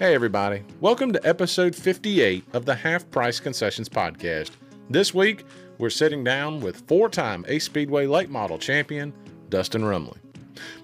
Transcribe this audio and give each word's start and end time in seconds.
Hey, 0.00 0.14
everybody. 0.14 0.62
Welcome 0.80 1.12
to 1.12 1.28
episode 1.28 1.76
58 1.76 2.42
of 2.54 2.64
the 2.64 2.74
Half 2.74 3.10
Price 3.10 3.38
Concessions 3.38 3.86
Podcast. 3.86 4.52
This 4.88 5.12
week, 5.12 5.44
we're 5.76 5.90
sitting 5.90 6.24
down 6.24 6.62
with 6.62 6.88
four 6.88 7.10
time 7.10 7.44
Ace 7.48 7.66
Speedway 7.66 8.06
late 8.06 8.30
model 8.30 8.56
champion, 8.56 9.12
Dustin 9.50 9.82
Rumley. 9.82 10.16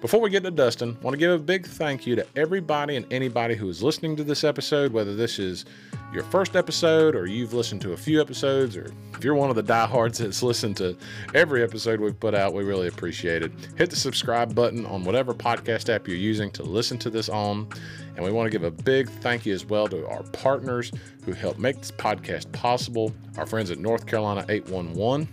Before 0.02 0.20
we 0.20 0.28
get 0.28 0.42
to 0.42 0.50
Dustin, 0.50 0.98
I 1.00 1.02
want 1.02 1.14
to 1.14 1.18
give 1.18 1.32
a 1.32 1.38
big 1.38 1.66
thank 1.66 2.06
you 2.06 2.14
to 2.14 2.26
everybody 2.36 2.96
and 2.96 3.10
anybody 3.10 3.54
who 3.54 3.70
is 3.70 3.82
listening 3.82 4.16
to 4.16 4.22
this 4.22 4.44
episode, 4.44 4.92
whether 4.92 5.16
this 5.16 5.38
is 5.38 5.64
your 6.12 6.22
first 6.24 6.56
episode 6.56 7.14
or 7.14 7.26
you've 7.26 7.52
listened 7.52 7.80
to 7.82 7.92
a 7.92 7.96
few 7.96 8.20
episodes, 8.20 8.76
or 8.76 8.92
if 9.14 9.24
you're 9.24 9.34
one 9.34 9.50
of 9.50 9.56
the 9.56 9.62
diehards 9.62 10.18
that's 10.18 10.42
listened 10.42 10.76
to 10.78 10.96
every 11.34 11.62
episode 11.62 12.00
we've 12.00 12.18
put 12.18 12.34
out, 12.34 12.54
we 12.54 12.64
really 12.64 12.88
appreciate 12.88 13.42
it. 13.42 13.52
Hit 13.76 13.90
the 13.90 13.96
subscribe 13.96 14.54
button 14.54 14.86
on 14.86 15.04
whatever 15.04 15.34
podcast 15.34 15.92
app 15.92 16.06
you're 16.08 16.16
using 16.16 16.50
to 16.52 16.62
listen 16.62 16.98
to 16.98 17.10
this 17.10 17.28
on. 17.28 17.68
And 18.14 18.24
we 18.24 18.30
want 18.30 18.46
to 18.46 18.50
give 18.50 18.64
a 18.64 18.70
big 18.70 19.10
thank 19.10 19.44
you 19.44 19.52
as 19.52 19.66
well 19.66 19.88
to 19.88 20.06
our 20.08 20.22
partners 20.24 20.90
who 21.24 21.32
help 21.32 21.58
make 21.58 21.78
this 21.78 21.90
podcast 21.90 22.50
possible 22.52 23.12
our 23.36 23.46
friends 23.46 23.70
at 23.70 23.78
North 23.78 24.06
Carolina 24.06 24.44
811, 24.48 25.28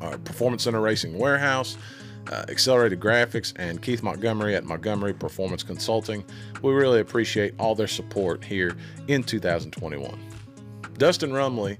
our 0.00 0.16
Performance 0.18 0.62
Center 0.62 0.80
Racing 0.80 1.18
Warehouse, 1.18 1.76
uh, 2.30 2.44
Accelerated 2.48 3.00
Graphics, 3.00 3.52
and 3.56 3.80
Keith 3.82 4.02
Montgomery 4.02 4.54
at 4.54 4.64
Montgomery 4.64 5.12
Performance 5.12 5.62
Consulting. 5.62 6.24
We 6.62 6.72
really 6.72 7.00
appreciate 7.00 7.54
all 7.58 7.74
their 7.74 7.88
support 7.88 8.44
here 8.44 8.76
in 9.08 9.22
2021. 9.22 10.18
Dustin 10.98 11.30
Rumley 11.30 11.78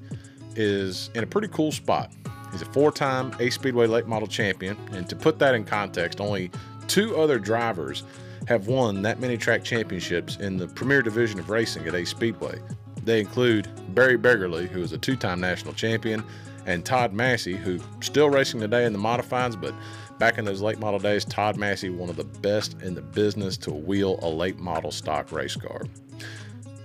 is 0.56 1.10
in 1.14 1.22
a 1.22 1.26
pretty 1.26 1.48
cool 1.48 1.72
spot. 1.72 2.12
He's 2.52 2.62
a 2.62 2.66
four 2.66 2.90
time 2.90 3.34
Ace 3.38 3.54
Speedway 3.54 3.86
late 3.86 4.06
model 4.06 4.26
champion, 4.26 4.76
and 4.92 5.08
to 5.08 5.16
put 5.16 5.38
that 5.38 5.54
in 5.54 5.64
context, 5.64 6.20
only 6.20 6.50
two 6.88 7.16
other 7.16 7.38
drivers 7.38 8.02
have 8.46 8.66
won 8.66 9.02
that 9.02 9.20
many 9.20 9.36
track 9.36 9.62
championships 9.62 10.36
in 10.36 10.56
the 10.56 10.66
premier 10.66 11.02
division 11.02 11.38
of 11.38 11.50
racing 11.50 11.86
at 11.86 11.94
Ace 11.94 12.10
Speedway. 12.10 12.58
They 13.04 13.20
include 13.20 13.68
Barry 13.94 14.16
Beggarly, 14.16 14.66
who 14.66 14.82
is 14.82 14.92
a 14.92 14.98
two 14.98 15.16
time 15.16 15.40
national 15.40 15.74
champion, 15.74 16.24
and 16.66 16.84
Todd 16.84 17.12
Massey, 17.12 17.56
who's 17.56 17.82
still 18.00 18.30
racing 18.30 18.60
today 18.60 18.84
in 18.84 18.92
the 18.92 18.98
modifieds, 18.98 19.60
but 19.60 19.74
back 20.20 20.36
in 20.36 20.44
those 20.44 20.60
late 20.60 20.78
model 20.78 21.00
days, 21.00 21.24
Todd 21.24 21.56
Massey, 21.56 21.88
one 21.88 22.10
of 22.10 22.16
the 22.16 22.24
best 22.24 22.80
in 22.82 22.94
the 22.94 23.00
business 23.00 23.56
to 23.56 23.72
wheel 23.72 24.18
a 24.22 24.28
late 24.28 24.58
model 24.58 24.92
stock 24.92 25.32
race 25.32 25.56
car. 25.56 25.82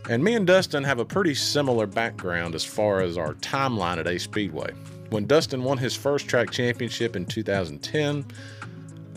And 0.09 0.23
me 0.23 0.35
and 0.35 0.47
Dustin 0.47 0.85
have 0.85 0.99
a 0.99 1.05
pretty 1.05 1.35
similar 1.35 1.85
background 1.85 2.55
as 2.55 2.63
far 2.63 3.01
as 3.01 3.17
our 3.17 3.33
timeline 3.35 3.97
at 3.97 4.07
A 4.07 4.17
Speedway. 4.17 4.71
When 5.09 5.27
Dustin 5.27 5.63
won 5.65 5.77
his 5.77 5.95
first 5.95 6.29
track 6.29 6.49
championship 6.49 7.17
in 7.17 7.25
2010, 7.25 8.25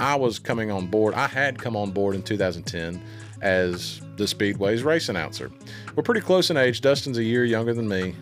I 0.01 0.17
was 0.17 0.41
coming 0.41 0.73
on 0.73 0.89
board. 0.89 1.15
I 1.15 1.29
had 1.29 1.57
come 1.57 1.77
on 1.77 1.93
board 1.93 2.17
in 2.17 2.23
2010 2.23 3.01
as 3.41 4.01
the 4.17 4.27
Speedway's 4.27 4.83
race 4.83 5.09
announcer. 5.09 5.49
We're 5.95 6.03
pretty 6.03 6.23
close 6.23 6.51
in 6.51 6.57
age. 6.57 6.81
Dustin's 6.81 7.19
a 7.19 7.25
year 7.25 7.45
younger 7.45 7.73
than 7.73 7.89
me, 7.89 8.17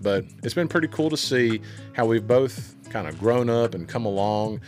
but 0.00 0.24
it's 0.42 0.54
been 0.54 0.68
pretty 0.68 0.88
cool 0.88 1.10
to 1.10 1.16
see 1.16 1.60
how 1.92 2.06
we've 2.06 2.26
both 2.26 2.74
kind 2.88 3.06
of 3.06 3.18
grown 3.18 3.50
up 3.50 3.74
and 3.74 3.86
come 3.86 4.06
along 4.06 4.60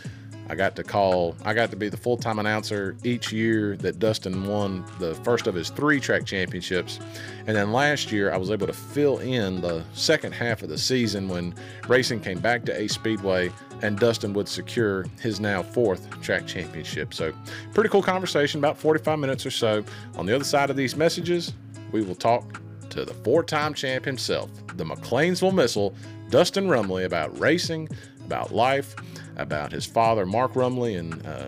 I 0.47 0.55
got 0.55 0.75
to 0.75 0.83
call, 0.83 1.35
I 1.43 1.53
got 1.53 1.71
to 1.71 1.75
be 1.75 1.89
the 1.89 1.97
full 1.97 2.17
time 2.17 2.37
announcer 2.37 2.95
each 3.03 3.31
year 3.31 3.75
that 3.77 3.99
Dustin 3.99 4.47
won 4.47 4.85
the 4.99 5.15
first 5.15 5.47
of 5.47 5.55
his 5.55 5.69
three 5.69 5.99
track 5.99 6.25
championships. 6.25 6.99
And 7.47 7.55
then 7.55 7.71
last 7.71 8.11
year, 8.11 8.31
I 8.31 8.37
was 8.37 8.51
able 8.51 8.67
to 8.67 8.73
fill 8.73 9.19
in 9.19 9.61
the 9.61 9.83
second 9.93 10.33
half 10.33 10.61
of 10.61 10.69
the 10.69 10.77
season 10.77 11.27
when 11.27 11.55
racing 11.87 12.19
came 12.19 12.39
back 12.39 12.63
to 12.65 12.79
Ace 12.79 12.93
Speedway 12.93 13.51
and 13.81 13.99
Dustin 13.99 14.33
would 14.33 14.47
secure 14.47 15.05
his 15.19 15.39
now 15.39 15.63
fourth 15.63 16.09
track 16.21 16.45
championship. 16.45 17.13
So, 17.13 17.33
pretty 17.73 17.89
cool 17.89 18.03
conversation, 18.03 18.59
about 18.59 18.77
45 18.77 19.19
minutes 19.19 19.45
or 19.45 19.51
so. 19.51 19.83
On 20.15 20.25
the 20.25 20.35
other 20.35 20.45
side 20.45 20.69
of 20.69 20.75
these 20.75 20.95
messages, 20.95 21.53
we 21.91 22.03
will 22.03 22.15
talk 22.15 22.61
to 22.91 23.03
the 23.03 23.13
four 23.13 23.43
time 23.43 23.73
champ 23.73 24.05
himself, 24.05 24.49
the 24.77 24.85
McLeansville 24.85 25.53
Missile, 25.53 25.95
Dustin 26.29 26.67
Rumley, 26.67 27.05
about 27.05 27.37
racing, 27.39 27.89
about 28.25 28.53
life 28.53 28.95
about 29.37 29.71
his 29.71 29.85
father, 29.85 30.25
Mark 30.25 30.53
Rumley, 30.53 30.97
and 30.99 31.25
uh, 31.25 31.47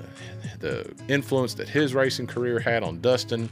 the 0.60 0.94
influence 1.08 1.54
that 1.56 1.70
his 1.70 1.94
racing 1.94 2.28
career 2.28 2.60
had 2.60 2.84
on 2.84 3.02
Dustin, 3.02 3.50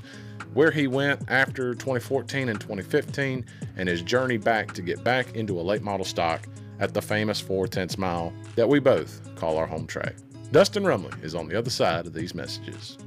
where 0.54 0.72
he 0.72 0.88
went 0.88 1.22
after 1.30 1.74
2014 1.74 2.50
and 2.50 2.60
2015, 2.60 3.46
and 3.78 3.90
his 3.90 4.02
journey 4.02 4.38
back 4.38 4.74
to 4.74 4.82
get 4.82 5.04
back 5.04 5.36
into 5.36 5.60
a 5.60 5.62
late 5.62 5.82
model 5.82 6.06
stock 6.06 6.48
at 6.80 6.94
the 6.94 7.02
famous 7.02 7.40
4 7.40 7.68
tenths 7.68 7.98
mile 7.98 8.34
that 8.56 8.68
we 8.68 8.80
both 8.80 9.22
call 9.36 9.58
our 9.58 9.68
home 9.68 9.88
track. 9.88 10.16
Dustin 10.52 10.84
Rumley 10.84 11.24
is 11.24 11.36
on 11.36 11.48
the 11.48 11.58
other 11.58 11.70
side 11.70 12.06
of 12.06 12.14
these 12.14 12.36
messages. 12.36 12.98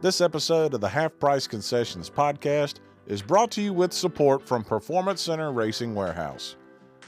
This 0.00 0.20
episode 0.20 0.74
of 0.74 0.80
the 0.80 0.88
Half 0.88 1.18
Price 1.18 1.46
Concessions 1.46 2.10
podcast 2.10 2.80
is 3.06 3.22
brought 3.22 3.50
to 3.52 3.62
you 3.62 3.72
with 3.72 3.92
support 3.92 4.46
from 4.46 4.62
Performance 4.62 5.22
Center 5.22 5.52
Racing 5.52 5.94
Warehouse. 5.94 6.56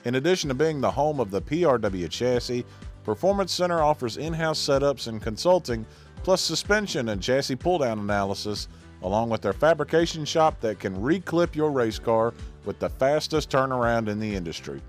In 0.06 0.14
addition 0.14 0.46
to 0.50 0.54
being 0.54 0.80
the 0.80 0.92
home 0.92 1.18
of 1.18 1.32
the 1.32 1.42
PRW 1.42 2.08
chassis, 2.08 2.64
Performance 3.02 3.50
Center 3.50 3.82
offers 3.82 4.18
in 4.18 4.32
house 4.32 4.60
setups 4.60 5.08
and 5.08 5.20
consulting, 5.20 5.84
plus 6.22 6.40
suspension 6.40 7.08
and 7.08 7.20
chassis 7.20 7.56
pull 7.56 7.78
down 7.78 7.98
analysis, 7.98 8.68
along 9.02 9.30
with 9.30 9.42
their 9.42 9.52
fabrication 9.52 10.24
shop 10.24 10.60
that 10.60 10.78
can 10.78 10.94
reclip 10.94 11.56
your 11.56 11.72
race 11.72 11.98
car 11.98 12.34
with 12.64 12.78
the 12.78 12.88
fastest 12.88 13.50
turnaround 13.50 14.06
in 14.06 14.20
the 14.20 14.32
industry. 14.32 14.80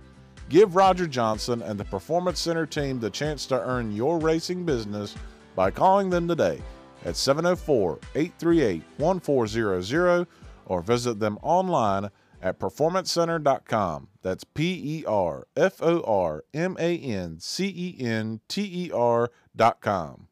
Give 0.50 0.76
Roger 0.76 1.08
Johnson 1.08 1.64
and 1.64 1.80
the 1.80 1.86
Performance 1.86 2.40
Center 2.40 2.68
team 2.68 3.00
the 3.00 3.10
chance 3.10 3.48
to 3.48 3.60
earn 3.60 3.96
your 3.96 4.20
racing 4.20 4.66
business 4.66 5.16
by 5.56 5.72
calling 5.72 6.12
them 6.12 6.28
today 6.28 6.62
at 7.06 7.16
704 7.16 7.98
838 8.14 8.84
1400 8.98 10.28
or 10.68 10.82
visit 10.84 11.20
them 11.20 11.40
online 11.42 12.12
at 12.44 12.60
performancenter.com. 12.60 14.08
That's 14.28 14.44
P 14.44 14.74
E 14.84 15.06
R 15.06 15.48
F 15.56 15.82
O 15.82 16.02
R 16.02 16.44
M 16.54 16.76
A 16.82 16.98
N 16.98 17.38
C 17.40 17.66
E 17.66 18.04
N 18.06 18.42
T 18.50 18.88
E 18.88 18.92
R 18.92 19.32
dot 19.56 19.80
com. 19.80 20.28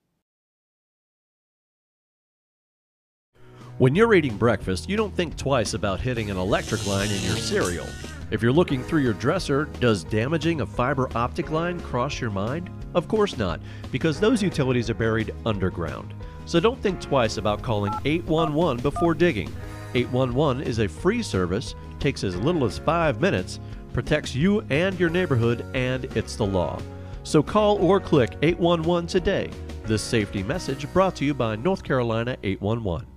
When 3.77 3.95
you're 3.95 4.13
eating 4.13 4.35
breakfast, 4.35 4.89
you 4.89 4.97
don't 4.97 5.15
think 5.15 5.37
twice 5.37 5.75
about 5.75 6.01
hitting 6.01 6.29
an 6.29 6.35
electric 6.35 6.85
line 6.85 7.09
in 7.09 7.21
your 7.21 7.37
cereal. 7.37 7.87
If 8.31 8.41
you're 8.41 8.51
looking 8.51 8.83
through 8.83 9.01
your 9.01 9.13
dresser, 9.13 9.63
does 9.79 10.03
damaging 10.03 10.59
a 10.59 10.65
fiber 10.65 11.07
optic 11.15 11.49
line 11.51 11.79
cross 11.79 12.19
your 12.19 12.31
mind? 12.31 12.69
Of 12.95 13.07
course 13.07 13.37
not, 13.37 13.61
because 13.93 14.19
those 14.19 14.43
utilities 14.43 14.89
are 14.89 14.93
buried 14.93 15.33
underground. 15.45 16.13
So 16.45 16.59
don't 16.59 16.81
think 16.81 16.99
twice 16.99 17.37
about 17.37 17.61
calling 17.61 17.93
811 18.03 18.83
before 18.83 19.13
digging. 19.13 19.55
811 19.93 20.63
is 20.63 20.79
a 20.79 20.89
free 20.89 21.23
service 21.23 21.75
takes 21.99 22.23
as 22.23 22.35
little 22.35 22.65
as 22.65 22.77
five 22.77 23.19
minutes, 23.19 23.59
protects 23.95 24.35
you 24.35 24.59
and 24.69 24.99
your 24.99 25.09
neighborhood, 25.09 25.65
and 25.73 26.03
it's 26.17 26.35
the 26.35 26.45
law. 26.45 26.77
So 27.23 27.41
call 27.41 27.77
or 27.77 28.01
click 28.01 28.35
811 28.41 29.07
today. 29.07 29.49
This 29.85 30.01
safety 30.01 30.43
message 30.43 30.91
brought 30.91 31.15
to 31.15 31.25
you 31.25 31.33
by 31.33 31.55
North 31.55 31.81
Carolina 31.81 32.35
811. 32.43 33.07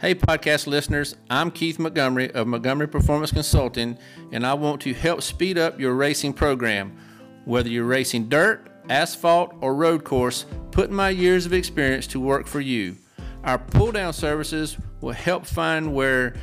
Hey, 0.00 0.14
podcast 0.14 0.68
listeners, 0.68 1.16
I'm 1.28 1.50
Keith 1.50 1.80
Montgomery 1.80 2.30
of 2.34 2.46
Montgomery 2.46 2.86
Performance 2.86 3.32
Consulting, 3.32 3.98
and 4.30 4.46
I 4.46 4.54
want 4.54 4.80
to 4.82 4.94
help 4.94 5.22
speed 5.22 5.58
up 5.58 5.80
your 5.80 5.94
racing 5.94 6.34
program. 6.34 6.96
Whether 7.44 7.68
you're 7.68 7.84
racing 7.84 8.28
dirt, 8.28 8.70
asphalt, 8.88 9.56
or 9.60 9.74
road 9.74 10.04
course, 10.04 10.46
put 10.70 10.92
my 10.92 11.10
years 11.10 11.46
of 11.46 11.52
experience 11.52 12.06
to 12.08 12.20
work 12.20 12.46
for 12.46 12.60
you. 12.60 12.96
Our 13.42 13.58
pull 13.58 13.90
down 13.90 14.12
services 14.12 14.76
will 15.00 15.12
help 15.12 15.46
find 15.46 15.92
where 15.92 16.34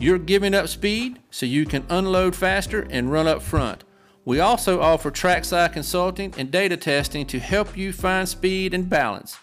you're 0.00 0.18
giving 0.18 0.54
up 0.54 0.66
speed 0.66 1.20
so 1.30 1.44
you 1.44 1.66
can 1.66 1.84
unload 1.90 2.34
faster 2.34 2.86
and 2.90 3.12
run 3.12 3.28
up 3.28 3.42
front. 3.42 3.84
We 4.24 4.40
also 4.40 4.80
offer 4.80 5.10
trackside 5.10 5.74
consulting 5.74 6.32
and 6.38 6.50
data 6.50 6.76
testing 6.78 7.26
to 7.26 7.38
help 7.38 7.76
you 7.76 7.92
find 7.92 8.28
speed 8.28 8.72
and 8.72 8.88
balance. 8.88 9.38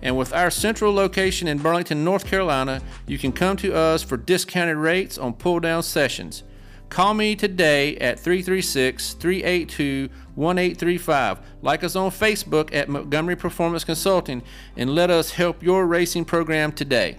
And 0.00 0.16
with 0.16 0.32
our 0.32 0.50
central 0.50 0.94
location 0.94 1.46
in 1.46 1.58
Burlington, 1.58 2.04
North 2.04 2.26
Carolina, 2.26 2.80
you 3.06 3.18
can 3.18 3.32
come 3.32 3.56
to 3.58 3.74
us 3.74 4.02
for 4.02 4.16
discounted 4.16 4.76
rates 4.76 5.18
on 5.18 5.34
pull 5.34 5.60
down 5.60 5.82
sessions. 5.82 6.42
Call 6.88 7.14
me 7.14 7.36
today 7.36 7.96
at 7.98 8.18
336 8.18 9.14
382 9.14 10.08
1835. 10.34 11.38
Like 11.62 11.84
us 11.84 11.96
on 11.96 12.10
Facebook 12.10 12.74
at 12.74 12.88
Montgomery 12.88 13.36
Performance 13.36 13.84
Consulting 13.84 14.42
and 14.76 14.94
let 14.94 15.10
us 15.10 15.32
help 15.32 15.62
your 15.62 15.86
racing 15.86 16.24
program 16.24 16.72
today. 16.72 17.18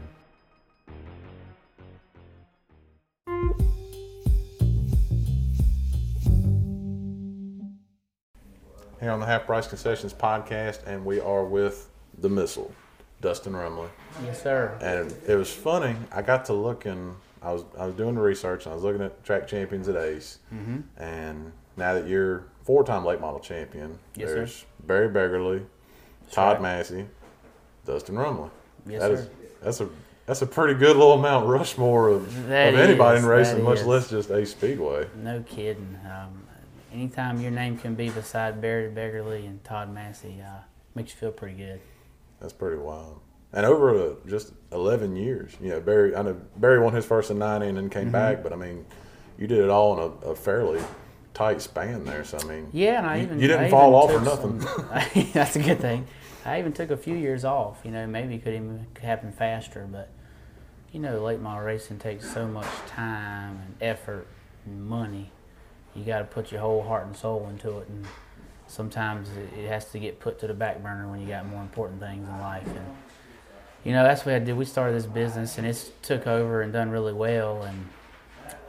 Here 9.00 9.10
on 9.10 9.20
the 9.20 9.26
Half 9.26 9.46
Price 9.46 9.66
Concessions 9.66 10.12
podcast, 10.12 10.86
and 10.86 11.06
we 11.06 11.20
are 11.20 11.42
with 11.42 11.88
the 12.18 12.28
missile, 12.28 12.70
Dustin 13.22 13.54
Rumley. 13.54 13.88
Yes, 14.24 14.42
sir. 14.42 14.76
And 14.82 15.14
it 15.26 15.36
was 15.36 15.50
funny. 15.50 15.96
I 16.12 16.20
got 16.20 16.44
to 16.46 16.52
looking. 16.52 17.16
I 17.42 17.52
was 17.52 17.64
I 17.78 17.86
was 17.86 17.94
doing 17.94 18.14
the 18.14 18.20
research 18.20 18.66
and 18.66 18.72
I 18.72 18.74
was 18.74 18.84
looking 18.84 19.00
at 19.00 19.24
track 19.24 19.48
champions 19.48 19.88
at 19.88 19.96
Ace. 19.96 20.40
Mm-hmm. 20.52 20.80
And 21.02 21.50
now 21.78 21.94
that 21.94 22.06
you're 22.06 22.44
four-time 22.70 23.04
late 23.04 23.20
model 23.20 23.40
champion, 23.40 23.98
Yes, 24.14 24.28
sir. 24.28 24.34
there's 24.36 24.64
Barry 24.86 25.08
Beggarly, 25.08 25.62
Todd 26.30 26.54
right. 26.54 26.62
Massey, 26.62 27.04
Dustin 27.84 28.14
Rumley. 28.14 28.48
Yes, 28.86 29.00
That 29.02 29.10
is- 29.10 29.20
sir. 29.24 29.30
that's 29.60 29.80
a 29.80 29.88
that's 30.26 30.42
a 30.42 30.46
pretty 30.46 30.74
good 30.74 30.96
little 30.96 31.16
Mount 31.18 31.48
Rushmore 31.48 32.08
of, 32.10 32.46
That 32.46 32.74
of 32.74 32.78
anybody 32.78 33.18
is, 33.18 33.24
in 33.24 33.28
racing, 33.28 33.64
much 33.64 33.80
is. 33.80 33.86
less 33.86 34.08
just 34.08 34.30
Ace 34.30 34.52
Speedway. 34.52 35.08
No 35.16 35.42
kidding. 35.48 35.98
Um, 36.06 36.44
anytime 36.92 37.40
your 37.40 37.50
name 37.50 37.76
can 37.76 37.96
be 37.96 38.08
beside 38.10 38.60
Barry 38.60 38.88
Beggarly 38.88 39.44
and 39.46 39.64
Todd 39.64 39.92
Massey, 39.92 40.40
uh, 40.40 40.60
makes 40.94 41.10
you 41.10 41.16
feel 41.18 41.32
pretty 41.32 41.56
good. 41.56 41.80
That's 42.38 42.52
pretty 42.52 42.76
wild. 42.76 43.18
And 43.52 43.66
over 43.66 43.90
uh, 44.12 44.14
just 44.28 44.52
11 44.70 45.16
years, 45.16 45.56
you 45.60 45.70
know, 45.70 45.80
Barry, 45.80 46.14
I 46.14 46.22
know 46.22 46.40
Barry 46.56 46.78
won 46.78 46.92
his 46.94 47.04
first 47.04 47.32
in 47.32 47.40
90 47.40 47.66
and 47.66 47.76
then 47.78 47.90
came 47.90 48.02
Mm-hmm. 48.04 48.12
back, 48.12 48.42
but 48.44 48.52
I 48.52 48.56
mean, 48.56 48.86
you 49.36 49.48
did 49.48 49.58
it 49.58 49.68
all 49.70 49.94
in 49.94 50.12
a, 50.28 50.30
a 50.30 50.36
fairly 50.36 50.80
tight 51.40 51.62
span 51.62 52.04
there. 52.04 52.22
So, 52.22 52.38
I 52.38 52.44
mean, 52.44 52.68
Yeah, 52.70 52.98
and 52.98 53.06
I 53.06 53.16
you, 53.16 53.22
even 53.22 53.40
you 53.40 53.48
didn't 53.48 53.64
I 53.64 53.70
fall 53.70 53.94
off 53.94 54.10
or 54.10 54.20
nothing. 54.20 54.60
some- 54.60 55.30
that's 55.32 55.56
a 55.56 55.62
good 55.62 55.80
thing. 55.80 56.06
I 56.44 56.58
even 56.58 56.74
took 56.74 56.90
a 56.90 56.96
few 56.98 57.14
years 57.16 57.46
off. 57.46 57.80
You 57.82 57.92
know, 57.92 58.06
maybe 58.06 58.34
it 58.34 58.44
could 58.44 58.52
even 58.54 58.86
happen 59.00 59.32
faster, 59.32 59.88
but 59.90 60.10
you 60.92 61.00
know, 61.00 61.22
late 61.22 61.40
model 61.40 61.64
racing 61.64 61.98
takes 61.98 62.30
so 62.30 62.46
much 62.46 62.66
time 62.88 63.62
and 63.64 63.74
effort 63.80 64.26
and 64.66 64.84
money. 64.86 65.30
You 65.94 66.04
got 66.04 66.18
to 66.18 66.24
put 66.24 66.52
your 66.52 66.60
whole 66.60 66.82
heart 66.82 67.06
and 67.06 67.16
soul 67.16 67.46
into 67.48 67.78
it, 67.78 67.88
and 67.88 68.04
sometimes 68.66 69.30
it- 69.30 69.58
it 69.60 69.68
has 69.68 69.86
to 69.92 69.98
get 69.98 70.20
put 70.20 70.38
to 70.40 70.46
the 70.46 70.52
back 70.54 70.82
burner 70.82 71.08
when 71.08 71.20
you 71.22 71.26
got 71.28 71.46
more 71.46 71.62
important 71.62 72.00
things 72.00 72.28
in 72.28 72.38
life. 72.40 72.66
And 72.66 72.86
you 73.82 73.92
know, 73.92 74.02
that's 74.02 74.26
what 74.26 74.34
I 74.34 74.40
did. 74.40 74.58
We 74.58 74.66
started 74.66 74.94
this 74.94 75.06
business, 75.06 75.56
and 75.56 75.66
it's 75.66 75.90
took 76.02 76.26
over 76.26 76.60
and 76.60 76.70
done 76.70 76.90
really 76.90 77.14
well. 77.14 77.62
And 77.62 77.88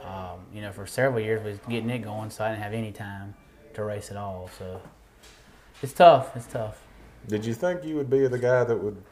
um, 0.04 0.40
you 0.52 0.60
know, 0.60 0.72
for 0.72 0.86
several 0.86 1.20
years, 1.20 1.42
we 1.42 1.50
was 1.50 1.60
getting 1.68 1.90
it 1.90 2.00
going, 2.00 2.30
so 2.30 2.44
I 2.44 2.50
didn't 2.50 2.62
have 2.62 2.72
any 2.72 2.92
time 2.92 3.34
to 3.74 3.84
race 3.84 4.10
at 4.10 4.16
all. 4.16 4.50
So 4.58 4.80
it's 5.82 5.92
tough. 5.92 6.36
It's 6.36 6.46
tough. 6.46 6.82
Did 7.28 7.44
you 7.44 7.54
think 7.54 7.84
you 7.84 7.96
would 7.96 8.10
be 8.10 8.26
the 8.26 8.38
guy 8.38 8.64
that 8.64 8.76
would 8.76 9.02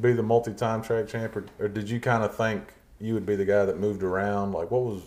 be 0.00 0.12
the 0.12 0.22
multi-time 0.22 0.82
track 0.82 1.08
champ, 1.08 1.36
or, 1.36 1.46
or 1.58 1.68
did 1.68 1.88
you 1.88 2.00
kind 2.00 2.24
of 2.24 2.36
think 2.36 2.74
you 3.00 3.14
would 3.14 3.26
be 3.26 3.36
the 3.36 3.44
guy 3.44 3.64
that 3.64 3.78
moved 3.78 4.02
around? 4.02 4.52
Like, 4.52 4.70
what 4.70 4.82
was? 4.82 5.02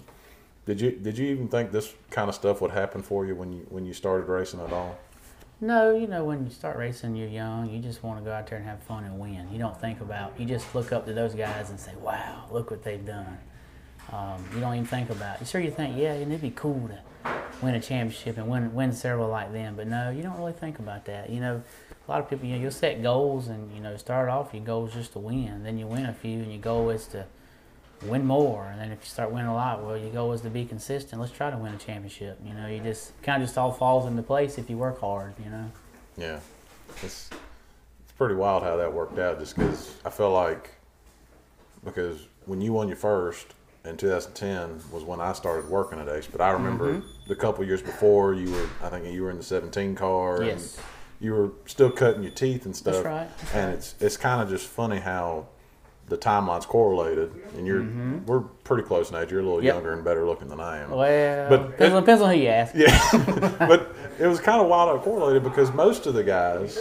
Did 0.66 0.81
you 0.81 0.92
did 0.92 1.18
you 1.18 1.28
even 1.28 1.48
think 1.48 1.72
this 1.72 1.94
kind 2.10 2.28
of 2.28 2.36
stuff 2.36 2.62
would 2.62 2.72
happen 2.72 3.01
for 3.01 3.25
you 3.25 3.36
when 3.36 3.54
you 3.54 3.66
when 3.69 3.86
you 3.86 3.94
started 3.94 4.28
racing 4.28 4.60
at 4.60 4.74
all? 4.74 4.98
No, 5.60 5.95
you 5.95 6.07
know, 6.07 6.24
when 6.24 6.45
you 6.45 6.51
start 6.51 6.78
racing, 6.78 7.16
you're 7.16 7.28
young. 7.28 7.69
You 7.69 7.81
just 7.81 8.04
want 8.04 8.19
to 8.19 8.25
go 8.25 8.31
out 8.31 8.48
there 8.48 8.60
and 8.60 8.68
have 8.68 8.84
fun 8.84 9.06
and 9.06 9.18
win. 9.18 9.48
You 9.51 9.57
don't 9.57 9.80
think 9.80 10.01
about. 10.01 10.39
You 10.39 10.45
just 10.45 10.75
look 10.75 10.92
up 10.92 11.06
to 11.07 11.13
those 11.13 11.34
guys 11.34 11.69
and 11.69 11.80
say, 11.80 11.94
"Wow, 12.01 12.48
look 12.51 12.69
what 12.69 12.84
they've 12.84 13.06
done." 13.06 13.38
Um, 14.12 14.44
you 14.54 14.59
don't 14.59 14.74
even 14.74 14.86
think 14.86 15.09
about. 15.09 15.42
It. 15.42 15.48
Sure, 15.48 15.59
you 15.59 15.71
think, 15.71 15.98
"Yeah, 15.98 16.13
it'd 16.13 16.42
be 16.42 16.51
cool 16.51 16.89
to 16.89 17.31
win 17.62 17.75
a 17.75 17.81
championship 17.81 18.38
and 18.38 18.48
win 18.48 18.74
win 18.74 18.94
several 18.94 19.30
like 19.30 19.51
them," 19.51 19.75
but 19.75 19.88
no, 19.88 20.09
you 20.09 20.24
don't 20.24 20.38
really 20.38 20.54
think 20.54 20.80
about 20.80 21.06
that. 21.06 21.30
You 21.30 21.42
know, 21.42 21.62
a 22.07 22.12
lot 22.12 22.21
of 22.21 22.30
people, 22.30 22.45
you 22.45 22.56
know, 22.56 22.62
you'll 22.62 22.71
set 22.71 23.04
goals 23.04 23.48
and 23.48 23.74
you 23.74 23.81
know, 23.81 23.98
start 23.98 24.30
off 24.30 24.54
your 24.54 24.63
goal 24.63 24.88
is 24.88 24.94
just 24.94 25.13
to 25.13 25.19
win. 25.19 25.63
Then 25.63 25.77
you 25.77 25.88
win 25.88 26.06
a 26.06 26.13
few, 26.13 26.39
and 26.39 26.51
your 26.51 26.62
goal 26.62 26.89
is 26.89 27.06
to 27.07 27.25
win 28.04 28.25
more. 28.25 28.65
And 28.65 28.80
then 28.80 28.92
if 28.92 29.00
you 29.01 29.07
start 29.07 29.31
winning 29.31 29.50
a 29.50 29.56
lot, 29.56 29.83
well, 29.83 29.98
your 29.98 30.12
goal 30.12 30.31
is 30.33 30.42
to 30.42 30.50
be 30.50 30.63
consistent. 30.65 31.19
Let's 31.19 31.33
try 31.33 31.51
to 31.51 31.57
win 31.57 31.74
a 31.74 31.77
championship. 31.77 32.39
You 32.45 32.53
know, 32.53 32.68
you 32.68 32.80
just 32.80 33.19
kind 33.24 33.42
of 33.42 33.48
just 33.48 33.57
all 33.57 33.71
falls 33.71 34.06
into 34.06 34.24
place 34.24 34.57
if 34.57 34.69
you 34.69 34.77
work 34.77 35.01
hard. 35.01 35.33
You 35.44 35.50
know. 35.50 35.71
Yeah, 36.18 36.39
it's 37.03 37.30
it's 38.03 38.13
pretty 38.18 38.36
wild 38.36 38.63
how 38.63 38.77
that 38.77 38.94
worked 38.94 39.19
out. 39.19 39.39
Just 39.39 39.57
because 39.57 39.94
I 40.06 40.10
feel 40.10 40.31
like 40.31 40.75
because 41.83 42.25
when 42.45 42.62
you 42.62 42.71
won 42.71 42.88
your 42.88 42.98
first 42.98 43.53
in 43.88 43.98
2010 43.98 44.81
was 44.92 45.04
when 45.04 45.19
I 45.19 45.34
started 45.34 45.69
working 45.69 46.00
at 46.00 46.07
Ace, 46.10 46.28
but 46.28 46.42
I 46.42 46.51
remember 46.51 46.94
Mm-hmm. 46.95 47.07
the 47.28 47.36
couple 47.36 47.63
years 47.66 47.81
before 47.81 48.34
you 48.34 48.51
were 48.51 48.68
I 48.84 48.89
think 48.89 49.06
you 49.06 49.24
were 49.24 49.31
in 49.31 49.38
the 49.38 49.44
17 49.44 49.95
car 49.95 50.44
Yes. 50.44 50.75
and 50.75 50.84
you 51.19 51.34
were 51.34 51.51
still 51.66 51.89
cutting 51.92 52.22
your 52.24 52.31
teeth 52.31 52.66
and 52.66 52.75
stuff. 52.75 53.04
right, 53.04 53.28
that's 53.39 53.54
and 53.56 53.74
it's 53.74 53.95
it's 54.00 54.18
kind 54.18 54.42
of 54.42 54.50
just 54.50 54.68
funny 54.68 55.00
how 55.00 55.48
the 56.10 56.18
timelines 56.18 56.66
correlated, 56.66 57.34
and 57.57 57.68
you're 57.68 57.86
we're 58.25 58.39
pretty 58.63 58.84
close 58.84 59.10
in 59.10 59.18
age. 59.18 59.30
You're 59.30 59.42
a 59.42 59.44
little 59.44 59.57
Mm-hmm. 59.57 59.66
Yep. 59.66 59.75
younger 59.75 59.94
and 59.94 60.04
better 60.06 60.25
looking 60.25 60.48
than 60.48 60.62
I 60.62 60.78
am. 60.78 60.92
Well, 60.92 61.50
But 61.50 61.72
depends, 61.72 61.94
on, 61.95 62.01
depends 62.04 62.22
on 62.22 62.34
who 62.34 62.39
you 62.39 62.48
ask. 62.48 62.74
Yeah, 62.75 63.56
but 63.68 63.94
it 64.19 64.25
was 64.28 64.39
kind 64.39 64.62
of 64.62 64.68
wild 64.68 64.89
how 64.89 64.95
it 64.95 65.01
correlated 65.04 65.44
because 65.44 65.69
most 65.74 66.06
of 66.06 66.13
the 66.13 66.24
guys 66.24 66.80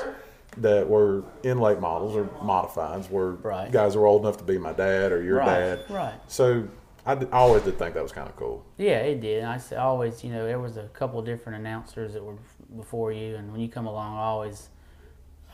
that 0.58 0.88
were 0.88 1.24
in 1.42 1.58
late 1.58 1.80
models 1.80 2.14
or 2.14 2.24
modifieds 2.40 3.10
were 3.10 3.32
Right. 3.42 3.70
guys 3.72 3.94
that 3.94 3.98
were 4.00 4.06
old 4.06 4.22
enough 4.22 4.36
to 4.38 4.44
be 4.44 4.58
my 4.58 4.72
dad 4.72 5.10
or 5.12 5.20
your 5.22 5.38
Right, 5.38 5.46
dad. 5.46 5.80
right. 5.90 6.14
So 6.28 6.62
I, 7.06 7.12
I 7.12 7.26
always 7.32 7.62
did 7.62 7.78
think 7.78 7.94
that 7.94 8.02
was 8.02 8.12
kind 8.12 8.28
of 8.28 8.36
cool. 8.36 8.64
Yeah, 8.76 8.98
it 8.98 9.20
did. 9.20 9.44
I 9.44 9.60
always, 9.76 10.24
you 10.24 10.30
know, 10.30 10.44
there 10.44 10.58
was 10.58 10.76
a 10.76 10.88
couple 10.88 11.22
different 11.22 11.58
announcers 11.60 12.14
that 12.14 12.24
were 12.24 12.36
before 12.76 13.12
you, 13.12 13.36
and 13.36 13.52
when 13.52 13.60
you 13.60 13.68
come 13.68 13.86
along, 13.86 14.16
I 14.16 14.22
always, 14.22 14.68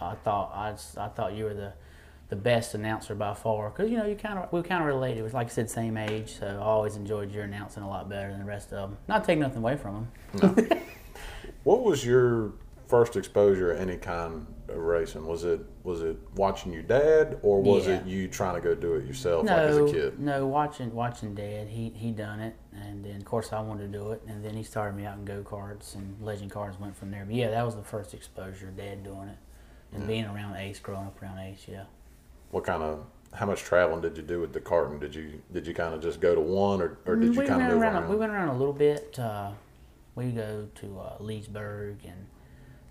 I 0.00 0.14
thought 0.14 0.52
I, 0.54 0.72
just, 0.72 0.96
I 0.96 1.08
thought 1.08 1.34
you 1.34 1.44
were 1.44 1.54
the, 1.54 1.72
the 2.30 2.36
best 2.36 2.74
announcer 2.74 3.14
by 3.14 3.34
far, 3.34 3.70
because 3.70 3.90
you 3.90 3.98
know 3.98 4.06
you 4.06 4.16
kind 4.16 4.38
of 4.38 4.50
we 4.52 4.62
kind 4.62 4.80
of 4.80 4.86
related. 4.86 5.18
It 5.18 5.22
was 5.22 5.34
like 5.34 5.48
I 5.48 5.50
said, 5.50 5.68
same 5.68 5.98
age, 5.98 6.38
so 6.38 6.46
I 6.46 6.64
always 6.64 6.96
enjoyed 6.96 7.30
your 7.30 7.44
announcing 7.44 7.82
a 7.82 7.88
lot 7.88 8.08
better 8.08 8.30
than 8.30 8.38
the 8.38 8.46
rest 8.46 8.72
of 8.72 8.90
them. 8.90 8.98
Not 9.06 9.24
taking 9.24 9.40
nothing 9.40 9.58
away 9.58 9.76
from 9.76 10.08
them. 10.34 10.66
What 11.64 11.84
was 11.84 12.04
your 12.04 12.54
first 12.88 13.16
exposure 13.16 13.72
to 13.72 13.80
any 13.80 13.96
kind 13.96 14.46
racing? 14.76 15.26
Was 15.26 15.44
it 15.44 15.60
was 15.84 16.02
it 16.02 16.16
watching 16.36 16.72
your 16.72 16.82
dad 16.82 17.38
or 17.42 17.60
was 17.62 17.86
Yeah. 17.86 17.96
it 17.96 18.06
you 18.06 18.28
trying 18.28 18.54
to 18.54 18.60
go 18.60 18.74
do 18.74 18.94
it 18.94 19.04
yourself 19.06 19.44
no, 19.44 19.52
like 19.56 19.66
as 19.66 19.76
a 19.76 19.92
kid? 19.92 20.20
no, 20.20 20.46
watching 20.46 20.94
watching 20.94 21.34
Dad, 21.34 21.68
he 21.68 21.90
he 21.90 22.10
done 22.10 22.40
it, 22.40 22.54
and 22.74 23.04
then 23.04 23.16
of 23.16 23.24
course 23.24 23.52
I 23.52 23.60
wanted 23.60 23.92
to 23.92 23.98
do 23.98 24.12
it, 24.12 24.22
and 24.26 24.44
then 24.44 24.54
he 24.54 24.62
started 24.62 24.96
me 24.96 25.04
out 25.04 25.16
in 25.18 25.24
go 25.24 25.42
karts, 25.42 25.94
and 25.94 26.16
legend 26.20 26.50
cars 26.50 26.78
went 26.78 26.96
from 26.96 27.10
there. 27.10 27.24
But 27.24 27.34
yeah, 27.34 27.50
that 27.50 27.64
was 27.64 27.76
the 27.76 27.82
first 27.82 28.14
exposure, 28.14 28.66
Dad 28.76 29.02
doing 29.04 29.28
it, 29.28 29.38
and 29.92 30.06
being 30.06 30.24
around 30.24 30.56
Ace, 30.56 30.78
growing 30.78 31.06
up 31.06 31.22
around 31.22 31.38
Ace. 31.38 31.66
Yeah. 31.68 31.84
What 32.50 32.64
kind 32.64 32.82
of 32.82 33.04
how 33.34 33.46
much 33.46 33.62
traveling 33.62 34.02
did 34.02 34.16
you 34.16 34.22
do 34.22 34.40
with 34.40 34.52
the 34.52 34.60
carton? 34.60 34.98
Did 34.98 35.14
you 35.14 35.40
did 35.52 35.66
you 35.66 35.74
kind 35.74 35.94
of 35.94 36.02
just 36.02 36.20
go 36.20 36.34
to 36.34 36.40
one 36.40 36.82
or, 36.82 36.98
or 37.06 37.16
did 37.16 37.34
you 37.34 37.42
kind 37.42 37.62
of 37.62 37.68
move 37.72 37.82
around, 37.82 37.94
around? 38.02 38.10
We 38.10 38.16
went 38.16 38.32
around 38.32 38.48
a 38.48 38.56
little 38.58 38.74
bit. 38.74 39.18
Uh, 39.18 39.52
we 40.14 40.30
go 40.30 40.68
to 40.74 40.98
uh, 40.98 41.16
Leesburg 41.20 42.04
and 42.04 42.26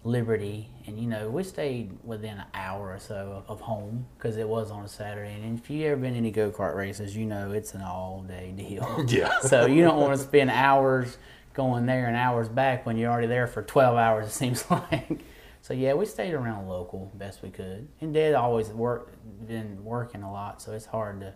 Liberty, 0.04 0.68
and 0.92 1.02
you 1.02 1.08
know 1.08 1.30
we 1.30 1.44
stayed 1.44 1.98
within 2.04 2.38
an 2.38 2.46
hour 2.54 2.94
or 2.94 3.00
so 3.00 3.44
of, 3.48 3.62
home 3.62 4.06
because 4.18 4.38
it 4.38 4.48
was 4.48 4.72
on 4.72 4.84
a 4.84 4.88
Saturday. 4.88 5.34
And 5.34 5.58
if 5.58 5.70
you 5.70 5.88
ever 5.88 5.96
been 5.96 6.14
to 6.14 6.18
any 6.18 6.32
go 6.32 6.52
kart 6.52 6.76
races, 6.76 7.16
you 7.16 7.26
know 7.26 7.52
it's 7.52 7.74
an 7.74 7.82
all 7.82 8.24
day 8.28 8.54
deal. 8.56 9.06
Yeah. 9.08 9.40
so 9.42 9.66
you 9.66 9.84
don't 9.84 10.00
want 10.00 10.18
to 10.18 10.24
spend 10.24 10.50
hours 10.50 11.18
going 11.54 11.86
there 11.86 12.08
and 12.08 12.16
hours 12.16 12.50
back 12.50 12.86
when 12.86 12.98
you're 12.98 13.12
already 13.12 13.28
there 13.28 13.48
for 13.48 13.62
12 13.62 13.98
hours. 13.98 14.28
It 14.28 14.32
seems 14.32 14.70
like. 14.72 15.22
So 15.62 15.74
yeah, 15.74 15.94
we 15.94 16.06
stayed 16.06 16.34
around 16.34 16.68
local 16.68 17.12
best 17.16 17.42
we 17.42 17.50
could. 17.50 17.88
And 18.02 18.14
Dad 18.14 18.34
always 18.34 18.70
worked, 18.70 19.16
been 19.48 19.84
working 19.84 20.24
a 20.24 20.32
lot, 20.32 20.62
so 20.62 20.74
it's 20.74 20.86
hard 20.88 21.22
to 21.22 21.34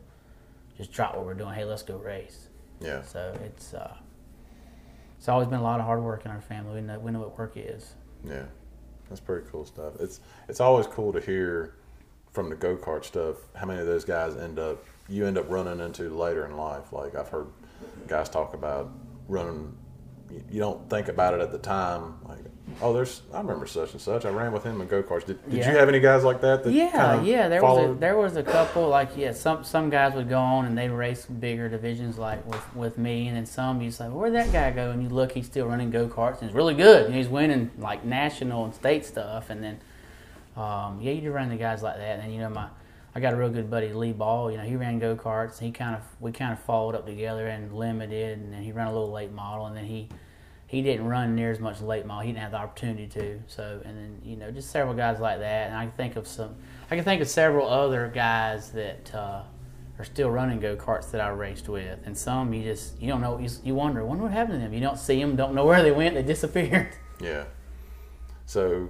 just 0.77 0.91
drop 0.91 1.15
what 1.15 1.25
we're 1.25 1.33
doing. 1.33 1.53
Hey, 1.53 1.63
let's 1.63 1.83
go 1.83 1.97
race. 1.97 2.47
yeah. 2.81 3.01
So 3.03 3.37
it's 3.45 3.73
uh, 3.73 3.95
it's 5.17 5.29
always 5.29 5.47
been 5.47 5.59
a 5.59 5.63
lot 5.63 5.79
of 5.79 5.85
hard 5.85 6.01
work 6.01 6.25
in 6.25 6.31
our 6.31 6.41
family. 6.41 6.75
We 6.75 6.81
know, 6.81 6.99
we 6.99 7.11
know 7.11 7.19
what 7.19 7.37
work 7.37 7.53
is. 7.55 7.93
Yeah, 8.27 8.45
that's 9.15 9.25
pretty 9.25 9.47
cool 9.49 9.65
stuff. 9.65 9.93
It's 9.99 10.19
it's 10.49 10.59
always 10.59 10.87
cool 10.87 11.13
to 11.13 11.21
hear 11.21 11.73
from 12.31 12.49
the 12.49 12.55
go 12.55 12.75
kart 12.75 13.05
stuff 13.05 13.37
how 13.55 13.65
many 13.65 13.79
of 13.79 13.87
those 13.87 14.03
guys 14.03 14.35
end 14.35 14.59
up 14.59 14.83
you 15.07 15.25
end 15.25 15.37
up 15.37 15.49
running 15.49 15.79
into 15.79 16.09
later 16.09 16.45
in 16.45 16.57
life. 16.57 16.91
Like 16.91 17.15
I've 17.15 17.29
heard 17.29 17.47
guys 18.07 18.27
talk 18.29 18.53
about 18.53 18.91
running 19.29 19.73
you, 20.31 20.59
don't 20.59 20.89
think 20.89 21.07
about 21.07 21.33
it 21.33 21.41
at 21.41 21.51
the 21.51 21.57
time. 21.57 22.15
Like, 22.27 22.39
oh, 22.81 22.93
there's 22.93 23.21
I 23.33 23.37
remember 23.39 23.65
such 23.67 23.93
and 23.93 24.01
such. 24.01 24.25
I 24.25 24.29
ran 24.29 24.51
with 24.51 24.63
him 24.63 24.81
in 24.81 24.87
go 24.87 25.01
karts. 25.03 25.25
Did, 25.25 25.43
did 25.49 25.59
Yeah. 25.59 25.71
you 25.71 25.77
have 25.77 25.87
any 25.89 25.99
guys 25.99 26.23
like 26.23 26.41
that? 26.41 26.63
that 26.63 26.71
Yeah, 26.71 27.15
kinda 27.17 27.29
yeah. 27.29 27.47
There 27.47 27.61
was 27.61 27.89
a, 27.89 27.93
there 27.93 28.17
was 28.17 28.35
a 28.35 28.43
couple 28.43 28.87
like 28.89 29.09
yeah. 29.15 29.31
Some 29.31 29.63
some 29.63 29.89
guys 29.89 30.13
would 30.13 30.29
go 30.29 30.39
on 30.39 30.65
and 30.65 30.77
they'd 30.77 30.89
race 30.89 31.25
bigger 31.25 31.69
divisions 31.69 32.17
like 32.17 32.45
with, 32.45 32.75
with 32.75 32.97
me, 32.97 33.27
and 33.27 33.37
then 33.37 33.45
some 33.45 33.81
you 33.81 33.91
say, 33.91 34.07
where'd 34.07 34.33
that 34.33 34.51
guy 34.51 34.71
go? 34.71 34.91
And 34.91 35.01
you 35.03 35.09
look, 35.09 35.31
he's 35.31 35.45
still 35.45 35.67
running 35.67 35.91
go 35.91 36.07
karts 36.07 36.39
and 36.41 36.49
he's 36.49 36.55
really 36.55 36.75
good. 36.75 37.05
And 37.05 37.15
he's 37.15 37.27
winning 37.27 37.71
like 37.77 38.03
national 38.03 38.65
and 38.65 38.73
state 38.73 39.05
stuff. 39.05 39.49
And 39.49 39.63
then 39.63 39.79
um, 40.57 40.99
yeah, 41.01 41.11
you 41.11 41.21
do 41.21 41.31
run 41.31 41.49
the 41.49 41.55
guys 41.57 41.81
like 41.83 41.97
that. 41.97 42.19
And 42.19 42.23
then 42.23 42.31
you 42.31 42.39
know 42.39 42.49
my 42.49 42.67
I 43.15 43.21
got 43.21 43.33
a 43.33 43.37
real 43.37 43.49
good 43.49 43.71
buddy 43.71 43.93
Lee 43.93 44.11
Ball. 44.11 44.51
You 44.51 44.57
know 44.57 44.63
he 44.63 44.75
ran 44.75 44.99
go 44.99 45.15
karts. 45.15 45.57
He 45.57 45.71
kind 45.71 45.95
of 45.95 46.01
we 46.19 46.33
kind 46.33 46.51
of 46.51 46.59
followed 46.59 46.95
up 46.95 47.05
together 47.05 47.47
and 47.47 47.73
limited, 47.73 48.39
and 48.39 48.53
then 48.53 48.61
he 48.61 48.73
ran 48.73 48.87
a 48.87 48.91
little 48.91 49.11
late 49.11 49.31
model, 49.31 49.65
and 49.67 49.75
then 49.75 49.85
he 49.85 50.09
he 50.67 50.81
didn't 50.81 51.07
run 51.07 51.35
near 51.35 51.51
as 51.51 51.59
much 51.59 51.79
late 51.79 52.05
model. 52.05 52.23
He 52.23 52.33
didn't 52.33 52.41
have 52.41 52.51
the 52.51 52.57
opportunity 52.57 53.07
to. 53.07 53.39
So, 53.47 53.81
and 53.85 53.97
then 53.97 54.21
you 54.23 54.35
know, 54.35 54.51
just 54.51 54.69
several 54.69 54.95
guys 54.95 55.19
like 55.19 55.39
that. 55.39 55.67
And 55.67 55.77
I 55.77 55.85
can 55.85 55.93
think 55.93 56.17
of 56.17 56.27
some. 56.27 56.55
I 56.91 56.95
can 56.95 57.05
think 57.05 57.21
of 57.21 57.29
several 57.29 57.69
other 57.69 58.11
guys 58.13 58.71
that 58.71 59.15
uh, 59.15 59.43
are 59.97 60.03
still 60.03 60.29
running 60.29 60.59
go 60.59 60.75
karts 60.75 61.11
that 61.11 61.21
I 61.21 61.29
raced 61.29 61.69
with, 61.69 61.99
and 62.05 62.17
some 62.17 62.53
you 62.53 62.63
just 62.63 63.01
you 63.01 63.07
don't 63.07 63.21
know. 63.21 63.37
You, 63.37 63.49
you 63.63 63.75
wonder, 63.75 64.05
wonder 64.05 64.23
what 64.23 64.33
happened 64.33 64.55
to 64.55 64.59
them. 64.59 64.73
You 64.73 64.81
don't 64.81 64.99
see 64.99 65.19
them, 65.21 65.37
don't 65.37 65.55
know 65.55 65.65
where 65.65 65.81
they 65.81 65.91
went. 65.91 66.15
They 66.15 66.23
disappeared. 66.23 66.89
Yeah. 67.21 67.45
So, 68.45 68.89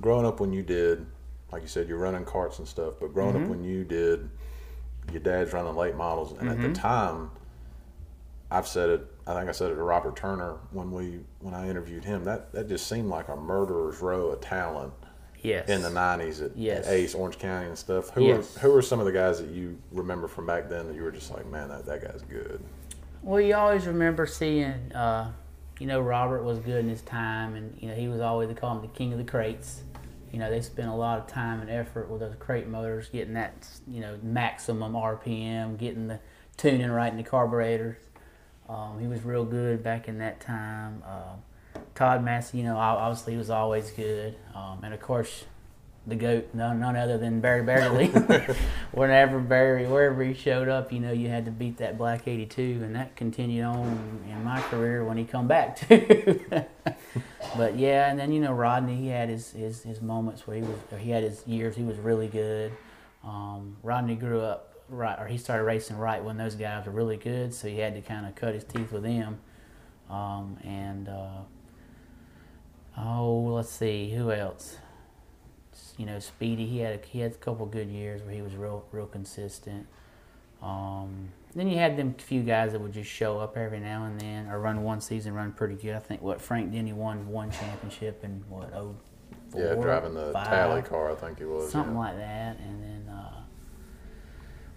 growing 0.00 0.24
up 0.24 0.40
when 0.40 0.52
you 0.54 0.62
did, 0.62 1.04
like 1.52 1.62
you 1.62 1.68
said, 1.68 1.88
you're 1.88 1.98
running 1.98 2.24
carts 2.24 2.58
and 2.58 2.66
stuff, 2.68 2.94
but 3.00 3.12
growing 3.14 3.34
Mm-hmm. 3.34 3.44
up 3.44 3.50
when 3.50 3.64
you 3.64 3.84
did, 3.84 4.28
your 5.12 5.20
dad's 5.20 5.52
running 5.52 5.76
late 5.76 5.94
models, 5.94 6.32
and 6.38 6.48
at 6.48 6.60
the 6.60 6.72
time, 6.72 7.30
I've 8.50 8.66
said 8.66 8.88
it. 8.90 9.06
I 9.26 9.34
think 9.34 9.48
I 9.48 9.52
said 9.52 9.70
it 9.72 9.74
to 9.76 9.82
Robert 9.82 10.16
Turner 10.16 10.56
when 10.70 10.90
we 10.92 11.20
when 11.40 11.54
I 11.54 11.68
interviewed 11.68 12.04
him. 12.04 12.24
That 12.24 12.52
that 12.52 12.68
just 12.68 12.86
seemed 12.88 13.08
like 13.08 13.28
a 13.28 13.36
murderer's 13.36 14.00
row 14.00 14.26
of 14.28 14.40
talent 14.40 14.92
Yes. 15.42 15.68
in 15.68 15.82
the 15.82 15.88
'90s 15.90 16.42
at, 16.44 16.56
Yes. 16.56 16.86
at 16.86 16.92
Ace, 16.92 17.14
Orange 17.14 17.38
County, 17.38 17.66
and 17.68 17.78
stuff. 17.78 18.10
Who 18.10 18.24
Yes. 18.26 18.56
are 18.56 18.60
who 18.60 18.74
are 18.74 18.82
some 18.82 18.98
of 19.00 19.06
the 19.06 19.12
guys 19.12 19.38
that 19.40 19.48
you 19.50 19.78
remember 19.92 20.26
from 20.28 20.46
back 20.46 20.68
then 20.68 20.86
that 20.88 20.94
you 20.94 21.02
were 21.02 21.10
just 21.12 21.30
like, 21.32 21.46
man, 21.46 21.68
that, 21.68 21.86
that 21.86 22.02
guy's 22.02 22.22
good. 22.22 22.60
Well, 23.22 23.40
you 23.40 23.54
always 23.56 23.86
remember 23.86 24.26
seeing, 24.26 24.92
uh, 24.92 25.32
you 25.80 25.86
know, 25.88 26.00
Robert 26.00 26.42
was 26.44 26.58
good 26.60 26.78
in 26.84 26.88
his 26.88 27.02
time, 27.02 27.54
and 27.56 27.76
you 27.80 27.88
know 27.88 27.94
he 27.94 28.06
was 28.08 28.20
always 28.20 28.48
they 28.48 28.54
call 28.54 28.76
him 28.76 28.82
the 28.82 28.88
king 28.88 29.12
of 29.12 29.18
the 29.18 29.24
crates. 29.24 29.82
You 30.32 30.38
know, 30.38 30.50
they 30.50 30.60
spent 30.60 30.88
a 30.88 30.94
lot 30.94 31.18
of 31.18 31.26
time 31.26 31.60
and 31.60 31.70
effort 31.70 32.10
with 32.10 32.20
those 32.20 32.34
crate 32.38 32.66
motors, 32.66 33.08
getting 33.08 33.34
that 33.34 33.66
you 33.86 34.00
know 34.00 34.18
maximum 34.22 34.92
RPM, 34.92 35.78
getting 35.78 36.08
the 36.08 36.20
tuning 36.56 36.90
right 36.90 37.10
in 37.10 37.16
the 37.16 37.22
carburetors. 37.22 37.96
Um, 38.68 38.98
he 39.00 39.06
was 39.06 39.22
real 39.22 39.44
good 39.44 39.82
back 39.82 40.08
in 40.08 40.18
that 40.18 40.40
time. 40.40 41.02
Um 41.06 41.42
Todd 41.94 42.22
Massey, 42.24 42.58
you 42.58 42.64
know, 42.64 42.76
obviously 42.76 43.32
he 43.32 43.38
was 43.38 43.50
always 43.50 43.90
good, 43.90 44.36
um, 44.54 44.80
and 44.82 44.92
of 44.94 45.00
course, 45.00 45.44
the 46.06 46.14
goat, 46.14 46.48
none, 46.54 46.78
none 46.78 46.96
other 46.96 47.18
than 47.18 47.40
Barry 47.40 47.62
Beggarly. 47.62 48.08
Whenever 48.92 49.40
Barry, 49.40 49.86
wherever 49.86 50.22
he 50.22 50.34
showed 50.34 50.68
up, 50.68 50.92
you 50.92 51.00
know, 51.00 51.12
you 51.12 51.28
had 51.28 51.44
to 51.46 51.50
beat 51.50 51.78
that 51.78 51.98
black 51.98 52.28
'82, 52.28 52.80
and 52.82 52.94
that 52.94 53.16
continued 53.16 53.64
on 53.64 54.22
in 54.28 54.44
my 54.44 54.60
career 54.62 55.04
when 55.04 55.16
he 55.16 55.24
come 55.24 55.48
back 55.48 55.76
too. 55.76 56.40
but 57.56 57.76
yeah, 57.76 58.08
and 58.10 58.18
then 58.18 58.32
you 58.32 58.40
know 58.40 58.52
Rodney, 58.52 58.96
he 58.96 59.08
had 59.08 59.28
his, 59.28 59.50
his, 59.50 59.82
his 59.82 60.00
moments 60.00 60.46
where 60.46 60.56
he 60.56 60.62
was, 60.62 60.78
or 60.92 60.98
he 60.98 61.10
had 61.10 61.24
his 61.24 61.46
years. 61.46 61.74
He 61.74 61.82
was 61.82 61.98
really 61.98 62.28
good. 62.28 62.72
Um, 63.24 63.76
Rodney 63.82 64.14
grew 64.14 64.40
up 64.40 64.74
right, 64.88 65.18
or 65.18 65.26
he 65.26 65.38
started 65.38 65.64
racing 65.64 65.98
right 65.98 66.22
when 66.22 66.36
those 66.36 66.54
guys 66.54 66.86
were 66.86 66.92
really 66.92 67.16
good, 67.16 67.52
so 67.52 67.66
he 67.66 67.78
had 67.78 67.94
to 67.94 68.00
kind 68.00 68.26
of 68.26 68.36
cut 68.36 68.54
his 68.54 68.62
teeth 68.62 68.92
with 68.92 69.02
them. 69.02 69.40
Um, 70.08 70.56
and 70.62 71.08
uh, 71.08 71.40
oh, 72.96 73.40
let's 73.54 73.70
see, 73.70 74.10
who 74.10 74.30
else? 74.30 74.76
You 75.96 76.06
know, 76.06 76.18
Speedy. 76.18 76.66
He 76.66 76.78
had 76.78 77.00
a, 77.00 77.06
he 77.06 77.20
had 77.20 77.32
a 77.32 77.36
couple 77.36 77.66
good 77.66 77.88
years 77.88 78.22
where 78.22 78.32
he 78.32 78.42
was 78.42 78.54
real 78.54 78.84
real 78.92 79.06
consistent. 79.06 79.86
Um, 80.62 81.28
then 81.54 81.68
you 81.68 81.78
had 81.78 81.96
them 81.96 82.14
few 82.14 82.42
guys 82.42 82.72
that 82.72 82.80
would 82.80 82.92
just 82.92 83.10
show 83.10 83.38
up 83.38 83.56
every 83.56 83.80
now 83.80 84.04
and 84.04 84.20
then, 84.20 84.48
or 84.48 84.60
run 84.60 84.82
one 84.82 85.00
season, 85.00 85.34
run 85.34 85.52
pretty 85.52 85.74
good. 85.74 85.94
I 85.94 85.98
think 85.98 86.22
what 86.22 86.40
Frank 86.40 86.72
Denny 86.72 86.92
won 86.92 87.28
one 87.28 87.50
championship 87.50 88.24
in 88.24 88.44
what 88.48 88.72
oh 88.74 88.96
yeah, 89.54 89.74
driving 89.74 90.14
the 90.14 90.32
five? 90.32 90.48
tally 90.48 90.82
car, 90.82 91.12
I 91.12 91.14
think 91.14 91.38
he 91.38 91.44
was. 91.44 91.70
something 91.70 91.94
yeah. 91.94 92.00
like 92.00 92.16
that. 92.16 92.58
And 92.58 92.82
then 92.82 93.14
uh, 93.14 93.40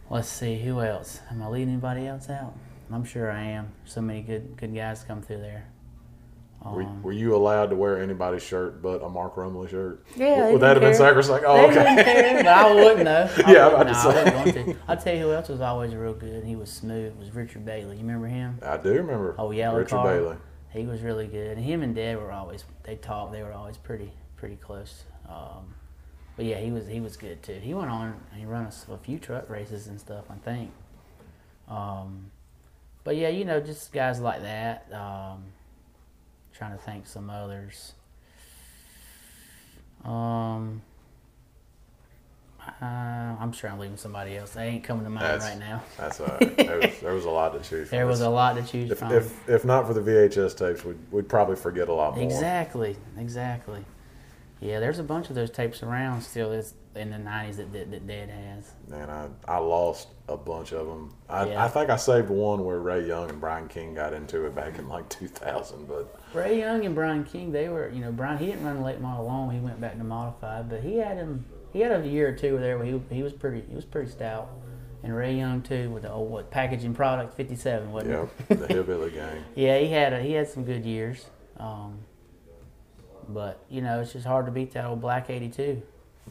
let's 0.09 0.29
see, 0.29 0.59
who 0.59 0.81
else? 0.81 1.19
Am 1.31 1.41
I 1.41 1.47
leaving 1.47 1.73
anybody 1.73 2.07
else 2.07 2.29
out? 2.29 2.53
I'm 2.91 3.03
sure 3.03 3.31
I 3.31 3.43
am. 3.43 3.71
So 3.85 4.01
many 4.01 4.21
good 4.21 4.57
good 4.57 4.73
guys 4.73 5.03
come 5.03 5.21
through 5.21 5.41
there. 5.41 5.67
Were, 6.65 6.81
Um, 6.83 7.01
were 7.03 7.13
you 7.13 7.35
allowed 7.35 7.69
to 7.69 7.75
wear 7.77 8.01
anybody's 8.01 8.43
shirt 8.43 8.81
but 8.81 9.01
a 9.01 9.07
Mark 9.09 9.35
Rumley 9.35 9.69
shirt? 9.69 10.05
Yeah, 10.17 10.45
Would, 10.45 10.53
would 10.53 10.61
that 10.61 10.75
have 10.75 10.81
been 10.81 10.91
didn't 10.91 10.97
sacrosanct? 10.97 11.45
Oh, 11.47 11.55
they 11.55 11.79
okay. 11.79 11.95
didn't 11.95 12.03
care, 12.05 12.33
but 12.43 12.47
I 12.47 12.73
wouldn't 12.75 13.05
though. 13.05 13.29
I 13.45 13.51
Yeah, 13.53 13.67
I'm 13.67 13.77
wouldn't, 13.77 13.81
about 13.81 13.83
to 13.87 13.91
no, 13.91 13.99
I 13.99 14.01
say. 14.01 14.07
wouldn't 14.23 14.35
want 14.35 14.53
to. 14.53 14.75
I'll 14.89 14.97
tell 14.97 15.15
you 15.15 15.21
who 15.21 15.31
else 15.31 15.47
was 15.49 15.61
always 15.61 15.95
real 15.95 16.13
good. 16.13 16.43
He 16.43 16.55
was 16.57 16.69
smooth. 16.71 17.15
Was 17.17 17.33
Richard 17.33 17.63
Bailey. 17.65 17.95
You 17.95 18.01
remember 18.01 18.27
him? 18.27 18.59
I 18.61 18.75
do 18.77 18.91
remember. 18.93 19.35
Oh, 19.37 19.51
yellow 19.51 19.77
Richard 19.77 19.89
car. 19.95 20.05
Bailey. 20.05 20.35
He 20.71 20.85
was 20.85 21.01
really 21.01 21.27
good. 21.27 21.57
And 21.57 21.65
him 21.65 21.81
and 21.81 21.95
Dad 21.95 22.17
were 22.17 22.31
always 22.31 22.65
they 22.83 22.97
talked. 22.97 23.31
They 23.31 23.41
were 23.41 23.53
always 23.53 23.77
pretty 23.77 24.11
pretty 24.35 24.57
close. 24.57 25.03
Um, 25.29 25.73
but 26.35 26.45
yeah, 26.45 26.59
he 26.59 26.71
was 26.71 26.87
he 26.87 26.99
was 26.99 27.15
good 27.15 27.41
too. 27.41 27.53
He 27.61 27.73
went 27.73 27.89
on 27.89 28.07
and 28.31 28.39
he 28.39 28.45
ran 28.45 28.65
a 28.89 28.97
few 28.97 29.17
truck 29.17 29.49
races 29.49 29.87
and 29.87 29.99
stuff. 29.99 30.25
I 30.29 30.35
think. 30.35 30.71
Um, 31.69 32.31
but 33.03 33.15
yeah, 33.15 33.29
you 33.29 33.45
know, 33.45 33.59
just 33.61 33.93
guys 33.93 34.19
like 34.19 34.41
that. 34.41 34.91
Um, 34.93 35.45
trying 36.59 36.77
to 36.77 36.83
think 36.83 37.07
some 37.07 37.29
others. 37.29 37.93
Um, 40.03 40.81
uh, 42.81 42.85
I'm 42.85 43.53
sure 43.53 43.69
I'm 43.69 43.79
leaving 43.79 43.95
somebody 43.95 44.35
else. 44.35 44.51
They 44.51 44.67
ain't 44.67 44.83
coming 44.83 45.05
to 45.05 45.09
mind 45.09 45.25
That's- 45.25 45.49
right 45.49 45.57
now. 45.57 45.81
That's 45.97 46.19
all 46.19 46.27
right. 46.27 46.57
there, 46.57 46.79
was, 46.79 46.99
there 46.99 47.13
was 47.13 47.23
a 47.25 47.29
lot 47.29 47.53
to 47.53 47.59
choose 47.67 47.87
from. 47.87 47.97
There 47.97 48.05
was 48.07 48.19
a 48.19 48.29
lot 48.29 48.57
to 48.57 48.63
choose 48.63 48.91
If, 48.91 48.99
from. 48.99 49.13
if, 49.13 49.49
if 49.49 49.63
not 49.63 49.87
for 49.87 49.93
the 49.93 50.01
VHS 50.01 50.57
tapes, 50.57 50.83
we'd, 50.83 50.97
we'd 51.11 51.29
probably 51.29 51.55
forget 51.55 51.87
a 51.87 51.93
lot 51.93 52.15
more. 52.15 52.25
Exactly, 52.25 52.97
exactly. 53.17 53.85
Yeah, 54.59 54.81
there's 54.81 54.99
a 54.99 55.03
bunch 55.03 55.29
of 55.29 55.35
those 55.35 55.49
tapes 55.49 55.81
around 55.81 56.21
still 56.23 56.49
that's 56.51 56.73
in 56.99 57.09
the 57.09 57.17
90s 57.17 57.57
that, 57.57 57.73
that, 57.73 57.91
that 57.91 58.07
Dad 58.07 58.29
has. 58.29 58.73
Man, 58.87 59.09
I, 59.09 59.27
I 59.47 59.57
lost 59.57 60.09
a 60.27 60.37
bunch 60.37 60.73
of 60.73 60.85
them. 60.85 61.15
I, 61.29 61.47
Yeah. 61.47 61.63
I 61.63 61.67
think 61.67 61.89
I 61.89 61.95
saved 61.95 62.29
one 62.29 62.65
where 62.65 62.79
Ray 62.79 63.07
Young 63.07 63.29
and 63.29 63.39
Brian 63.39 63.67
King 63.67 63.93
got 63.93 64.13
into 64.13 64.45
it 64.45 64.53
back 64.53 64.77
in 64.77 64.87
like 64.87 65.07
2000. 65.09 65.87
But 65.87 66.19
Ray 66.33 66.59
Young 66.59 66.85
and 66.85 66.93
Brian 66.93 67.23
King, 67.23 67.51
they 67.51 67.69
were, 67.69 67.89
you 67.89 68.01
know, 68.01 68.11
Brian, 68.11 68.37
he 68.37 68.47
didn't 68.47 68.65
run 68.65 68.81
late 68.83 68.99
model 69.01 69.25
long. 69.25 69.49
He 69.51 69.59
went 69.59 69.79
back 69.79 69.97
to 69.97 70.03
modified, 70.03 70.69
but 70.69 70.81
he 70.81 70.97
had 70.97 71.17
him, 71.17 71.45
he 71.73 71.79
had 71.79 71.91
a 71.91 72.07
year 72.07 72.29
or 72.29 72.33
two 72.33 72.59
there 72.59 72.77
where 72.77 72.85
he, 72.85 73.01
he 73.09 73.23
was 73.23 73.33
pretty, 73.33 73.63
he 73.67 73.75
was 73.75 73.85
pretty 73.85 74.11
stout. 74.11 74.49
And 75.01 75.15
Ray 75.15 75.37
Young 75.37 75.61
too 75.61 75.89
with 75.89 76.03
the 76.03 76.11
old 76.11 76.29
what 76.29 76.51
packaging 76.51 76.93
product 76.93 77.33
57 77.35 77.91
wasn't 77.91 78.11
yeah, 78.11 78.27
it? 78.49 78.59
the 78.59 78.67
Hillbilly 78.73 79.11
Gang. 79.11 79.43
Yeah, 79.55 79.79
he 79.79 79.87
had 79.87 80.11
a, 80.11 80.21
he 80.21 80.33
had 80.33 80.49
some 80.49 80.65
good 80.65 80.85
years. 80.85 81.25
Um, 81.55 81.99
but 83.29 83.63
you 83.69 83.81
know, 83.81 84.01
it's 84.01 84.11
just 84.11 84.25
hard 84.25 84.45
to 84.47 84.51
beat 84.51 84.71
that 84.73 84.85
old 84.85 84.99
black 84.99 85.29
82 85.29 85.81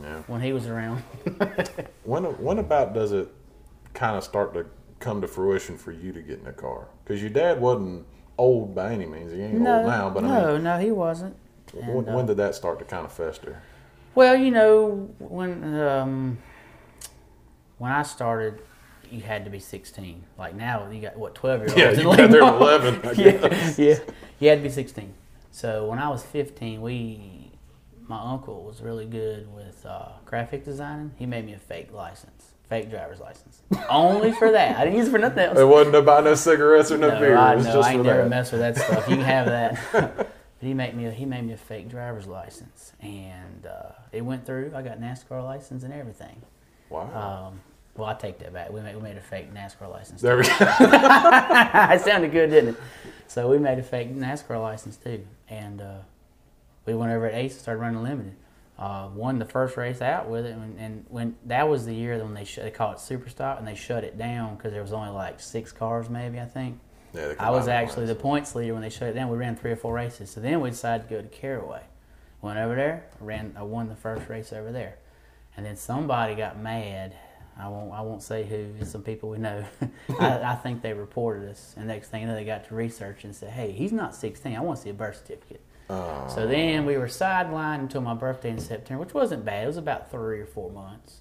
Yeah. 0.02 0.22
when 0.26 0.40
he 0.40 0.52
was 0.52 0.66
around. 0.66 1.02
When 2.04 2.24
when 2.24 2.58
about 2.58 2.94
does 2.94 3.12
it 3.12 3.28
kind 3.94 4.16
of 4.16 4.24
start 4.24 4.54
to 4.54 4.64
come 5.00 5.20
to 5.20 5.28
fruition 5.28 5.76
for 5.76 5.92
you 5.92 6.12
to 6.12 6.22
get 6.22 6.40
in 6.40 6.46
a 6.46 6.52
car? 6.52 6.88
Because 7.04 7.20
your 7.20 7.30
dad 7.30 7.60
wasn't 7.60 8.06
old 8.38 8.74
by 8.74 8.92
any 8.92 9.06
means. 9.06 9.32
He 9.32 9.40
ain't 9.42 9.54
old 9.56 9.86
now, 9.86 10.08
but 10.10 10.24
I 10.24 10.28
no, 10.28 10.52
mean, 10.54 10.62
no, 10.64 10.78
he 10.78 10.90
wasn't. 10.90 11.36
when, 11.74 11.84
And, 11.84 12.08
uh, 12.08 12.12
when 12.12 12.26
did 12.26 12.36
that 12.38 12.54
start 12.54 12.78
to 12.78 12.84
kind 12.84 13.04
of 13.04 13.12
fester? 13.12 13.60
Well, 14.14 14.36
you 14.36 14.50
know, 14.50 15.10
when 15.18 15.78
um, 15.80 16.38
when 17.78 17.92
I 17.92 18.02
started, 18.02 18.60
you 19.10 19.20
had 19.20 19.44
to 19.44 19.50
be 19.50 19.58
16. 19.58 20.22
Like 20.38 20.54
now, 20.54 20.88
you 20.90 21.00
got 21.00 21.16
what 21.16 21.34
12 21.34 21.60
year 21.60 21.68
olds. 21.68 21.76
Yeah, 21.76 21.90
you 22.10 22.16
got 22.16 22.30
there 22.30 22.40
11. 22.40 23.00
I 23.04 23.12
yeah, 23.12 23.74
yeah, 23.76 23.98
you 24.40 24.48
had 24.48 24.58
to 24.58 24.62
be 24.62 24.70
16. 24.70 25.12
So 25.50 25.86
when 25.86 25.98
I 25.98 26.08
was 26.08 26.22
15, 26.22 26.80
we, 26.80 27.37
my 28.08 28.20
uncle 28.20 28.64
was 28.64 28.80
really 28.80 29.06
good 29.06 29.52
with 29.54 29.84
uh, 29.86 30.08
graphic 30.24 30.64
designing. 30.64 31.12
He 31.16 31.26
made 31.26 31.44
me 31.44 31.52
a 31.52 31.58
fake 31.58 31.92
license, 31.92 32.52
fake 32.68 32.90
driver's 32.90 33.20
license, 33.20 33.62
only 33.90 34.32
for 34.32 34.50
that. 34.50 34.76
I 34.78 34.84
didn't 34.84 34.98
use 34.98 35.08
it 35.08 35.10
for 35.10 35.18
nothing 35.18 35.40
else. 35.40 35.58
It 35.58 35.64
wasn't 35.68 35.94
to 35.94 36.02
buy 36.02 36.20
no 36.22 36.34
cigarettes 36.34 36.90
or 36.90 36.98
no, 36.98 37.10
No, 37.10 37.20
beer. 37.20 37.36
I, 37.36 37.52
it 37.52 37.56
was 37.56 37.66
no, 37.66 37.74
just 37.74 37.88
I 37.88 37.92
ain't 37.92 38.02
never 38.04 38.22
that. 38.22 38.28
mess 38.28 38.50
with 38.50 38.60
that 38.62 38.76
stuff. 38.76 39.08
You 39.08 39.16
can 39.16 39.24
have 39.24 39.46
that. 39.92 40.16
but 40.16 40.32
he 40.60 40.72
made 40.74 40.96
me 40.96 41.06
a, 41.06 41.10
he 41.10 41.26
made 41.26 41.44
me 41.44 41.52
a 41.52 41.58
fake 41.58 41.88
driver's 41.88 42.26
license, 42.26 42.92
and 43.00 43.66
uh, 43.66 43.92
it 44.10 44.22
went 44.22 44.46
through. 44.46 44.72
I 44.74 44.82
got 44.82 44.98
NASCAR 45.00 45.44
license 45.44 45.82
and 45.82 45.92
everything. 45.92 46.42
Wow. 46.90 47.48
Um, 47.50 47.60
well, 47.94 48.08
I 48.08 48.14
take 48.14 48.38
that 48.38 48.52
back. 48.52 48.70
We 48.70 48.80
made, 48.80 48.94
we 48.96 49.02
made 49.02 49.16
a 49.16 49.20
fake 49.20 49.52
NASCAR 49.52 49.90
license. 49.90 50.22
there 50.22 50.36
we 50.36 50.44
go. 50.44 50.50
it 50.60 52.00
sounded 52.00 52.32
good, 52.32 52.48
didn't 52.50 52.70
it? 52.70 52.76
So 53.26 53.48
we 53.50 53.58
made 53.58 53.78
a 53.78 53.82
fake 53.82 54.14
NASCAR 54.14 54.60
license 54.62 54.96
too, 54.96 55.26
and 55.48 55.82
uh, 55.82 55.98
we 56.88 56.94
went 56.94 57.12
over 57.12 57.26
at 57.26 57.34
Ace 57.34 57.52
and 57.52 57.60
started 57.60 57.80
running 57.80 58.02
limited. 58.02 58.34
Uh, 58.78 59.08
won 59.12 59.38
the 59.40 59.44
first 59.44 59.76
race 59.76 60.00
out 60.00 60.28
with 60.28 60.46
it, 60.46 60.52
and, 60.52 60.78
and 60.78 61.04
when 61.08 61.34
that 61.44 61.68
was 61.68 61.84
the 61.84 61.94
year 61.94 62.16
when 62.22 62.32
they 62.32 62.44
sh- 62.44 62.60
they 62.62 62.70
called 62.70 62.94
it 62.94 63.00
Super 63.00 63.28
Stock, 63.28 63.58
and 63.58 63.66
they 63.66 63.74
shut 63.74 64.04
it 64.04 64.16
down 64.16 64.56
because 64.56 64.72
there 64.72 64.82
was 64.82 64.92
only 64.92 65.10
like 65.10 65.40
six 65.40 65.72
cars, 65.72 66.08
maybe 66.08 66.38
I 66.38 66.44
think. 66.44 66.78
Yeah, 67.12 67.34
I 67.40 67.50
was 67.50 67.66
actually 67.66 68.06
the 68.06 68.14
points 68.14 68.54
leader 68.54 68.74
when 68.74 68.82
they 68.82 68.90
shut 68.90 69.08
it 69.08 69.14
down. 69.14 69.30
We 69.30 69.36
ran 69.36 69.56
three 69.56 69.72
or 69.72 69.76
four 69.76 69.94
races. 69.94 70.30
So 70.30 70.40
then 70.40 70.60
we 70.60 70.70
decided 70.70 71.08
to 71.08 71.14
go 71.14 71.20
to 71.20 71.28
Caraway. 71.28 71.82
Went 72.40 72.58
over 72.58 72.76
there, 72.76 73.06
ran, 73.18 73.52
I 73.56 73.62
won 73.64 73.88
the 73.88 73.96
first 73.96 74.28
race 74.28 74.52
over 74.52 74.70
there, 74.70 74.98
and 75.56 75.66
then 75.66 75.74
somebody 75.74 76.36
got 76.36 76.56
mad. 76.56 77.16
I 77.58 77.66
won't, 77.66 77.92
I 77.92 78.00
won't 78.02 78.22
say 78.22 78.44
who. 78.44 78.74
It's 78.80 78.92
some 78.92 79.02
people 79.02 79.30
we 79.30 79.38
know. 79.38 79.64
I, 80.20 80.52
I 80.52 80.54
think 80.54 80.82
they 80.82 80.92
reported 80.92 81.50
us, 81.50 81.74
and 81.76 81.88
next 81.88 82.10
thing 82.10 82.22
you 82.22 82.28
know, 82.28 82.36
they 82.36 82.44
got 82.44 82.68
to 82.68 82.76
research 82.76 83.24
and 83.24 83.34
said, 83.34 83.50
"Hey, 83.50 83.72
he's 83.72 83.90
not 83.90 84.14
16. 84.14 84.54
I 84.54 84.60
want 84.60 84.76
to 84.76 84.84
see 84.84 84.90
a 84.90 84.94
birth 84.94 85.16
certificate." 85.16 85.62
So 86.28 86.46
then 86.46 86.84
we 86.84 86.96
were 86.98 87.06
sidelined 87.06 87.80
until 87.80 88.02
my 88.02 88.14
birthday 88.14 88.50
in 88.50 88.58
September, 88.58 89.04
which 89.04 89.14
wasn't 89.14 89.44
bad. 89.44 89.64
It 89.64 89.66
was 89.66 89.76
about 89.76 90.10
three 90.10 90.40
or 90.40 90.46
four 90.46 90.70
months. 90.70 91.20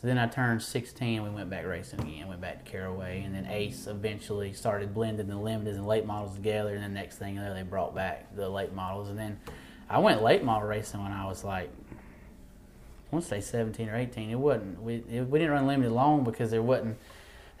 So 0.00 0.06
then 0.06 0.16
I 0.16 0.28
turned 0.28 0.62
16. 0.62 1.24
We 1.24 1.28
went 1.28 1.50
back 1.50 1.66
racing 1.66 2.00
again. 2.00 2.28
Went 2.28 2.40
back 2.40 2.64
to 2.64 2.70
Caraway, 2.70 3.22
and 3.24 3.34
then 3.34 3.46
Ace 3.46 3.88
eventually 3.88 4.52
started 4.52 4.94
blending 4.94 5.26
the 5.26 5.34
limiteds 5.34 5.74
and 5.74 5.88
late 5.88 6.06
models 6.06 6.36
together. 6.36 6.76
And 6.76 6.84
the 6.84 6.88
next 6.88 7.16
thing 7.16 7.34
you 7.34 7.40
know, 7.40 7.52
they 7.52 7.62
brought 7.62 7.96
back 7.96 8.34
the 8.36 8.48
late 8.48 8.72
models. 8.72 9.08
And 9.08 9.18
then 9.18 9.40
I 9.90 9.98
went 9.98 10.22
late 10.22 10.44
model 10.44 10.68
racing 10.68 11.02
when 11.02 11.10
I 11.10 11.26
was 11.26 11.42
like, 11.42 11.68
I 11.90 13.16
want 13.16 13.24
to 13.24 13.28
say 13.28 13.40
17 13.40 13.88
or 13.88 13.96
18. 13.96 14.30
It 14.30 14.36
wasn't. 14.36 14.80
We 14.80 15.02
it, 15.10 15.28
we 15.28 15.40
didn't 15.40 15.54
run 15.54 15.66
limited 15.66 15.90
long 15.90 16.22
because 16.22 16.52
there 16.52 16.62
wasn't. 16.62 16.96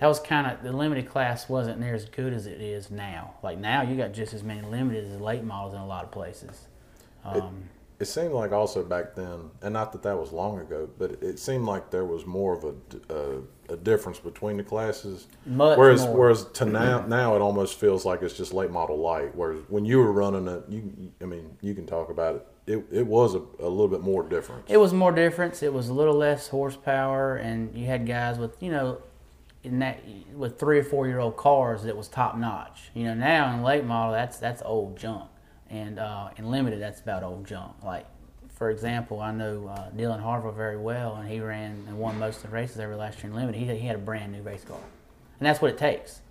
That 0.00 0.06
was 0.06 0.20
kind 0.20 0.46
of 0.46 0.62
the 0.62 0.72
limited 0.72 1.08
class 1.08 1.48
wasn't 1.48 1.80
near 1.80 1.94
as 1.94 2.04
good 2.04 2.32
as 2.32 2.46
it 2.46 2.60
is 2.60 2.90
now. 2.90 3.34
Like 3.42 3.58
now, 3.58 3.82
you 3.82 3.96
got 3.96 4.12
just 4.12 4.32
as 4.32 4.42
many 4.42 4.62
limited 4.62 5.12
as 5.12 5.20
late 5.20 5.42
models 5.42 5.74
in 5.74 5.80
a 5.80 5.86
lot 5.86 6.04
of 6.04 6.10
places. 6.12 6.68
Um, 7.24 7.64
It 7.98 8.06
seemed 8.06 8.32
like 8.32 8.52
also 8.52 8.84
back 8.84 9.16
then, 9.16 9.50
and 9.60 9.72
not 9.72 9.90
that 9.90 10.04
that 10.04 10.16
was 10.16 10.30
long 10.30 10.60
ago, 10.60 10.88
but 10.98 11.10
it, 11.10 11.22
it 11.22 11.38
seemed 11.40 11.64
like 11.66 11.90
there 11.90 12.04
was 12.04 12.24
more 12.26 12.54
of 12.54 12.62
a 13.68 13.76
difference 13.76 14.20
between 14.20 14.56
the 14.56 14.62
classes. 14.62 15.26
Much 15.44 15.76
whereas, 15.76 16.02
more. 16.06 16.16
whereas 16.16 16.44
to 16.54 16.64
now, 16.64 17.04
now 17.06 17.34
it 17.34 17.40
almost 17.40 17.78
feels 17.78 18.04
like 18.04 18.22
it's 18.22 18.34
just 18.34 18.54
late 18.54 18.70
model 18.70 18.98
light. 18.98 19.34
Whereas 19.34 19.60
when 19.68 19.84
you 19.84 19.98
were 19.98 20.12
running 20.12 20.46
it, 20.46 20.62
you, 20.68 21.12
I 21.20 21.24
mean, 21.24 21.56
you 21.60 21.74
can 21.74 21.86
talk 21.86 22.08
about 22.08 22.36
it. 22.36 22.46
It, 22.68 22.84
it 22.92 23.06
was 23.06 23.34
a, 23.34 23.42
a 23.58 23.68
little 23.68 23.88
bit 23.88 24.02
more 24.02 24.22
different. 24.22 24.64
It 24.68 24.76
was 24.76 24.92
more 24.92 25.10
difference. 25.10 25.62
It 25.62 25.72
was 25.72 25.88
a 25.88 25.92
little 25.92 26.14
less 26.14 26.48
horsepower, 26.48 27.36
and 27.36 27.74
you 27.74 27.86
had 27.86 28.06
guys 28.06 28.38
with 28.38 28.62
you 28.62 28.70
know, 28.70 29.00
in 29.68 29.78
that 29.80 30.00
with 30.34 30.58
three 30.58 30.78
or 30.78 30.84
four 30.84 31.06
year 31.06 31.18
old 31.18 31.36
cars 31.36 31.82
that 31.84 31.96
was 31.96 32.08
top 32.08 32.36
notch. 32.36 32.90
You 32.94 33.04
know, 33.04 33.14
now 33.14 33.54
in 33.54 33.62
late 33.62 33.84
model, 33.84 34.12
that's 34.12 34.38
that's 34.38 34.62
old 34.64 34.98
junk, 34.98 35.28
and 35.70 35.98
uh, 35.98 36.30
in 36.36 36.50
limited, 36.50 36.80
that's 36.80 37.00
about 37.00 37.22
old 37.22 37.46
junk. 37.46 37.72
Like 37.84 38.06
for 38.54 38.70
example, 38.70 39.20
I 39.20 39.30
know 39.30 39.68
uh, 39.68 39.90
Dylan 39.90 40.20
Harville 40.20 40.52
very 40.52 40.76
well, 40.76 41.16
and 41.16 41.28
he 41.28 41.40
ran 41.40 41.84
and 41.86 41.98
won 41.98 42.18
most 42.18 42.38
of 42.38 42.42
the 42.44 42.48
races 42.48 42.80
every 42.80 42.96
last 42.96 43.18
year 43.22 43.30
in 43.30 43.36
limited. 43.36 43.58
He 43.58 43.66
he 43.78 43.86
had 43.86 43.96
a 43.96 44.00
brand 44.00 44.32
new 44.32 44.42
race 44.42 44.64
car, 44.64 44.80
and 45.38 45.46
that's 45.46 45.60
what 45.60 45.70
it 45.70 45.78
takes. 45.78 46.22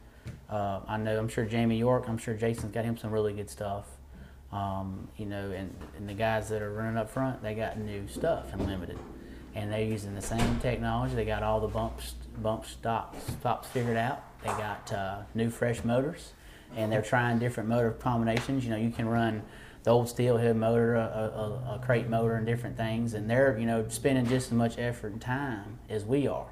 Uh, 0.50 0.82
I 0.88 0.98
know. 0.98 1.18
I'm 1.18 1.30
sure 1.30 1.46
Jamie 1.46 1.78
York. 1.78 2.10
I'm 2.10 2.18
sure 2.18 2.34
Jason's 2.34 2.74
got 2.74 2.84
him 2.84 2.98
some 2.98 3.12
really 3.12 3.34
good 3.34 3.50
stuff. 3.50 3.86
Um, 4.52 5.10
you 5.18 5.26
know, 5.26 5.52
and, 5.52 5.76
and 5.98 6.08
the 6.08 6.14
guys 6.14 6.48
that 6.50 6.62
are 6.62 6.72
running 6.72 6.98
up 6.98 7.10
front, 7.10 7.44
they 7.44 7.54
got 7.54 7.78
new 7.78 8.08
stuff 8.08 8.54
and 8.54 8.66
limited, 8.66 8.98
and 9.58 9.74
they're 9.74 9.84
using 9.84 10.14
the 10.14 10.22
same 10.22 10.60
technology. 10.60 11.16
They 11.16 11.26
got 11.26 11.42
all 11.42 11.60
the 11.60 11.68
bumps, 11.68 12.14
bump 12.42 12.66
stops, 12.66 13.18
stops 13.40 13.68
figured 13.70 13.98
out. 13.98 14.24
They 14.42 14.50
got 14.50 14.94
uh, 14.94 15.22
new 15.34 15.50
fresh 15.50 15.84
motors, 15.84 16.34
and 16.76 16.92
they're 16.92 17.02
trying 17.02 17.40
different 17.40 17.68
motor 17.68 17.92
combinations. 17.92 18.64
You 18.64 18.70
know, 18.70 18.78
you 18.78 18.92
can 18.92 19.10
run 19.10 19.42
the 19.84 19.90
old 19.90 20.08
steelhead 20.08 20.56
motor, 20.56 20.96
a, 20.96 21.00
a, 21.00 21.76
a 21.76 21.82
crate 21.84 22.08
motor, 22.08 22.36
and 22.36 22.46
different 22.46 22.78
things, 22.78 23.16
and 23.16 23.28
they're 23.30 23.58
you 23.58 23.66
know 23.66 23.86
spending 23.90 24.28
just 24.28 24.48
as 24.48 24.54
much 24.54 24.78
effort 24.78 25.14
and 25.14 25.22
time 25.22 25.80
as 25.90 26.06
we 26.06 26.28
are. 26.28 26.50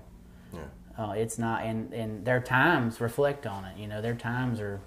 Yeah. 0.51 0.59
Uh, 0.97 1.11
it's 1.11 1.37
not, 1.37 1.63
and, 1.63 1.93
and 1.93 2.25
their 2.25 2.39
times 2.39 2.99
reflect 2.99 3.45
on 3.45 3.65
it. 3.65 3.77
You 3.77 3.87
know, 3.87 4.01
their 4.01 4.15
times 4.15 4.59
are. 4.59 4.81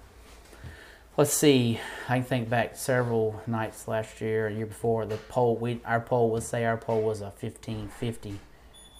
Let's 1.19 1.33
see. 1.33 1.81
I 2.07 2.19
can 2.19 2.23
think 2.23 2.49
back 2.49 2.77
several 2.77 3.41
nights 3.45 3.89
last 3.89 4.21
year, 4.21 4.47
a 4.47 4.53
year 4.53 4.65
before. 4.65 5.05
The 5.05 5.17
pole, 5.17 5.57
we 5.57 5.81
our 5.83 5.99
pole 5.99 6.29
would 6.29 6.43
say 6.43 6.63
our 6.63 6.77
poll 6.77 7.01
was 7.01 7.19
a 7.19 7.29
fifteen 7.31 7.89
fifty. 7.89 8.39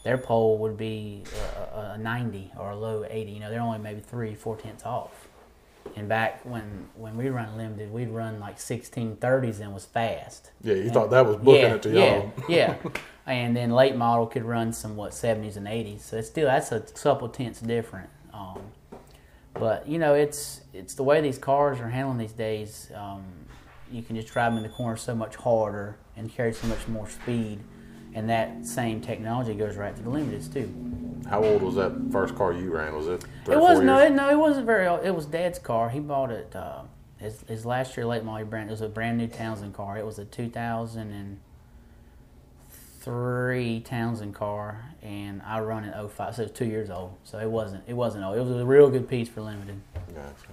Their 0.04 0.18
poll 0.18 0.58
would 0.58 0.76
be 0.76 1.24
a, 1.34 1.78
a, 1.78 1.92
a 1.94 1.98
ninety 1.98 2.52
or 2.60 2.72
a 2.72 2.76
low 2.76 3.06
eighty. 3.10 3.32
You 3.32 3.40
know, 3.40 3.50
they're 3.50 3.62
only 3.62 3.80
maybe 3.80 4.02
three, 4.02 4.36
four 4.36 4.58
tenths 4.58 4.84
off. 4.84 5.30
And 5.96 6.10
back 6.10 6.42
when 6.44 6.90
when 6.98 7.16
we 7.16 7.30
run 7.30 7.56
limited, 7.56 7.90
we'd 7.90 8.10
run 8.10 8.42
like 8.42 8.60
sixteen 8.60 9.16
thirties 9.16 9.62
and 9.62 9.74
was 9.74 9.86
fast. 9.86 10.52
Yeah, 10.62 10.76
you 10.76 10.90
thought 10.90 11.12
that 11.12 11.26
was 11.26 11.38
booking 11.38 11.62
yeah, 11.62 11.76
it 11.76 11.82
to 11.84 11.90
yeah, 11.90 12.16
y'all. 12.18 12.34
yeah. 12.50 12.76
And 13.28 13.56
then 13.56 13.72
late 13.72 13.96
model 13.96 14.26
could 14.26 14.44
run 14.44 14.74
some 14.74 14.98
what 14.98 15.14
seventies 15.14 15.56
and 15.56 15.70
eighties. 15.70 16.04
So 16.04 16.18
it's 16.18 16.28
still 16.28 16.48
that's 16.48 16.74
a 16.74 16.82
couple 16.82 17.30
tenths 17.30 17.62
different. 17.62 18.10
Um, 18.34 18.60
but 19.54 19.88
you 19.88 20.00
know, 20.00 20.14
it's 20.14 20.62
it's 20.74 20.94
the 20.94 21.04
way 21.04 21.22
these 21.22 21.38
cars 21.38 21.80
are 21.80 21.90
handling 21.90 22.18
these 22.18 22.34
days. 22.34 22.92
Um, 22.96 23.24
you 23.92 24.02
can 24.04 24.16
just 24.16 24.28
drive 24.28 24.52
them 24.52 24.64
in 24.64 24.70
the 24.70 24.76
corner 24.76 24.98
so 24.98 25.16
much 25.16 25.36
harder 25.36 25.98
and 26.16 26.32
carry 26.32 26.54
so 26.54 26.68
much 26.68 26.88
more 26.88 27.10
speed, 27.10 27.60
and 28.14 28.30
that 28.30 28.66
same 28.66 29.02
technology 29.02 29.54
goes 29.54 29.76
right 29.76 29.96
to 29.96 30.02
the 30.02 30.10
limiteds 30.10 30.52
too. 30.52 30.74
How 31.30 31.44
old 31.44 31.62
was 31.62 31.76
that 31.76 31.94
first 32.12 32.36
car 32.36 32.54
you 32.54 32.72
ran? 32.72 32.96
Was 32.96 33.08
it? 33.08 33.24
Three 33.46 33.56
It 33.56 33.60
was 33.60 33.80
no, 33.80 34.00
it, 34.00 34.12
no, 34.12 34.30
it 34.30 34.38
wasn't 34.38 34.66
very 34.66 34.88
old. 34.88 35.04
It 35.04 35.14
was 35.14 35.26
Dad's 35.26 35.60
car. 35.60 35.90
He 35.90 36.00
bought 36.00 36.32
it. 36.32 36.56
Uh, 36.56 36.84
his, 37.20 37.42
his 37.48 37.66
last 37.66 37.98
year 37.98 38.06
late 38.06 38.24
model 38.24 38.48
brand. 38.48 38.70
It 38.70 38.72
was 38.72 38.82
a 38.82 38.90
brand 38.90 39.18
new 39.18 39.28
Townsend 39.28 39.74
car. 39.74 39.98
It 39.98 40.06
was 40.06 40.20
a 40.20 40.26
2003 43.14 43.82
Townsend 43.82 44.36
car, 44.36 44.86
and 45.02 45.42
I 45.44 45.60
run 45.62 45.84
in 45.84 45.92
05, 46.10 46.36
so 46.36 46.42
it 46.42 46.46
was 46.46 46.52
two 46.58 46.66
years 46.66 46.90
old. 46.90 47.16
So 47.24 47.40
it 47.40 47.50
wasn't 47.50 47.84
it 47.88 47.94
wasn't 47.94 48.24
old. 48.24 48.38
It 48.38 48.42
was 48.42 48.52
a 48.62 48.66
real 48.66 48.90
good 48.90 49.10
piece 49.10 49.28
for 49.30 49.42
limited. 49.42 49.80
Gotcha. 50.14 50.52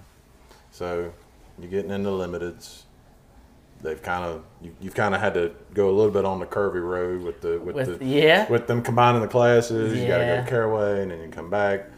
So 0.70 1.12
you're 1.58 1.70
getting 1.70 1.90
into 1.90 2.10
limiteds. 2.10 2.82
They've 3.82 4.02
kind 4.02 4.24
of 4.24 4.42
you, 4.62 4.74
you've 4.80 4.94
kind 4.94 5.14
of 5.14 5.20
had 5.20 5.34
to 5.34 5.52
go 5.74 5.90
a 5.90 5.92
little 5.94 6.10
bit 6.10 6.24
on 6.24 6.40
the 6.40 6.46
curvy 6.46 6.82
road 6.82 7.22
with 7.22 7.40
the 7.42 7.58
with, 7.60 7.76
With 7.76 7.98
the 7.98 8.04
yeah, 8.06 8.48
with 8.50 8.66
them 8.66 8.82
combining 8.82 9.20
the 9.20 9.28
classes. 9.28 9.98
You 9.98 10.06
got 10.08 10.18
to 10.18 10.24
go 10.24 10.36
to 10.42 10.48
Caraway 10.48 11.02
and 11.02 11.10
then 11.10 11.20
you 11.20 11.28
come 11.28 11.50
back. 11.50 11.90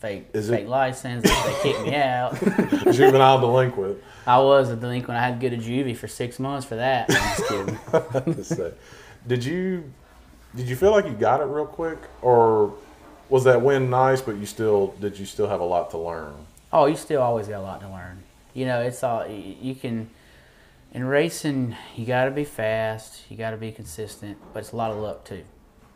fake 0.00 0.26
Is 0.32 0.50
it- 0.50 0.56
fake 0.56 0.68
license. 0.68 1.22
they 1.22 1.56
kicked 1.62 1.82
me 1.82 1.94
out. 1.96 2.34
Juvenile 2.92 3.40
delinquent. 3.40 3.98
I 4.26 4.38
was 4.38 4.70
a 4.70 4.76
delinquent. 4.76 5.18
I 5.18 5.24
had 5.24 5.40
to 5.40 5.48
go 5.50 5.56
to 5.56 5.62
juvie 5.62 5.96
for 5.96 6.08
six 6.08 6.38
months 6.40 6.66
for 6.66 6.76
that. 6.76 7.08
I'm 7.10 8.34
just 8.34 8.56
kidding. 8.56 8.72
Did 9.26 9.44
you 9.44 9.84
did 10.54 10.68
you 10.68 10.76
feel 10.76 10.90
like 10.90 11.06
you 11.06 11.12
got 11.12 11.40
it 11.40 11.44
real 11.44 11.66
quick, 11.66 11.98
or 12.22 12.74
was 13.28 13.44
that 13.44 13.62
win 13.62 13.90
nice? 13.90 14.20
But 14.20 14.36
you 14.36 14.46
still 14.46 14.94
did 15.00 15.18
you 15.18 15.26
still 15.26 15.48
have 15.48 15.60
a 15.60 15.64
lot 15.64 15.90
to 15.90 15.98
learn? 15.98 16.34
Oh, 16.72 16.86
you 16.86 16.96
still 16.96 17.22
always 17.22 17.48
got 17.48 17.58
a 17.58 17.62
lot 17.62 17.80
to 17.80 17.88
learn. 17.88 18.22
You 18.54 18.66
know, 18.66 18.80
it's 18.80 19.02
all 19.02 19.26
you 19.26 19.74
can. 19.74 20.10
In 20.92 21.04
racing, 21.04 21.76
you 21.94 22.04
got 22.04 22.24
to 22.24 22.32
be 22.32 22.44
fast. 22.44 23.22
You 23.30 23.36
got 23.36 23.52
to 23.52 23.56
be 23.56 23.70
consistent, 23.70 24.38
but 24.52 24.60
it's 24.60 24.72
a 24.72 24.76
lot 24.76 24.90
of 24.90 24.96
luck 24.96 25.24
too. 25.24 25.44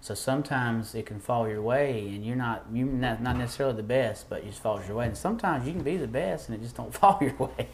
So 0.01 0.15
sometimes 0.15 0.95
it 0.95 1.07
can 1.07 1.19
fall 1.19 1.49
your 1.49 1.63
way, 1.63 2.01
and 2.09 2.25
you're 2.25 2.37
not 2.37 2.67
you're 2.73 2.87
not, 2.87 3.21
not 3.21 3.37
necessarily 3.37 3.75
the 3.75 3.83
best, 3.83 4.29
but 4.29 4.43
it 4.43 4.47
just 4.47 4.61
falls 4.61 4.87
your 4.87 4.99
way. 4.99 5.07
And 5.07 5.17
sometimes 5.17 5.67
you 5.67 5.73
can 5.73 5.83
be 5.83 5.97
the 5.97 6.07
best, 6.07 6.49
and 6.49 6.57
it 6.57 6.63
just 6.63 6.77
don't 6.77 6.95
fall 7.01 7.19
your 7.21 7.35
way. 7.35 7.69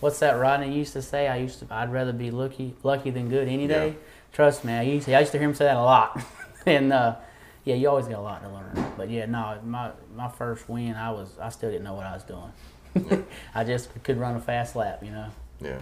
What's 0.00 0.18
that 0.18 0.32
Rodney 0.32 0.76
used 0.76 0.92
to 0.94 1.02
say? 1.02 1.28
I 1.28 1.36
used 1.36 1.60
to. 1.60 1.66
I'd 1.70 1.92
rather 1.92 2.12
be 2.12 2.30
lucky 2.30 2.74
lucky 2.82 3.10
than 3.10 3.28
good 3.30 3.48
any 3.48 3.66
day. 3.66 3.88
Yeah. 3.90 3.94
Trust 4.32 4.64
me, 4.64 4.72
I 4.72 4.82
used 4.82 5.06
to, 5.06 5.14
I 5.14 5.20
used 5.20 5.32
to 5.32 5.38
hear 5.38 5.48
him 5.48 5.54
say 5.54 5.66
that 5.66 5.76
a 5.76 5.80
lot. 5.82 6.20
and 6.66 6.92
uh, 6.92 7.16
yeah, 7.64 7.74
you 7.74 7.88
always 7.88 8.06
got 8.08 8.18
a 8.18 8.22
lot 8.22 8.42
to 8.42 8.48
learn. 8.48 8.92
But 8.96 9.10
yeah, 9.10 9.26
no, 9.26 9.58
my 9.64 9.90
my 10.16 10.28
first 10.28 10.68
win, 10.68 10.94
I 10.94 11.10
was 11.10 11.38
I 11.40 11.50
still 11.50 11.70
didn't 11.70 11.84
know 11.84 11.94
what 11.94 12.06
I 12.06 12.14
was 12.14 12.24
doing. 12.24 13.24
I 13.54 13.64
just 13.64 13.90
could 14.04 14.18
run 14.18 14.36
a 14.36 14.40
fast 14.40 14.74
lap, 14.76 15.02
you 15.02 15.10
know. 15.10 15.26
Yeah, 15.60 15.78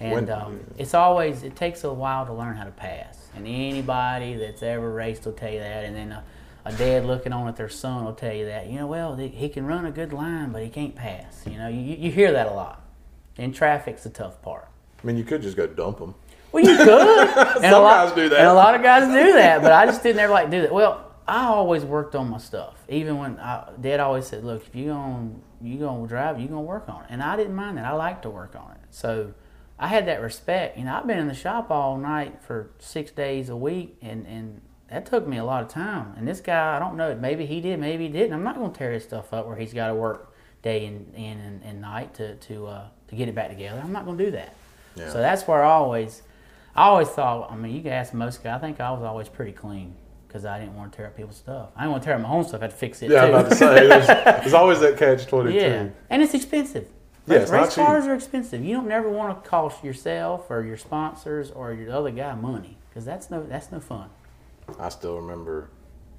And 0.00 0.12
When- 0.12 0.30
um, 0.30 0.60
it's 0.76 0.94
always 0.94 1.42
it 1.42 1.56
takes 1.56 1.84
a 1.84 1.92
while 1.92 2.26
to 2.26 2.32
learn 2.32 2.56
how 2.56 2.64
to 2.64 2.70
pass. 2.70 3.28
And 3.34 3.46
anybody 3.46 4.34
that's 4.36 4.62
ever 4.62 4.90
raced 4.90 5.24
will 5.24 5.32
tell 5.32 5.50
you 5.52 5.60
that. 5.60 5.84
And 5.84 5.96
then 5.96 6.12
a, 6.12 6.24
a 6.64 6.72
dad 6.72 7.04
looking 7.06 7.32
on 7.32 7.48
at 7.48 7.56
their 7.56 7.68
son 7.68 8.04
will 8.04 8.12
tell 8.14 8.32
you 8.34 8.46
that. 8.46 8.66
You 8.68 8.78
know, 8.80 8.86
well 8.86 9.14
he 9.16 9.28
he 9.28 9.48
can 9.48 9.66
run 9.66 9.86
a 9.86 9.90
good 9.92 10.12
line, 10.12 10.50
but 10.52 10.62
he 10.62 10.68
can't 10.68 10.94
pass. 10.96 11.44
You 11.46 11.58
know, 11.58 11.68
you 11.68 11.80
you 11.80 12.10
hear 12.10 12.32
that 12.32 12.48
a 12.48 12.52
lot. 12.52 12.82
And 13.36 13.54
traffic's 13.54 14.02
the 14.02 14.10
tough 14.10 14.42
part. 14.42 14.68
I 15.02 15.06
mean 15.06 15.16
you 15.16 15.24
could 15.24 15.42
just 15.42 15.56
go 15.56 15.66
dump 15.68 15.98
them. 15.98 16.14
Well, 16.52 16.64
you 16.64 16.76
could. 16.76 17.28
and 17.28 17.66
a 17.66 17.70
Some 17.70 17.82
lot, 17.82 18.06
guys 18.06 18.14
do 18.14 18.28
that. 18.28 18.38
And 18.38 18.48
a 18.48 18.54
lot 18.54 18.74
of 18.74 18.82
guys 18.82 19.04
do 19.04 19.32
that, 19.34 19.62
but 19.62 19.72
I 19.72 19.86
just 19.86 20.02
didn't 20.02 20.20
ever 20.20 20.32
like 20.32 20.50
do 20.50 20.62
that. 20.62 20.72
Well, 20.72 21.04
I 21.26 21.46
always 21.46 21.84
worked 21.84 22.14
on 22.14 22.30
my 22.30 22.38
stuff. 22.38 22.74
Even 22.88 23.18
when 23.18 23.38
I, 23.38 23.70
Dad 23.80 24.00
always 24.00 24.26
said, 24.26 24.44
"Look, 24.44 24.66
if 24.66 24.74
you 24.74 24.86
gonna 24.86 25.30
you 25.60 25.78
gonna 25.78 26.06
drive, 26.06 26.38
you're 26.38 26.48
gonna 26.48 26.62
work 26.62 26.88
on 26.88 27.02
it," 27.02 27.08
and 27.10 27.22
I 27.22 27.36
didn't 27.36 27.54
mind 27.54 27.76
that. 27.76 27.84
I 27.84 27.92
like 27.92 28.22
to 28.22 28.30
work 28.30 28.56
on 28.56 28.72
it, 28.72 28.80
so 28.90 29.34
I 29.78 29.88
had 29.88 30.06
that 30.06 30.22
respect. 30.22 30.78
You 30.78 30.84
know, 30.84 30.94
I've 30.94 31.06
been 31.06 31.18
in 31.18 31.28
the 31.28 31.34
shop 31.34 31.70
all 31.70 31.98
night 31.98 32.42
for 32.42 32.70
six 32.78 33.10
days 33.10 33.50
a 33.50 33.56
week, 33.56 33.96
and 34.00 34.26
and 34.26 34.62
that 34.88 35.04
took 35.04 35.26
me 35.26 35.36
a 35.36 35.44
lot 35.44 35.62
of 35.62 35.68
time. 35.68 36.14
And 36.16 36.26
this 36.26 36.40
guy, 36.40 36.76
I 36.76 36.78
don't 36.78 36.96
know, 36.96 37.14
maybe 37.14 37.44
he 37.44 37.60
did, 37.60 37.78
maybe 37.78 38.06
he 38.06 38.12
didn't. 38.12 38.32
I'm 38.32 38.42
not 38.42 38.56
gonna 38.56 38.72
tear 38.72 38.92
his 38.92 39.04
stuff 39.04 39.34
up 39.34 39.46
where 39.46 39.56
he's 39.56 39.74
got 39.74 39.88
to 39.88 39.94
work 39.94 40.32
day 40.62 40.86
in 40.86 41.12
in 41.14 41.38
and, 41.38 41.62
and 41.62 41.80
night 41.82 42.14
to 42.14 42.36
to 42.36 42.66
uh, 42.66 42.86
to 43.08 43.14
get 43.16 43.28
it 43.28 43.34
back 43.34 43.50
together. 43.50 43.80
I'm 43.84 43.92
not 43.92 44.06
gonna 44.06 44.16
do 44.16 44.30
that. 44.30 44.54
Yeah. 44.96 45.12
So 45.12 45.18
that's 45.18 45.46
where 45.46 45.62
I 45.62 45.70
always, 45.72 46.22
I 46.78 46.84
always 46.88 47.08
thought. 47.08 47.50
I 47.50 47.56
mean, 47.56 47.74
you 47.74 47.82
can 47.82 47.92
ask 47.92 48.14
most 48.14 48.42
guys. 48.42 48.56
I 48.56 48.58
think 48.60 48.80
I 48.80 48.90
was 48.92 49.02
always 49.02 49.28
pretty 49.28 49.52
clean. 49.52 49.94
because 50.26 50.44
I 50.44 50.58
didn't 50.60 50.76
want 50.76 50.92
to 50.92 50.96
tear 50.98 51.06
up 51.06 51.16
people's 51.16 51.36
stuff. 51.38 51.70
I 51.74 51.80
didn't 51.80 51.92
want 51.92 52.02
to 52.02 52.06
tear 52.06 52.16
up 52.16 52.20
my 52.22 52.28
own 52.28 52.44
stuff. 52.44 52.60
I 52.60 52.64
had 52.64 52.70
to 52.72 52.76
fix 52.76 53.02
it 53.02 53.10
Yeah, 53.10 53.24
I'm 53.24 53.30
about 53.34 53.48
to 53.50 53.56
say 53.56 53.86
there's, 53.88 54.06
there's 54.06 54.54
always 54.54 54.78
that 54.80 54.96
catch 54.98 55.26
twenty 55.26 55.52
two. 55.52 55.58
yeah, 55.58 55.88
and 56.10 56.22
it's 56.22 56.34
expensive. 56.34 56.86
Yeah, 57.26 57.34
Race, 57.36 57.42
it's 57.42 57.50
race 57.52 57.74
cars 57.74 58.04
cheap. 58.04 58.10
are 58.10 58.14
expensive. 58.14 58.64
You 58.64 58.74
don't 58.76 58.88
never 58.88 59.08
want 59.08 59.42
to 59.42 59.48
cost 59.50 59.82
yourself 59.84 60.50
or 60.50 60.62
your 60.64 60.76
sponsors 60.78 61.50
or 61.50 61.72
your 61.72 61.92
other 61.92 62.10
guy 62.10 62.34
money 62.34 62.76
because 62.88 63.04
that's 63.04 63.30
no 63.30 63.42
that's 63.44 63.70
no 63.72 63.80
fun. 63.80 64.08
I 64.78 64.88
still 64.90 65.16
remember, 65.16 65.70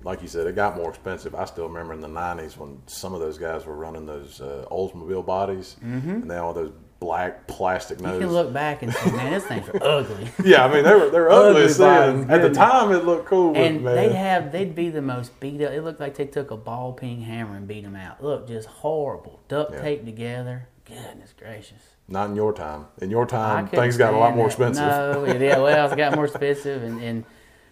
like 0.03 0.21
you 0.23 0.27
said, 0.27 0.45
it 0.47 0.55
got 0.55 0.75
more 0.75 0.89
expensive. 0.89 1.33
I 1.35 1.45
still 1.45 1.67
remember 1.67 1.93
in 1.93 2.01
the 2.01 2.07
'90s 2.09 2.57
when 2.57 2.81
some 2.87 3.13
of 3.13 3.19
those 3.21 3.37
guys 3.37 3.65
were 3.65 3.75
running 3.75 4.05
those 4.07 4.41
uh, 4.41 4.65
Oldsmobile 4.71 5.25
bodies, 5.25 5.77
and 5.81 6.29
they 6.29 6.37
all 6.37 6.53
those 6.53 6.71
black 6.99 7.47
plastic 7.47 7.97
Mm-hmm. 7.99 8.13
You 8.13 8.19
can 8.19 8.29
look 8.33 8.51
back 8.53 8.81
and 8.83 8.93
say, 8.93 9.11
man, 9.11 9.31
those 9.31 9.43
things 9.45 9.67
are 9.69 9.81
ugly. 9.83 10.29
yeah, 10.43 10.65
I 10.65 10.73
mean 10.73 10.83
they 10.83 10.93
were 10.93 11.09
they 11.09 11.19
were 11.19 11.31
ugly 11.31 11.63
Ugly 11.63 12.33
At 12.33 12.41
the 12.41 12.49
time, 12.53 12.91
it 12.91 13.05
looked 13.05 13.25
cool, 13.27 13.53
but 13.53 13.61
and 13.61 13.83
man, 13.83 13.95
they'd 13.95 14.13
have 14.15 14.51
they'd 14.51 14.75
be 14.75 14.89
the 14.89 15.01
most 15.01 15.39
beat 15.39 15.61
up. 15.61 15.71
It 15.71 15.81
looked 15.81 15.99
like 15.99 16.15
they 16.15 16.25
took 16.25 16.51
a 16.51 16.57
ball 16.57 16.93
peen 16.93 17.21
hammer 17.21 17.55
and 17.55 17.67
beat 17.67 17.83
them 17.83 17.95
out. 17.95 18.21
Look, 18.23 18.47
just 18.47 18.67
horrible, 18.67 19.39
duct 19.47 19.73
Yeah. 19.73 19.81
taped 19.81 20.05
together. 20.05 20.67
Goodness 20.85 21.33
gracious. 21.37 21.83
not 22.07 22.29
in 22.31 22.35
your 22.35 22.51
time. 22.51 22.87
In 22.99 23.11
your 23.11 23.25
time, 23.27 23.67
things 23.67 23.95
got 23.95 24.13
a 24.13 24.17
lot 24.17 24.35
more 24.35 24.47
that. 24.47 24.51
expensive. 24.53 24.83
No, 24.85 25.25
yeah, 25.25 25.59
well, 25.59 25.91
it 25.91 25.95
got 25.95 26.15
more 26.15 26.25
expensive, 26.25 26.81
and, 26.83 27.01
and 27.01 27.23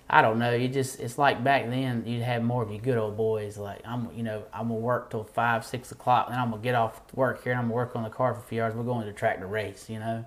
I 0.10 0.22
don't 0.22 0.40
know. 0.40 0.54
You 0.54 0.70
just 0.70 1.00
it's 1.00 1.18
like 1.18 1.44
back 1.44 1.70
then 1.70 2.04
you'd 2.06 2.24
have 2.24 2.42
more 2.42 2.64
of 2.64 2.72
you 2.72 2.80
good 2.80 2.98
old 2.98 3.18
boys. 3.18 3.58
Like 3.58 3.82
I'm, 3.86 4.10
you 4.16 4.24
know, 4.24 4.44
I'm 4.54 4.70
gonna 4.70 4.80
work 4.80 5.10
till 5.10 5.24
five, 5.24 5.66
six 5.66 5.92
o'clock, 5.92 6.30
then 6.30 6.40
I'm 6.40 6.52
gonna 6.52 6.62
get 6.62 6.76
off 6.76 7.02
work 7.14 7.44
here 7.44 7.52
and 7.52 7.60
I'm 7.60 7.66
gonna 7.66 7.76
work 7.76 7.96
on 7.96 8.04
the 8.04 8.10
car 8.10 8.34
for 8.34 8.40
a 8.40 8.44
few 8.44 8.62
hours. 8.62 8.74
We're 8.74 8.84
going 8.84 9.06
to 9.06 9.12
the 9.12 9.18
track 9.18 9.40
to 9.40 9.46
race, 9.46 9.90
you 9.90 10.00
know. 10.00 10.26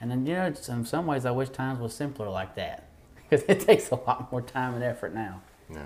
And 0.00 0.10
then 0.10 0.26
you 0.26 0.34
know, 0.34 0.46
it's, 0.46 0.68
in 0.68 0.84
some 0.84 1.06
ways, 1.06 1.26
I 1.26 1.30
wish 1.30 1.50
times 1.50 1.78
was 1.78 1.94
simpler 1.94 2.28
like 2.28 2.56
that 2.56 2.88
because 3.28 3.44
it 3.48 3.60
takes 3.60 3.90
a 3.90 3.96
lot 3.96 4.32
more 4.32 4.42
time 4.42 4.74
and 4.74 4.82
effort 4.82 5.14
now. 5.14 5.42
Yeah. 5.72 5.82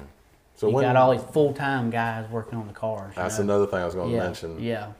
So 0.56 0.68
You 0.68 0.74
when 0.74 0.84
got 0.84 0.96
all 0.96 1.12
these 1.12 1.26
full 1.32 1.52
time 1.52 1.90
guys 1.90 2.30
working 2.30 2.58
on 2.58 2.66
the 2.66 2.72
cars. 2.72 3.14
that's 3.14 3.38
know? 3.38 3.44
another 3.44 3.66
thing 3.66 3.80
I 3.80 3.84
was 3.84 3.94
going 3.94 4.10
to 4.10 4.16
yeah, 4.16 4.22
mention. 4.22 4.62
Yeah, 4.62 4.92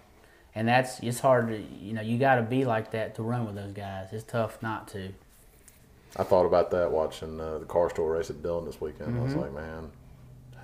and 0.55 0.69
that's 0.69 1.01
it's 1.01 1.21
hard 1.21 1.49
to 1.49 1.59
you 1.59 1.95
know 1.95 2.03
you 2.03 2.19
got 2.19 2.35
to 2.37 2.43
be 2.43 2.67
like 2.67 2.91
that 2.91 3.15
to 3.15 3.23
run 3.23 3.47
with 3.47 3.55
those 3.55 3.73
guys. 3.73 4.09
It's 4.13 4.25
tough 4.25 4.63
not 4.63 4.89
to. 4.89 5.13
I 6.17 6.23
thought 6.23 6.47
about 6.47 6.71
that 6.71 6.91
watching 6.91 7.41
uh, 7.41 7.59
the 7.59 7.65
CARS 7.67 7.93
Tour 7.93 8.13
race 8.17 8.31
at 8.31 8.43
Dillon 8.43 8.65
this 8.65 8.81
weekend. 8.81 9.09
I 9.09 9.13
Mm-hmm. 9.19 9.25
was 9.25 9.35
like, 9.35 9.53
man, 9.53 9.91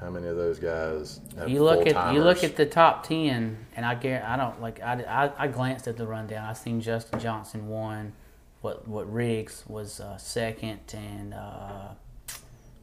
how 0.00 0.10
many 0.10 0.28
of 0.28 0.36
those 0.36 0.58
guys? 0.58 1.20
Have 1.36 1.48
You 1.48 1.62
look 1.64 1.86
at 1.86 2.14
you 2.14 2.22
look 2.22 2.44
at 2.44 2.56
the 2.56 2.66
top 2.66 3.06
ten, 3.06 3.66
and 3.76 3.84
I 3.84 3.94
guar 3.96 4.24
I 4.24 4.36
don't 4.36 4.60
like 4.60 4.80
I, 4.80 4.94
I, 5.02 5.44
I 5.44 5.46
glanced 5.48 5.88
at 5.88 5.96
the 5.96 6.06
rundown. 6.06 6.44
I 6.48 6.52
seen 6.52 6.80
Justin 6.80 7.18
Johnson 7.20 7.68
won, 7.68 8.12
what 8.60 8.86
what 8.88 9.12
Riggs 9.12 9.64
was 9.68 10.00
uh, 10.00 10.16
second, 10.18 10.80
and 10.94 11.34
uh, 11.34 11.88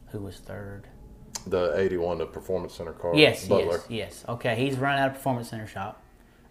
who 0.08 0.20
was 0.20 0.36
third? 0.38 0.84
the 1.46 1.72
'81, 1.78 2.18
the 2.18 2.26
Performance 2.26 2.74
Center 2.74 2.92
car. 2.92 3.14
Yes, 3.16 3.46
Butler. 3.48 3.76
yes, 3.76 3.86
yes. 3.88 4.24
Okay, 4.28 4.54
he's 4.56 4.76
running 4.76 5.00
out 5.00 5.08
of 5.08 5.14
Performance 5.14 5.48
Center 5.48 5.66
shop. 5.66 6.02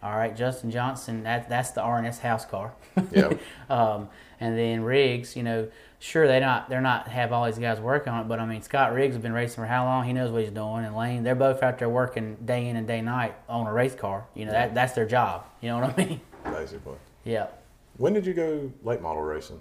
All 0.04 0.16
right, 0.16 0.36
Justin 0.36 0.70
Johnson, 0.70 1.24
that 1.24 1.50
that's 1.50 1.72
the 1.72 1.82
RNS 1.82 2.20
house 2.20 2.46
car. 2.46 2.74
Yeah. 3.12 3.34
um, 3.70 4.10
and 4.40 4.56
then 4.58 4.84
Riggs, 4.84 5.36
you 5.36 5.44
know, 5.44 5.68
sure 6.00 6.28
they 6.28 6.40
not 6.40 6.70
they're 6.70 6.82
not 6.82 7.08
have 7.08 7.34
all 7.34 7.46
these 7.46 7.58
guys 7.58 7.80
working 7.80 8.14
on 8.14 8.22
it, 8.22 8.28
but 8.28 8.40
I 8.40 8.46
mean 8.46 8.62
Scott 8.62 8.94
Riggs 8.94 9.16
has 9.16 9.22
been 9.22 9.34
racing 9.34 9.56
for 9.56 9.66
how 9.66 9.86
long? 9.86 10.06
He 10.06 10.14
knows 10.14 10.32
what 10.32 10.44
he's 10.44 10.52
doing. 10.52 10.86
And 10.86 10.96
Layne, 10.96 11.24
they're 11.24 11.34
both 11.36 11.64
out 11.64 11.80
there 11.80 11.90
working 11.90 12.38
day 12.46 12.68
in 12.68 12.76
and 12.76 12.86
day 12.88 13.02
night 13.02 13.34
on 13.50 13.66
a 13.66 13.74
race 13.74 13.96
car. 13.96 14.28
You 14.36 14.46
know 14.46 14.52
that 14.52 14.76
that's 14.76 14.94
their 14.94 15.08
job. 15.08 15.46
You 15.62 15.70
know 15.70 15.80
what 15.80 15.98
I 15.98 16.06
mean? 16.06 16.22
Basically. 16.44 16.98
Yeah. 17.24 17.48
When 17.98 18.14
did 18.14 18.28
you 18.28 18.34
go 18.34 18.72
late 18.84 19.02
model 19.02 19.24
racing? 19.24 19.60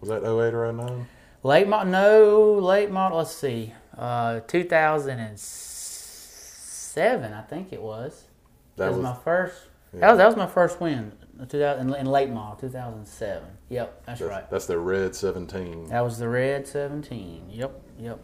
Was 0.00 0.08
that 0.08 0.22
08 0.22 0.54
or 0.54 0.72
09? 0.72 1.06
Late 1.42 1.68
model, 1.68 1.92
no 1.92 2.54
late 2.54 2.90
model. 2.90 3.18
Let's 3.18 3.36
see, 3.36 3.74
uh, 3.98 4.40
2007, 4.40 7.34
I 7.34 7.42
think 7.42 7.72
it 7.72 7.82
was. 7.82 8.28
That 8.76 8.92
was, 8.92 9.02
my 9.02 9.14
first. 9.14 9.56
That 10.00 10.10
was 10.10 10.18
that 10.18 10.26
was 10.26 10.36
my 10.36 10.46
first 10.46 10.80
win. 10.80 11.12
uh, 11.40 11.44
2000 11.46 11.88
in, 11.88 11.94
in 12.00 12.06
late 12.06 12.30
model 12.30 12.56
2007. 12.56 13.42
Yep, 13.70 14.02
that's, 14.06 14.20
That's, 14.20 14.30
right. 14.30 14.50
that's 14.50 14.66
the 14.66 14.78
red 14.78 15.14
17. 15.16 15.88
That 15.88 16.00
was 16.02 16.18
the 16.18 16.28
red 16.28 16.66
17. 16.66 17.46
Yep, 17.50 17.82
yep. 17.98 18.20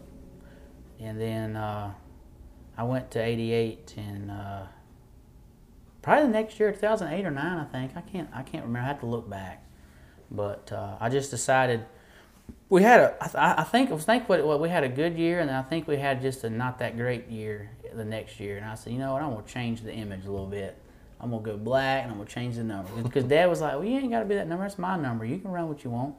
And 0.99 1.19
then 1.19 1.55
uh, 1.55 1.93
I 2.77 2.83
went 2.83 3.11
to 3.11 3.19
88 3.21 3.95
and 3.97 4.31
uh, 4.31 4.63
probably 6.01 6.25
the 6.25 6.31
next 6.31 6.59
year, 6.59 6.71
2008 6.71 7.25
or 7.25 7.31
9, 7.31 7.57
I 7.57 7.63
think. 7.65 7.91
I 7.97 8.01
can't 8.01 8.29
I 8.33 8.43
can't 8.43 8.63
remember. 8.65 8.85
I 8.85 8.87
have 8.87 8.99
to 9.01 9.07
look 9.07 9.29
back. 9.29 9.63
But 10.29 10.71
uh, 10.71 10.95
I 10.99 11.09
just 11.09 11.29
decided 11.31 11.83
we 12.69 12.83
had 12.83 13.01
a. 13.01 13.15
I, 13.19 13.25
th- 13.25 13.57
I 13.59 13.63
think 13.63 13.89
I 13.89 13.93
was 13.93 14.05
think 14.05 14.29
what, 14.29 14.45
what 14.45 14.61
we 14.61 14.69
had 14.69 14.83
a 14.85 14.89
good 14.89 15.17
year, 15.17 15.39
and 15.41 15.51
I 15.51 15.61
think 15.61 15.87
we 15.87 15.97
had 15.97 16.21
just 16.21 16.43
a 16.45 16.49
not 16.49 16.79
that 16.79 16.95
great 16.95 17.27
year 17.27 17.71
the 17.93 18.05
next 18.05 18.39
year. 18.39 18.55
And 18.55 18.65
I 18.65 18.75
said, 18.75 18.93
you 18.93 18.99
know 18.99 19.11
what, 19.13 19.21
I'm 19.21 19.31
gonna 19.33 19.45
change 19.45 19.81
the 19.81 19.91
image 19.93 20.25
a 20.25 20.31
little 20.31 20.45
bit. 20.47 20.77
I'm 21.21 21.29
gonna 21.31 21.43
go 21.43 21.57
black, 21.57 22.03
and 22.03 22.11
I'm 22.11 22.17
gonna 22.17 22.29
change 22.29 22.55
the 22.55 22.63
number 22.63 22.89
because 23.03 23.23
Dad 23.25 23.47
was 23.49 23.61
like, 23.61 23.73
well, 23.73 23.85
you 23.85 23.97
ain't 23.97 24.11
got 24.11 24.19
to 24.19 24.25
be 24.25 24.35
that 24.35 24.47
number. 24.47 24.63
That's 24.65 24.79
my 24.79 24.97
number. 24.97 25.23
You 25.23 25.37
can 25.37 25.51
run 25.51 25.67
what 25.67 25.83
you 25.83 25.91
want. 25.91 26.15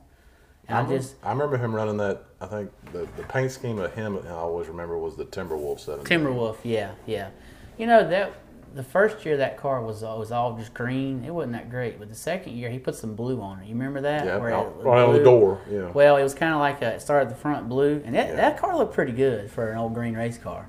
And 0.68 0.78
I 0.78 0.88
just 0.88 1.16
I 1.24 1.32
remember 1.32 1.56
him 1.58 1.74
running 1.74 1.96
that. 1.96 2.24
I 2.40 2.46
think 2.46 2.70
the, 2.92 3.08
the 3.16 3.24
paint 3.24 3.50
scheme 3.50 3.78
of 3.78 3.92
him 3.94 4.18
I 4.26 4.30
always 4.30 4.68
remember 4.68 4.96
was 4.96 5.16
the 5.16 5.24
Timberwolf 5.24 5.80
17. 5.80 6.06
Timberwolf, 6.06 6.58
yeah, 6.62 6.92
yeah. 7.04 7.30
You 7.78 7.86
know 7.88 8.08
that 8.08 8.32
the 8.74 8.82
first 8.84 9.26
year 9.26 9.36
that 9.38 9.56
car 9.58 9.82
was 9.82 10.04
uh, 10.04 10.14
was 10.16 10.30
all 10.30 10.56
just 10.56 10.72
green. 10.72 11.24
It 11.24 11.30
wasn't 11.34 11.54
that 11.54 11.68
great, 11.68 11.98
but 11.98 12.08
the 12.08 12.14
second 12.14 12.54
year 12.56 12.70
he 12.70 12.78
put 12.78 12.94
some 12.94 13.14
blue 13.16 13.40
on 13.40 13.58
it. 13.60 13.66
You 13.66 13.74
remember 13.74 14.00
that? 14.02 14.24
Yeah, 14.24 14.36
Where 14.38 14.54
out- 14.54 14.84
right 14.84 15.02
on 15.02 15.14
the 15.14 15.24
door. 15.24 15.60
Yeah. 15.68 15.90
Well, 15.90 16.16
it 16.16 16.22
was 16.22 16.32
kind 16.34 16.54
of 16.54 16.60
like 16.60 16.80
a, 16.80 16.94
it 16.94 17.02
started 17.02 17.28
at 17.28 17.34
the 17.34 17.40
front 17.40 17.68
blue, 17.68 18.00
and 18.04 18.14
that, 18.14 18.28
Yeah. 18.28 18.36
that 18.36 18.58
car 18.58 18.76
looked 18.76 18.94
pretty 18.94 19.12
good 19.12 19.50
for 19.50 19.70
an 19.72 19.78
old 19.78 19.94
green 19.94 20.14
race 20.14 20.38
car. 20.38 20.68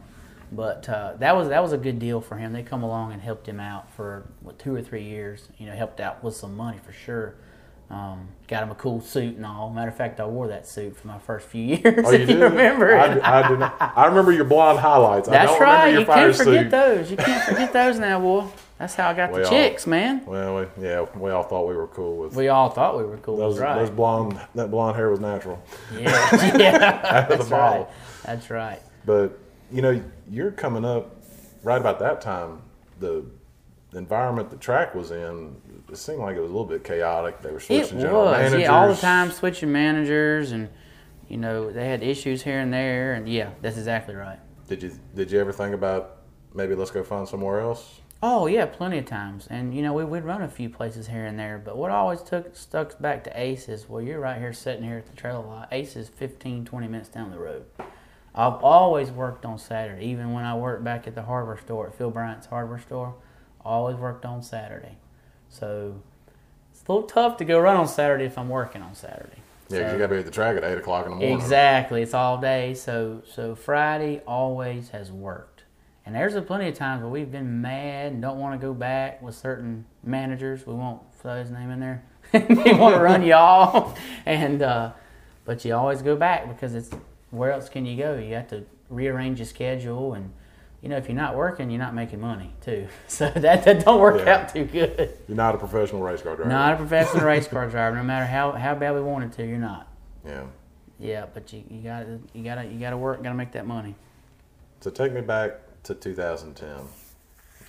But 0.55 0.87
uh, 0.89 1.13
that 1.19 1.35
was 1.35 1.49
that 1.49 1.61
was 1.61 1.73
a 1.73 1.77
good 1.77 1.99
deal 1.99 2.21
for 2.21 2.35
him. 2.37 2.53
They 2.53 2.63
come 2.63 2.83
along 2.83 3.11
and 3.13 3.21
helped 3.21 3.47
him 3.47 3.59
out 3.59 3.91
for 3.93 4.27
what, 4.41 4.59
two 4.59 4.75
or 4.75 4.81
three 4.81 5.03
years. 5.03 5.49
You 5.57 5.65
know, 5.67 5.73
helped 5.73 5.99
out 5.99 6.23
with 6.23 6.35
some 6.35 6.55
money 6.55 6.79
for 6.85 6.91
sure. 6.93 7.35
Um, 7.89 8.29
got 8.47 8.63
him 8.63 8.71
a 8.71 8.75
cool 8.75 9.01
suit 9.01 9.35
and 9.35 9.45
all. 9.45 9.69
Matter 9.69 9.89
of 9.89 9.95
fact, 9.97 10.19
I 10.19 10.25
wore 10.25 10.47
that 10.47 10.65
suit 10.67 10.95
for 10.97 11.07
my 11.07 11.19
first 11.19 11.47
few 11.47 11.63
years. 11.75 12.05
Oh, 12.07 12.11
if 12.11 12.27
you 12.29 12.41
remember 12.41 12.95
I, 12.97 13.41
I, 13.43 13.47
do 13.47 13.57
not, 13.57 13.75
I 13.79 14.05
remember 14.07 14.31
your 14.31 14.45
blonde 14.45 14.79
highlights. 14.79 15.27
I 15.27 15.31
That's 15.31 15.59
right. 15.59 15.99
You 15.99 16.05
can't 16.05 16.35
forget 16.35 16.71
those. 16.71 17.11
You 17.11 17.17
can't 17.17 17.43
forget 17.43 17.71
those 17.73 17.99
now, 17.99 18.19
boy. 18.19 18.47
That's 18.79 18.95
how 18.95 19.09
I 19.09 19.13
got 19.13 19.31
We 19.31 19.39
the 19.39 19.45
all- 19.45 19.51
chicks, 19.51 19.85
man. 19.85 20.25
Well, 20.25 20.55
we, 20.77 20.83
yeah, 20.83 21.05
we 21.15 21.29
all 21.29 21.43
thought 21.43 21.67
we 21.67 21.75
were 21.75 21.87
cool 21.87 22.17
with 22.17 22.35
We 22.35 22.47
all 22.47 22.69
thought 22.69 22.97
we 22.97 23.03
were 23.03 23.17
cool. 23.17 23.37
those. 23.37 23.59
right. 23.59 23.77
Those 23.77 23.91
blonde, 23.91 24.39
that 24.55 24.71
blonde 24.71 24.95
hair 24.95 25.09
was 25.11 25.19
natural. 25.19 25.61
yeah, 25.95 26.55
yeah. 26.57 27.01
Out 27.03 27.23
of 27.23 27.29
the 27.29 27.37
That's 27.37 27.51
right. 27.51 27.87
That's 28.25 28.49
right. 28.49 28.81
But 29.05 29.37
you 29.73 29.81
know, 29.81 30.01
you're 30.29 30.51
coming 30.51 30.85
up 30.85 31.15
right 31.63 31.81
about 31.81 31.99
that 31.99 32.21
time. 32.21 32.61
The 32.99 33.25
environment 33.93 34.49
the 34.51 34.57
track 34.57 34.93
was 34.95 35.11
in, 35.11 35.55
it 35.89 35.97
seemed 35.97 36.19
like 36.19 36.35
it 36.35 36.39
was 36.41 36.49
a 36.51 36.53
little 36.53 36.67
bit 36.67 36.83
chaotic. 36.83 37.41
They 37.41 37.49
were 37.51 37.57
It 37.57 37.61
switching 37.63 37.99
general 37.99 38.25
was, 38.25 38.37
managers. 38.37 38.61
yeah, 38.61 38.67
all 38.71 38.87
the 38.87 38.95
time 38.95 39.31
switching 39.31 39.71
managers, 39.71 40.51
and 40.51 40.69
you 41.27 41.37
know 41.37 41.71
they 41.71 41.87
had 41.87 42.03
issues 42.03 42.43
here 42.43 42.59
and 42.59 42.71
there, 42.71 43.13
and 43.13 43.27
yeah, 43.27 43.49
that's 43.61 43.77
exactly 43.77 44.15
right. 44.15 44.39
Did 44.67 44.83
you 44.83 44.91
did 45.15 45.31
you 45.31 45.39
ever 45.39 45.51
think 45.51 45.73
about 45.73 46.17
maybe 46.53 46.75
let's 46.75 46.91
go 46.91 47.03
find 47.03 47.27
somewhere 47.27 47.59
else? 47.59 47.99
Oh 48.21 48.47
yeah, 48.47 48.65
plenty 48.67 48.99
of 48.99 49.05
times, 49.05 49.47
and 49.49 49.75
you 49.75 49.81
know 49.81 49.91
we 49.93 50.05
would 50.05 50.23
run 50.23 50.41
a 50.43 50.47
few 50.47 50.69
places 50.69 51.07
here 51.07 51.25
and 51.25 51.37
there, 51.37 51.61
but 51.63 51.75
what 51.77 51.91
always 51.91 52.21
took 52.21 52.55
stuck 52.55 52.99
back 53.01 53.23
to 53.25 53.39
Ace 53.39 53.67
is 53.67 53.89
well, 53.89 54.01
you're 54.01 54.19
right 54.19 54.39
here 54.39 54.53
sitting 54.53 54.83
here 54.83 54.97
at 54.97 55.07
the 55.07 55.15
trailer 55.15 55.43
lot. 55.45 55.67
Ace 55.71 55.95
is 55.95 56.09
15, 56.09 56.63
20 56.63 56.87
minutes 56.87 57.09
down 57.09 57.31
the 57.31 57.39
road. 57.39 57.65
I've 58.35 58.61
always 58.63 59.11
worked 59.11 59.45
on 59.45 59.57
Saturday, 59.59 60.05
even 60.05 60.33
when 60.33 60.43
I 60.43 60.55
worked 60.55 60.83
back 60.83 61.07
at 61.07 61.15
the 61.15 61.21
hardware 61.23 61.57
store 61.57 61.87
at 61.87 61.95
Phil 61.95 62.09
Bryant's 62.09 62.47
hardware 62.47 62.79
store. 62.79 63.15
Always 63.63 63.95
worked 63.95 64.25
on 64.25 64.41
Saturday, 64.43 64.97
so 65.49 65.95
it's 66.71 66.83
a 66.87 66.91
little 66.91 67.07
tough 67.07 67.37
to 67.37 67.45
go 67.45 67.59
run 67.59 67.77
on 67.77 67.87
Saturday 67.87 68.25
if 68.25 68.37
I'm 68.37 68.49
working 68.49 68.81
on 68.81 68.93
Saturday. 68.95 69.37
Yeah, 69.69 69.79
'cause 69.79 69.87
So- 69.89 69.93
you 69.93 69.99
got 69.99 70.07
to 70.07 70.13
be 70.15 70.19
at 70.19 70.25
the 70.25 70.31
track 70.31 70.57
at 70.57 70.63
eight 70.65 70.77
o'clock 70.77 71.05
in 71.05 71.11
the 71.11 71.17
morning. 71.17 71.37
Exactly. 71.37 72.01
It's 72.01 72.13
all 72.13 72.37
day. 72.37 72.73
So 72.73 73.21
so 73.25 73.55
Friday 73.55 74.21
always 74.27 74.89
has 74.89 75.11
worked. 75.11 75.63
And 76.05 76.13
there's 76.13 76.35
a 76.35 76.41
plenty 76.41 76.67
of 76.67 76.75
times 76.75 77.01
where 77.01 77.09
we've 77.09 77.31
been 77.31 77.61
mad 77.61 78.11
and 78.11 78.21
don't 78.21 78.37
want 78.37 78.59
to 78.59 78.67
go 78.67 78.73
back 78.73 79.21
with 79.21 79.35
certain 79.35 79.85
managers. 80.03 80.67
We 80.67 80.73
won't 80.73 81.01
throw 81.21 81.39
his 81.39 81.49
name 81.49 81.71
in 81.71 81.79
there. 81.79 82.03
they 82.33 82.73
want 82.73 82.95
to 82.95 83.01
run 83.01 83.23
you 83.23 83.33
off. 83.35 83.97
And 84.25 84.61
uh, 84.61 84.91
but 85.45 85.63
you 85.63 85.73
always 85.73 86.01
go 86.01 86.17
back 86.17 86.49
because 86.49 86.75
it's 86.75 86.89
where 87.33 87.51
else 87.51 87.67
can 87.69 87.85
you 87.85 87.97
go? 87.97 88.15
You 88.17 88.35
have 88.35 88.47
to 88.49 88.63
rearrange 88.89 89.39
your 89.39 89.45
schedule 89.47 90.13
and 90.13 90.31
you 90.81 90.89
know 90.89 90.97
if 90.97 91.07
you're 91.07 91.15
not 91.15 91.35
working, 91.35 91.69
you're 91.71 91.79
not 91.79 91.95
making 91.95 92.19
money 92.21 92.53
too. 92.61 92.87
So 93.07 93.29
that, 93.29 93.63
that 93.63 93.83
don't 93.85 93.99
work 93.99 94.25
Yeah. 94.25 94.35
out 94.35 94.53
too 94.53 94.65
good. 94.65 95.17
You're 95.27 95.37
not 95.37 95.55
a 95.55 95.57
professional 95.57 96.01
race 96.01 96.21
car 96.21 96.35
driver. 96.35 96.49
Not 96.49 96.73
a 96.73 96.77
professional 96.77 97.25
race 97.25 97.47
car 97.47 97.67
driver. 97.69 97.95
No 97.95 98.03
matter 98.03 98.25
how, 98.25 98.51
how 98.51 98.75
bad 98.75 98.93
we 98.93 99.01
wanted 99.01 99.31
to, 99.33 99.45
you're 99.45 99.57
not. 99.57 99.87
Yeah. 100.25 100.43
Yeah, 100.99 101.25
but 101.33 101.51
you, 101.51 101.63
you 101.69 101.81
gotta 101.81 102.19
you 102.33 102.43
gotta 102.43 102.65
you 102.65 102.79
gotta 102.79 102.97
work, 102.97 103.21
gotta 103.23 103.35
make 103.35 103.51
that 103.53 103.65
money. 103.65 103.95
So 104.81 104.91
take 104.91 105.11
me 105.11 105.21
back 105.21 105.59
to 105.83 105.95
2010. 105.95 106.69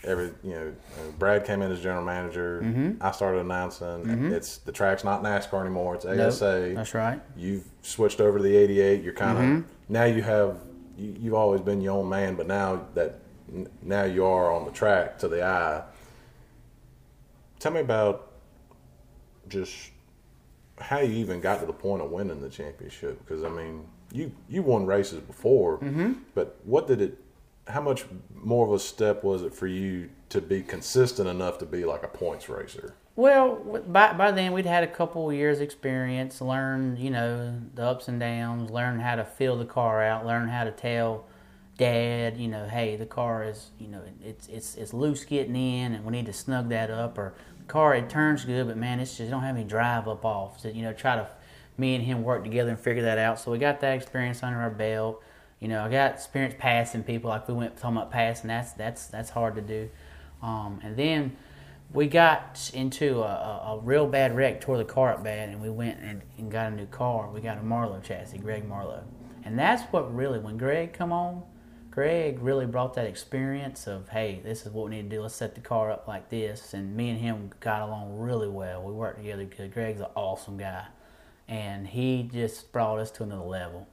Every 0.05 0.27
you 0.43 0.51
know, 0.51 0.69
uh, 0.99 1.11
Brad 1.19 1.45
came 1.45 1.63
in 1.63 1.73
as 1.73 1.81
general 1.81 2.05
manager. 2.05 2.61
Mm-hmm. 2.63 3.03
I 3.03 3.11
started 3.13 3.41
announcing 3.41 4.33
it's 4.33 4.59
the 4.59 4.73
track's 4.73 5.03
not 5.05 5.23
NASCAR 5.23 5.61
anymore. 5.63 5.95
It's 5.95 6.05
ASA. 6.05 6.73
That's 6.75 6.95
right. 6.95 7.21
You've 7.37 7.65
switched 7.83 8.21
over 8.21 8.39
to 8.39 8.45
the 8.45 8.55
88. 8.57 9.03
You're 9.03 9.13
kind 9.15 9.39
of 9.39 9.45
Mm-hmm. 9.45 9.69
now 9.93 10.05
you 10.05 10.23
have 10.23 10.59
you, 10.99 11.17
you've 11.19 11.35
always 11.35 11.61
been 11.61 11.81
your 11.81 11.95
own 11.99 12.09
man, 12.09 12.35
but 12.37 12.47
now 12.47 12.87
that 12.95 13.21
now 13.83 14.05
you 14.05 14.25
are 14.25 14.53
on 14.53 14.65
the 14.65 14.71
track 14.73 15.19
to 15.19 15.29
the 15.29 15.45
eye. 15.45 15.83
Tell 17.59 17.73
me 17.73 17.81
about 17.81 18.33
just 19.49 19.91
how 20.79 20.99
you 21.01 21.15
even 21.15 21.41
got 21.41 21.61
to 21.61 21.67
the 21.67 21.73
point 21.73 22.03
of 22.03 22.11
winning 22.11 22.41
the 22.41 22.49
championship. 22.49 23.19
Because 23.25 23.43
I 23.45 23.49
mean, 23.49 23.87
you 24.13 24.33
you 24.49 24.63
won 24.63 24.87
races 24.87 25.21
before, 25.21 25.79
but 26.35 26.59
what 26.65 26.87
did 26.87 27.01
it? 27.01 27.19
How 27.69 27.81
much 27.81 28.05
more 28.35 28.67
of 28.67 28.73
a 28.73 28.79
step 28.79 29.25
was 29.25 29.43
it 29.43 29.55
for 29.55 29.67
you 29.67 30.11
to 30.29 30.41
be 30.41 30.63
consistent 30.63 31.29
enough 31.29 31.59
to 31.59 31.67
be 31.67 31.85
like 31.85 32.03
a 32.03 32.09
points 32.09 32.49
racer? 32.49 32.95
Well, 33.17 33.57
by, 33.87 34.13
by 34.13 34.33
then 34.33 34.53
we'd 34.53 34.67
had 34.67 34.83
a 34.83 34.89
couple 34.89 35.33
years 35.33 35.61
experience, 35.61 36.41
learned, 36.41 36.99
you 36.99 37.11
know, 37.11 37.61
the 37.75 37.85
ups 37.85 38.09
and 38.09 38.19
downs, 38.19 38.71
learned 38.71 39.03
how 39.03 39.15
to 39.15 39.25
feel 39.25 39.57
the 39.57 39.65
car 39.65 40.03
out, 40.03 40.27
learn 40.27 40.49
how 40.49 40.65
to 40.65 40.73
tell 40.73 41.27
dad, 41.77 42.37
you 42.37 42.49
know, 42.49 42.67
hey, 42.69 42.97
the 42.97 43.07
car 43.07 43.45
is, 43.45 43.71
you 43.79 43.89
know, 43.89 44.03
it's 44.23 44.47
it's 44.49 44.75
it's 44.77 44.93
loose 44.93 45.25
getting 45.25 45.57
in 45.57 45.95
and 45.95 46.05
we 46.05 46.13
need 46.13 46.27
to 46.27 46.33
snug 46.33 46.69
that 46.69 46.91
up 46.91 47.19
or 47.19 47.35
car 47.67 47.95
it 47.95 48.09
turns 48.09 48.45
good, 48.45 48.67
but 48.67 48.77
man, 48.77 49.01
it's 49.01 49.17
just 49.17 49.31
don't 49.31 49.43
have 49.43 49.57
any 49.57 49.65
drive 49.65 50.07
up 50.09 50.25
off. 50.25 50.61
So, 50.61 50.69
you 50.69 50.83
know, 50.83 50.93
try 50.93 51.17
to 51.17 51.29
me 51.77 51.95
and 51.95 52.05
him 52.05 52.23
work 52.23 52.45
together 52.45 52.71
and 52.71 52.79
figure 52.79 53.03
that 53.03 53.19
out. 53.19 53.41
So 53.41 53.51
we 53.51 53.59
got 53.59 53.81
that 53.81 53.95
experience 53.95 54.43
under 54.43 54.61
our 54.61 54.71
belt. 54.71 55.23
You 55.65 55.71
know, 55.71 55.83
I 55.83 55.89
got 55.89 56.13
experience 56.13 56.57
passing 56.59 57.03
people 57.03 57.31
like 57.31 57.49
we 57.49 57.55
went 57.55 57.79
talking 57.79 57.97
about 57.97 58.11
passing, 58.11 58.49
that's 58.49 58.73
that's 58.73 59.07
that's 59.07 59.31
hard 59.31 59.55
to 59.55 59.63
do. 59.63 59.89
Um, 60.43 60.79
and 60.83 60.95
then 60.95 61.39
we 61.91 62.07
got 62.07 62.71
into 62.75 63.23
a, 63.23 63.27
a, 63.27 63.73
a 63.73 63.81
real 63.83 64.07
bad 64.07 64.37
wreck, 64.37 64.61
tore 64.61 64.77
the 64.77 64.85
car 64.85 65.15
up 65.15 65.25
bad, 65.25 65.49
and 65.49 65.63
we 65.63 65.71
went 65.71 66.01
and, 66.01 66.21
and 66.37 66.53
got 66.53 66.71
a 66.71 66.77
new 66.77 66.85
car. 66.85 67.31
We 67.31 67.41
got 67.41 67.57
a 67.57 67.63
Marlowe 67.63 68.01
chassis, 68.01 68.37
Greg 68.37 68.69
Marlowe, 68.69 69.05
and 69.43 69.59
that's 69.59 69.83
what 69.85 70.15
really 70.15 70.39
when 70.39 70.59
Greg 70.59 70.93
come 70.93 71.13
on, 71.13 71.43
Greg 71.91 72.41
really 72.43 72.67
brought 72.67 72.93
that 72.93 73.07
experience 73.07 73.87
of 73.87 74.11
hey, 74.11 74.43
this 74.45 74.67
is 74.67 74.73
what 74.73 74.91
we 74.91 74.97
need 74.97 75.09
to 75.09 75.17
do. 75.17 75.23
Let's 75.23 75.35
set 75.35 75.55
the 75.55 75.63
car 75.63 75.91
up 75.91 76.07
like 76.07 76.29
this, 76.29 76.75
and 76.75 76.95
me 76.95 77.09
and 77.09 77.19
him 77.19 77.51
got 77.61 77.81
along 77.81 78.19
really 78.19 78.49
well. 78.49 78.83
We 78.83 78.93
worked 78.93 79.17
together 79.17 79.45
good. 79.45 79.73
Greg's 79.73 80.03
an 80.03 80.09
awesome 80.15 80.59
guy, 80.59 80.89
and 81.49 81.89
he 81.89 82.29
just 82.31 82.71
brought 82.71 82.99
us 82.99 83.11
to 83.13 83.23
another 83.23 83.47
level. 83.47 83.89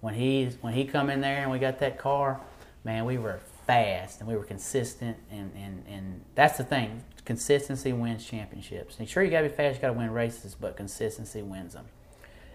When 0.00 0.14
he 0.14 0.46
when 0.60 0.72
he 0.74 0.84
come 0.84 1.10
in 1.10 1.20
there 1.20 1.42
and 1.42 1.50
we 1.50 1.58
got 1.58 1.78
that 1.80 1.98
car, 1.98 2.40
man, 2.84 3.04
we 3.04 3.18
were 3.18 3.40
fast 3.66 4.20
and 4.20 4.28
we 4.28 4.34
were 4.36 4.44
consistent, 4.44 5.16
and 5.30 5.52
and 5.56 5.84
and 5.88 6.20
that's 6.34 6.56
the 6.58 6.64
thing. 6.64 7.02
Consistency 7.24 7.92
wins 7.92 8.24
championships. 8.24 8.98
And 8.98 9.08
sure, 9.08 9.22
you 9.22 9.30
gotta 9.30 9.48
be 9.48 9.54
fast, 9.54 9.76
you 9.76 9.82
gotta 9.82 9.92
win 9.92 10.10
races, 10.10 10.56
but 10.58 10.76
consistency 10.76 11.42
wins 11.42 11.74
them. 11.74 11.84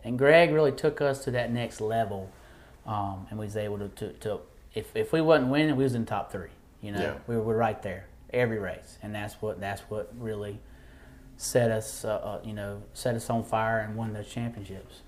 And 0.04 0.18
Greg 0.18 0.52
really 0.52 0.72
took 0.72 1.02
us 1.02 1.24
to 1.26 1.32
that 1.32 1.52
next 1.52 1.82
level, 1.82 2.32
um, 2.86 3.28
and 3.30 3.40
we 3.40 3.46
was 3.46 3.58
able 3.58 3.78
to, 3.80 3.88
to, 3.90 4.14
to 4.14 4.40
if, 4.74 4.96
if 4.96 5.12
we 5.14 5.22
wasn't 5.22 5.50
winning, 5.52 5.76
we 5.76 5.84
was 5.84 5.96
in 5.96 6.06
top 6.06 6.32
three. 6.32 6.50
You 6.82 6.92
know, 6.92 7.02
Yeah. 7.02 7.14
we 7.28 7.38
were 7.38 7.56
right 7.56 7.82
there 7.82 8.08
every 8.34 8.60
race, 8.60 8.98
and 9.02 9.14
that's 9.16 9.36
what 9.42 9.60
that's 9.60 9.82
what 9.84 10.12
really 10.20 10.60
set 11.38 11.70
us, 11.72 12.04
uh, 12.06 12.10
uh, 12.16 12.40
you 12.44 12.54
know, 12.54 12.82
set 12.94 13.16
us 13.16 13.30
on 13.30 13.44
fire 13.44 13.80
and 13.80 13.96
won 13.96 14.14
those 14.14 14.28
championships. 14.28 15.02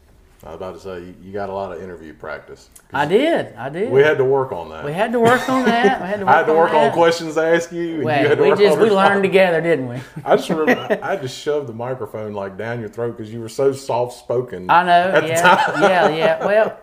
I 0.43 0.49
was 0.49 0.55
about 0.55 0.75
to 0.75 0.79
say 0.79 1.15
you, 1.23 1.31
got 1.31 1.49
a 1.49 1.53
lot 1.53 1.71
of 1.71 1.81
interview 1.81 2.13
practice. 2.13 2.69
I 2.93 3.05
did, 3.07 3.55
I 3.55 3.69
did. 3.69 3.91
We 3.91 4.01
had 4.01 4.17
to 4.19 4.25
work 4.25 4.51
on 4.51 4.69
that. 4.69 4.85
We 4.85 4.93
had 4.93 5.11
to 5.13 5.19
work 5.19 5.49
on 5.49 5.65
that. 5.65 5.99
We 5.99 6.07
had 6.07 6.19
to 6.19 6.25
work 6.25 6.35
I 6.35 6.37
had 6.37 6.45
to 6.45 6.53
work 6.53 6.73
on 6.73 6.91
questions 6.91 7.33
to 7.35 7.41
ask 7.41 7.71
you. 7.71 7.95
And 7.95 8.03
Well, 8.03 8.21
you 8.21 8.27
had 8.29 8.37
to 8.37 8.43
we 8.43 8.49
work 8.49 8.59
just 8.59 8.77
on 8.77 8.83
we 8.83 8.89
learned 8.91 9.23
together, 9.23 9.61
didn't 9.61 9.87
we? 9.87 9.95
I 10.25 10.35
just 10.35 10.47
remember 10.49 10.99
I 11.03 11.11
had 11.11 11.21
to 11.23 11.27
shove 11.27 11.65
the 11.65 11.73
microphone 11.73 12.33
like 12.33 12.55
down 12.55 12.79
your 12.79 12.89
throat 12.89 13.17
because 13.17 13.33
you 13.33 13.41
were 13.41 13.49
so 13.49 13.73
soft 13.73 14.17
spoken. 14.19 14.69
I 14.69 14.83
know. 14.83 15.25
Yeah, 15.25 15.79
yeah, 15.81 16.09
yeah. 16.09 16.45
Well, 16.45 16.79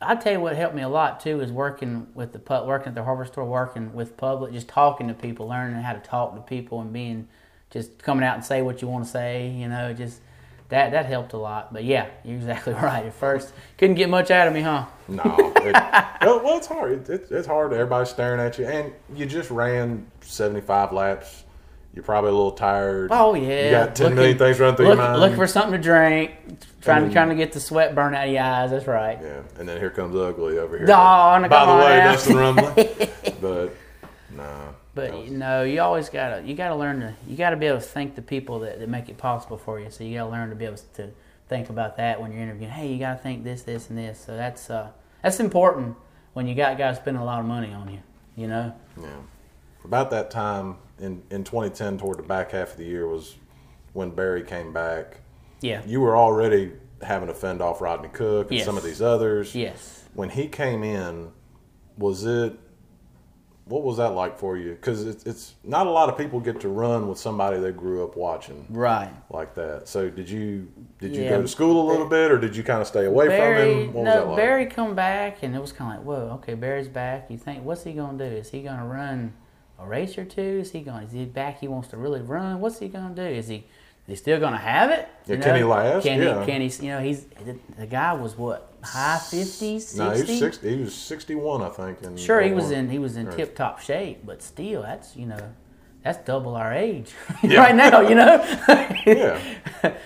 I 0.00 0.14
tell 0.16 0.32
you 0.32 0.40
what 0.40 0.56
helped 0.56 0.74
me 0.74 0.82
a 0.82 0.88
lot 0.88 1.20
too 1.20 1.40
is 1.40 1.50
working 1.52 2.08
with 2.14 2.32
the 2.32 2.38
pub, 2.38 2.66
working 2.66 2.88
at 2.88 2.94
the 2.94 3.04
hardware 3.04 3.26
store, 3.26 3.44
working 3.44 3.92
with 3.94 4.16
public, 4.16 4.52
just 4.52 4.68
talking 4.68 5.08
to 5.08 5.14
people, 5.14 5.48
learning 5.48 5.80
how 5.82 5.92
to 5.92 6.00
talk 6.00 6.34
to 6.34 6.40
people, 6.40 6.80
and 6.80 6.92
being 6.92 7.28
just 7.70 7.98
coming 7.98 8.24
out 8.24 8.34
and 8.34 8.44
say 8.44 8.62
what 8.62 8.80
you 8.82 8.88
want 8.88 9.04
to 9.04 9.10
say. 9.10 9.50
You 9.50 9.68
know, 9.68 9.92
just 9.92 10.20
that 10.70 10.90
that 10.92 11.06
helped 11.06 11.32
a 11.32 11.38
lot. 11.38 11.72
But 11.72 11.84
yeah, 11.84 12.08
you're 12.24 12.36
exactly 12.36 12.72
right. 12.82 13.06
At 13.06 13.14
first, 13.14 13.52
couldn't 13.76 13.96
get 13.96 14.08
much 14.10 14.30
out 14.30 14.48
of 14.48 14.54
me, 14.54 14.60
huh? 14.60 14.86
No, 15.08 15.22
it, 15.56 15.74
well, 16.22 16.56
it's 16.58 16.66
hard. 16.66 16.92
It, 16.92 17.08
it, 17.08 17.26
it's 17.30 17.46
hard. 17.46 17.72
Everybody's 17.72 18.10
staring 18.10 18.40
at 18.40 18.58
you, 18.58 18.66
and 18.66 18.92
you 19.14 19.26
just 19.26 19.50
ran 19.50 20.06
seventy-five 20.20 20.92
laps. 20.92 21.44
You're 21.94 22.04
probably 22.04 22.30
a 22.30 22.34
little 22.34 22.52
tired. 22.52 23.08
Oh 23.12 23.34
yeah. 23.34 23.64
You 23.64 23.70
got 23.70 23.96
ten 23.96 24.14
million 24.14 24.34
Looking- 24.34 24.46
things 24.46 24.60
running 24.60 24.76
through 24.76 24.88
Look, 24.88 24.98
your 24.98 25.04
mind. 25.08 25.20
looking 25.20 25.36
for 25.36 25.46
something 25.46 25.72
to 25.72 25.78
drink, 25.78 26.32
trying 26.82 27.00
then- 27.00 27.08
to 27.08 27.14
trying 27.14 27.28
to 27.30 27.34
get 27.34 27.52
the 27.52 27.60
sweat 27.60 27.94
burn 27.94 28.14
out 28.14 28.26
of 28.28 28.32
your 28.32 28.42
eyes. 28.42 28.70
That's 28.70 28.86
right. 28.86 29.18
yeah, 29.20 29.40
and 29.58 29.68
then 29.68 29.78
here 29.80 29.90
comes 29.90 30.14
ugly 30.14 30.58
over 30.58 30.76
here. 30.76 30.86
Dawn, 30.86 31.48
By 31.48 31.64
the 31.66 31.74
way. 31.74 31.96
Dustin 31.98 32.36
Rumbly. 32.36 33.10
but 33.40 33.74
nah. 34.36 34.72
But 34.98 35.28
you 35.28 35.36
know, 35.36 35.62
you 35.62 35.80
always 35.80 36.08
gotta 36.08 36.42
you 36.44 36.56
gotta 36.56 36.74
learn 36.74 36.98
to 36.98 37.14
you 37.28 37.36
gotta 37.36 37.56
be 37.56 37.66
able 37.66 37.78
to 37.78 37.86
thank 37.86 38.16
the 38.16 38.22
people 38.22 38.58
that, 38.60 38.80
that 38.80 38.88
make 38.88 39.08
it 39.08 39.16
possible 39.16 39.56
for 39.56 39.78
you. 39.78 39.90
So 39.90 40.02
you 40.02 40.18
gotta 40.18 40.30
learn 40.30 40.50
to 40.50 40.56
be 40.56 40.64
able 40.64 40.78
to 40.94 41.10
think 41.48 41.70
about 41.70 41.96
that 41.98 42.20
when 42.20 42.32
you're 42.32 42.42
interviewing. 42.42 42.72
Hey, 42.72 42.92
you 42.92 42.98
gotta 42.98 43.18
think 43.18 43.44
this, 43.44 43.62
this, 43.62 43.90
and 43.90 43.96
this. 43.96 44.18
So 44.18 44.36
that's 44.36 44.70
uh, 44.70 44.88
that's 45.22 45.38
important 45.38 45.94
when 46.32 46.48
you 46.48 46.56
got 46.56 46.78
guys 46.78 46.96
spending 46.96 47.22
a 47.22 47.24
lot 47.24 47.38
of 47.38 47.46
money 47.46 47.72
on 47.72 47.88
you. 47.92 48.00
You 48.34 48.48
know. 48.48 48.74
Yeah. 49.00 49.06
About 49.84 50.10
that 50.10 50.32
time 50.32 50.78
in, 50.98 51.22
in 51.30 51.44
2010, 51.44 51.98
toward 51.98 52.18
the 52.18 52.24
back 52.24 52.50
half 52.50 52.72
of 52.72 52.78
the 52.78 52.84
year, 52.84 53.06
was 53.06 53.36
when 53.92 54.10
Barry 54.10 54.42
came 54.42 54.72
back. 54.72 55.20
Yeah. 55.60 55.80
You 55.86 56.00
were 56.00 56.16
already 56.16 56.72
having 57.02 57.28
to 57.28 57.34
fend 57.34 57.62
off 57.62 57.80
Rodney 57.80 58.08
Cook 58.08 58.48
and 58.48 58.56
Yes. 58.56 58.66
some 58.66 58.76
of 58.76 58.82
these 58.82 59.00
others. 59.00 59.54
Yes. 59.54 60.04
When 60.14 60.30
he 60.30 60.48
came 60.48 60.82
in, 60.82 61.30
was 61.96 62.24
it, 62.24 62.58
what 63.68 63.82
was 63.82 63.98
that 63.98 64.10
like 64.14 64.38
for 64.38 64.56
you? 64.56 64.70
Because 64.72 65.06
it's, 65.06 65.24
it's 65.24 65.54
not 65.64 65.86
a 65.86 65.90
lot 65.90 66.08
of 66.08 66.16
people 66.16 66.40
get 66.40 66.60
to 66.60 66.68
run 66.68 67.08
with 67.08 67.18
somebody 67.18 67.58
they 67.58 67.70
grew 67.72 68.02
up 68.04 68.16
watching 68.16 68.66
Right. 68.70 69.10
like 69.30 69.54
that. 69.56 69.88
So 69.88 70.08
did 70.10 70.28
you 70.28 70.68
did 70.98 71.14
you 71.14 71.22
Yeah. 71.24 71.30
go 71.30 71.42
to 71.42 71.48
school 71.48 71.86
a 71.86 71.86
little 71.90 72.06
bit, 72.08 72.30
or 72.32 72.38
did 72.38 72.56
you 72.56 72.62
kind 72.64 72.80
of 72.80 72.86
stay 72.86 73.04
away 73.04 73.28
Barry, 73.28 73.56
from 73.74 73.80
him? 73.82 73.92
What 73.92 74.04
was 74.04 74.14
that 74.14 74.20
no, 74.24 74.26
like? 74.30 74.36
Barry 74.36 74.66
come 74.66 74.94
back, 74.94 75.42
and 75.42 75.54
it 75.54 75.60
was 75.60 75.72
kind 75.72 75.92
of 75.92 75.98
like, 75.98 76.06
whoa, 76.06 76.34
okay, 76.36 76.54
Barry's 76.54 76.88
back. 76.88 77.30
You 77.30 77.38
think, 77.38 77.64
what's 77.64 77.84
he 77.84 77.92
gonna 77.92 78.18
do? 78.18 78.24
Is 78.36 78.50
he 78.50 78.62
gonna 78.62 78.86
run 78.86 79.32
a 79.78 79.86
race 79.86 80.16
or 80.18 80.24
two? 80.24 80.40
Is 80.60 80.72
he 80.72 80.80
gonna 80.80 81.04
Is 81.04 81.12
he 81.12 81.24
back? 81.24 81.60
He 81.60 81.68
wants 81.68 81.88
to 81.88 81.96
really 81.96 82.20
run. 82.22 82.60
What's 82.60 82.78
he 82.78 82.88
gonna 82.88 83.14
do? 83.14 83.22
Is 83.22 83.48
he? 83.48 83.56
Is 83.56 83.64
he 84.06 84.16
still 84.16 84.40
gonna 84.40 84.56
have 84.56 84.90
it? 84.90 85.06
Yeah, 85.26 85.36
can 85.36 85.54
he 85.56 85.62
last? 85.64 86.04
Can 86.04 86.20
Yeah. 86.22 86.40
he? 86.40 86.46
Can 86.50 86.60
he? 86.62 86.68
You 86.86 86.92
know, 86.92 87.00
he's 87.00 87.26
the 87.78 87.86
guy 87.86 88.14
was 88.14 88.36
what 88.38 88.67
high 88.82 89.18
fifties, 89.18 89.96
No, 89.96 90.04
he 90.04 90.10
was 90.10 90.18
sixty. 90.20 90.38
sixty. 90.38 90.76
He 90.76 90.82
was 90.82 90.94
sixty-one, 90.94 91.62
I 91.62 91.68
think. 91.68 92.02
In 92.02 92.16
Sure, 92.16 92.40
he 92.40 92.52
was 92.52 92.70
in 92.70 92.88
he 92.90 92.98
was 92.98 93.16
in 93.16 93.26
Right. 93.26 93.36
tip 93.36 93.56
top 93.56 93.80
shape, 93.80 94.24
but 94.24 94.42
still, 94.42 94.82
that's 94.82 95.16
you 95.16 95.26
know, 95.26 95.52
that's 96.04 96.18
double 96.26 96.54
our 96.54 96.72
age 96.72 97.12
Yeah. 97.42 97.60
right 97.60 97.74
now. 97.74 98.00
You 98.00 98.14
know. 98.14 98.44
Yeah, 99.06 99.40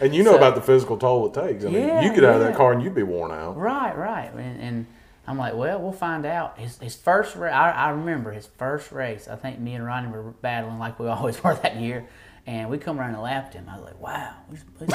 and 0.01 0.15
you 0.15 0.23
know 0.23 0.33
So- 0.33 0.37
about 0.37 0.55
the 0.55 0.61
physical 0.61 0.97
toll 0.97 1.27
it 1.27 1.35
takes. 1.35 1.65
I 1.65 1.69
mean, 1.69 1.89
Yeah, 1.89 2.03
you 2.03 2.15
get 2.15 2.23
out 2.25 2.37
of 2.37 2.41
that 2.43 2.55
car 2.55 2.73
and 2.73 2.81
you'd 2.83 2.95
be 2.95 3.03
worn 3.03 3.33
out. 3.33 3.57
Right, 3.57 3.97
right. 3.97 4.31
And, 4.33 4.61
and 4.61 4.87
I'm 5.27 5.39
like, 5.39 5.55
well, 5.55 5.81
we'll 5.81 5.91
find 5.93 6.25
out. 6.25 6.57
His, 6.59 6.79
his 6.79 6.95
first 6.95 7.35
race, 7.35 7.53
I, 7.53 7.71
I 7.73 7.91
remember 7.91 8.31
his 8.31 8.47
first 8.47 8.93
race. 8.93 9.27
I 9.27 9.35
think 9.35 9.59
me 9.59 9.75
and 9.75 9.85
Ronnie 9.85 10.09
were 10.09 10.35
battling 10.41 10.79
like 10.79 11.01
we 11.01 11.09
always 11.09 11.43
were 11.43 11.55
that 11.57 11.77
year. 11.77 12.07
And 12.47 12.71
we 12.71 12.79
come 12.79 13.01
around 13.01 13.15
and 13.15 13.23
lapped 13.23 13.55
him. 13.55 13.69
I 13.69 13.77
was 13.77 13.85
like, 13.87 14.01
wow, 14.01 14.35
we 14.49 14.57
just, 14.57 14.67
we 14.81 14.87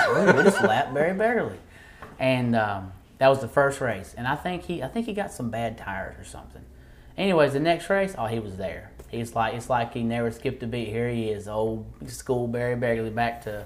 just, 0.43 0.63
lapped 0.63 0.93
Barry 0.93 1.13
Beggarly. 1.17 1.57
And 2.19 2.55
um, 2.55 2.91
that 3.17 3.27
was 3.27 3.39
the 3.39 3.47
first 3.47 3.81
race. 3.81 4.13
And 4.17 4.27
I 4.27 4.35
think 4.35 4.63
he, 4.63 4.83
I 4.83 4.87
think 4.87 5.05
he 5.05 5.13
got 5.13 5.31
some 5.31 5.49
bad 5.49 5.77
tires 5.77 6.19
or 6.19 6.23
something. 6.23 6.63
Anyways, 7.17 7.53
the 7.53 7.59
next 7.59 7.89
race, 7.89 8.13
oh, 8.17 8.27
he 8.27 8.39
was 8.39 8.57
there. 8.57 8.91
He's 9.09 9.35
like, 9.35 9.55
it's 9.55 9.69
like 9.69 9.93
he 9.93 10.03
never 10.03 10.29
skipped 10.31 10.61
a 10.63 10.67
beat. 10.67 10.89
Here 10.89 11.09
he 11.09 11.29
is, 11.29 11.47
old 11.47 11.85
school 12.07 12.47
Barry 12.47 12.75
Beggarly, 12.75 13.09
back 13.09 13.43
to 13.45 13.65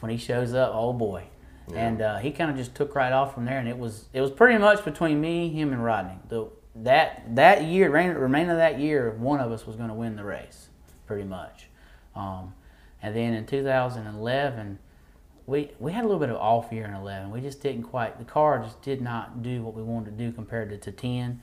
when 0.00 0.10
he 0.10 0.18
shows 0.18 0.52
up. 0.54 0.72
Oh 0.74 0.92
boy, 0.92 1.24
and 1.74 2.02
uh, 2.02 2.18
he 2.18 2.30
kind 2.30 2.50
of 2.50 2.56
just 2.56 2.74
took 2.74 2.94
right 2.94 3.12
off 3.12 3.34
from 3.34 3.46
there. 3.46 3.58
And 3.58 3.68
it 3.68 3.78
was 3.78 4.06
it 4.12 4.20
was 4.20 4.30
pretty 4.30 4.58
much 4.58 4.84
between 4.84 5.20
me, 5.20 5.48
him, 5.48 5.72
and 5.72 5.82
Rodney. 5.82 6.18
The 6.28 6.48
that 6.76 7.34
that 7.36 7.64
year, 7.64 7.90
rain- 7.90 8.14
remainder 8.14 8.52
of 8.52 8.58
that 8.58 8.78
year, 8.78 9.12
one 9.12 9.40
of 9.40 9.50
us 9.50 9.66
was 9.66 9.76
going 9.76 9.88
to 9.88 9.94
win 9.94 10.16
the 10.16 10.24
race, 10.24 10.68
pretty 11.06 11.24
much. 11.24 11.68
Um, 12.14 12.52
and 13.02 13.16
then 13.16 13.32
in 13.34 13.46
2011, 13.46 14.78
we 15.46 15.70
we 15.78 15.92
had 15.92 16.04
a 16.04 16.06
little 16.06 16.20
bit 16.20 16.30
of 16.30 16.36
off 16.36 16.72
year 16.72 16.84
in 16.84 16.94
11. 16.94 17.30
We 17.30 17.40
just 17.40 17.60
didn't 17.60 17.84
quite 17.84 18.18
the 18.18 18.24
car 18.24 18.62
just 18.62 18.80
did 18.82 19.00
not 19.00 19.42
do 19.42 19.62
what 19.62 19.74
we 19.74 19.82
wanted 19.82 20.16
to 20.16 20.24
do 20.24 20.32
compared 20.32 20.70
to, 20.70 20.78
to 20.78 20.92
10. 20.92 21.40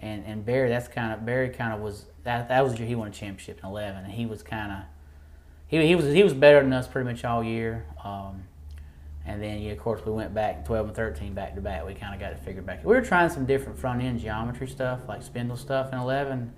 And 0.00 0.24
and 0.24 0.44
Barry, 0.44 0.68
that's 0.68 0.88
kind 0.88 1.12
of 1.12 1.24
Barry 1.24 1.50
kind 1.50 1.72
of 1.72 1.80
was 1.80 2.06
that 2.24 2.48
that 2.48 2.64
was 2.64 2.72
the 2.72 2.80
year 2.80 2.88
he 2.88 2.94
won 2.94 3.08
a 3.08 3.10
championship 3.10 3.60
in 3.62 3.68
11, 3.68 4.04
and 4.04 4.12
he 4.12 4.26
was 4.26 4.42
kind 4.42 4.72
of 4.72 4.78
he, 5.68 5.86
he 5.86 5.94
was 5.94 6.06
he 6.06 6.22
was 6.22 6.34
better 6.34 6.60
than 6.60 6.72
us 6.72 6.88
pretty 6.88 7.08
much 7.08 7.24
all 7.24 7.42
year. 7.44 7.86
Um, 8.04 8.44
and 9.24 9.40
then 9.40 9.60
yeah, 9.60 9.72
of 9.72 9.78
course 9.78 10.04
we 10.04 10.12
went 10.12 10.34
back 10.34 10.64
12 10.64 10.88
and 10.88 10.96
13 10.96 11.34
back 11.34 11.54
to 11.54 11.60
back. 11.60 11.86
We 11.86 11.94
kind 11.94 12.14
of 12.14 12.20
got 12.20 12.32
it 12.32 12.40
figured 12.40 12.66
back. 12.66 12.84
We 12.84 12.94
were 12.94 13.02
trying 13.02 13.30
some 13.30 13.46
different 13.46 13.78
front 13.78 14.02
end 14.02 14.20
geometry 14.20 14.66
stuff 14.66 15.00
like 15.06 15.22
spindle 15.22 15.56
stuff 15.56 15.92
in 15.92 15.98
11, 15.98 16.52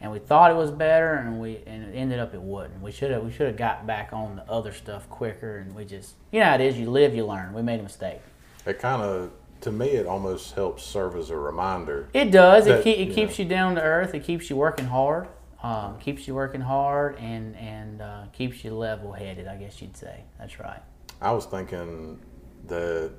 and 0.00 0.12
we 0.12 0.18
thought 0.18 0.50
it 0.50 0.56
was 0.56 0.70
better, 0.70 1.14
and 1.14 1.40
we 1.40 1.58
and 1.66 1.84
it 1.84 1.94
ended 1.94 2.18
up 2.18 2.34
it 2.34 2.40
wasn't. 2.40 2.82
We 2.82 2.92
should 2.92 3.10
have 3.10 3.24
we 3.24 3.32
should 3.32 3.46
have 3.46 3.56
got 3.56 3.86
back 3.86 4.12
on 4.12 4.36
the 4.36 4.50
other 4.50 4.72
stuff 4.72 5.08
quicker, 5.10 5.58
and 5.58 5.74
we 5.74 5.84
just 5.84 6.14
you 6.30 6.40
know 6.40 6.46
how 6.46 6.54
it 6.54 6.60
is. 6.60 6.78
You 6.78 6.90
live, 6.90 7.14
you 7.14 7.26
learn. 7.26 7.52
We 7.52 7.62
made 7.62 7.80
a 7.80 7.82
mistake. 7.82 8.20
It 8.66 8.78
kind 8.78 9.02
of 9.02 9.32
to 9.62 9.72
me, 9.72 9.88
it 9.88 10.06
almost 10.06 10.54
helps 10.54 10.84
serve 10.84 11.16
as 11.16 11.30
a 11.30 11.36
reminder. 11.36 12.08
It 12.14 12.30
does. 12.30 12.66
That, 12.66 12.80
it 12.80 12.84
keep, 12.84 12.98
it 12.98 13.08
you 13.08 13.14
keeps 13.14 13.38
know. 13.38 13.42
you 13.42 13.48
down 13.48 13.74
to 13.74 13.82
earth. 13.82 14.14
It 14.14 14.24
keeps 14.24 14.48
you 14.50 14.56
working 14.56 14.86
hard. 14.86 15.28
Um, 15.62 15.98
keeps 15.98 16.28
you 16.28 16.34
working 16.34 16.60
hard 16.60 17.16
and 17.16 17.56
and 17.56 18.00
uh, 18.00 18.24
keeps 18.32 18.62
you 18.62 18.74
level 18.74 19.12
headed. 19.12 19.48
I 19.48 19.56
guess 19.56 19.82
you'd 19.82 19.96
say. 19.96 20.22
That's 20.38 20.60
right. 20.60 20.80
I 21.20 21.32
was 21.32 21.46
thinking 21.46 22.20
that 22.68 23.10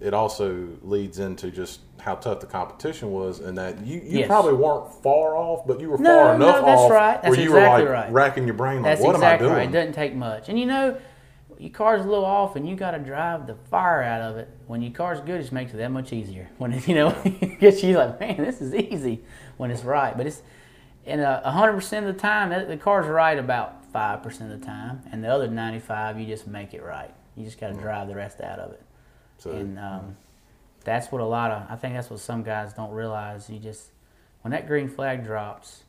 it 0.00 0.14
also 0.14 0.68
leads 0.82 1.18
into 1.18 1.50
just 1.50 1.80
how 2.00 2.14
tough 2.14 2.40
the 2.40 2.46
competition 2.46 3.10
was, 3.10 3.40
and 3.40 3.58
that 3.58 3.84
you, 3.84 4.00
you 4.00 4.20
Yes. 4.20 4.28
probably 4.28 4.54
weren't 4.54 4.92
far 5.02 5.36
off, 5.36 5.66
but 5.66 5.80
you 5.80 5.90
were 5.90 5.98
No, 5.98 6.24
far 6.24 6.38
no, 6.38 6.48
enough 6.48 6.64
that's 6.64 6.80
off 6.80 6.90
right. 6.90 7.22
That's 7.22 7.36
where 7.36 7.44
you 7.44 7.50
exactly 7.50 7.84
were 7.84 7.90
like 7.90 8.04
right. 8.04 8.12
racking 8.12 8.44
your 8.44 8.54
brain, 8.54 8.82
like, 8.82 8.84
That's 8.84 9.00
what 9.02 9.16
exactly 9.16 9.48
am 9.48 9.52
I 9.52 9.56
right. 9.56 9.62
doing? 9.64 9.74
It 9.74 9.78
doesn't 9.78 9.94
take 9.94 10.14
much. 10.14 10.48
And 10.48 10.58
you 10.58 10.66
know, 10.66 10.96
your 11.58 11.70
car's 11.70 12.04
a 12.04 12.08
little 12.08 12.24
off, 12.24 12.54
and 12.56 12.68
you 12.68 12.76
got 12.76 12.92
to 12.92 12.98
drive 12.98 13.46
the 13.46 13.56
fire 13.70 14.02
out 14.02 14.20
of 14.22 14.36
it. 14.36 14.48
When 14.68 14.80
your 14.80 14.92
car's 14.92 15.20
good, 15.20 15.36
it 15.36 15.40
just 15.40 15.52
makes 15.52 15.74
it 15.74 15.78
that 15.78 15.90
much 15.90 16.12
easier. 16.12 16.48
When 16.58 16.72
it, 16.72 16.86
you 16.86 16.94
know, 16.94 17.10
gets 17.60 17.82
you 17.82 17.96
like, 17.96 18.20
man, 18.20 18.36
this 18.38 18.60
is 18.60 18.74
easy 18.74 19.22
when 19.56 19.70
it's 19.70 19.82
right. 19.82 20.16
But 20.16 20.26
it's 20.26 20.42
and 21.04 21.20
uh, 21.20 21.40
a 21.42 21.50
hundred 21.50 21.72
percent 21.72 22.06
of 22.06 22.14
the 22.14 22.20
time, 22.20 22.50
that, 22.50 22.68
the 22.68 22.76
car's 22.76 23.06
right 23.06 23.38
about 23.38 23.84
five 23.92 24.22
percent 24.22 24.52
of 24.52 24.60
the 24.60 24.66
time, 24.66 25.02
and 25.10 25.24
the 25.24 25.28
other 25.28 25.48
ninety-five, 25.48 26.18
you 26.20 26.26
just 26.26 26.46
make 26.46 26.74
it 26.74 26.82
right. 26.82 27.12
You 27.36 27.44
just 27.44 27.58
got 27.58 27.68
to 27.68 27.74
mm. 27.74 27.80
drive 27.80 28.08
the 28.08 28.14
rest 28.14 28.40
out 28.40 28.58
of 28.58 28.72
it. 28.72 28.82
So 29.38 29.50
And 29.52 29.78
um, 29.78 30.16
that's 30.84 31.10
what 31.10 31.20
a 31.20 31.24
lot 31.24 31.50
of, 31.50 31.70
I 31.70 31.76
think 31.76 31.94
that's 31.94 32.10
what 32.10 32.20
some 32.20 32.42
guys 32.42 32.72
don't 32.72 32.90
realize. 32.90 33.48
You 33.48 33.58
just, 33.58 33.88
when 34.42 34.52
that 34.52 34.66
green 34.66 34.88
flag 34.88 35.24
drops, 35.24 35.84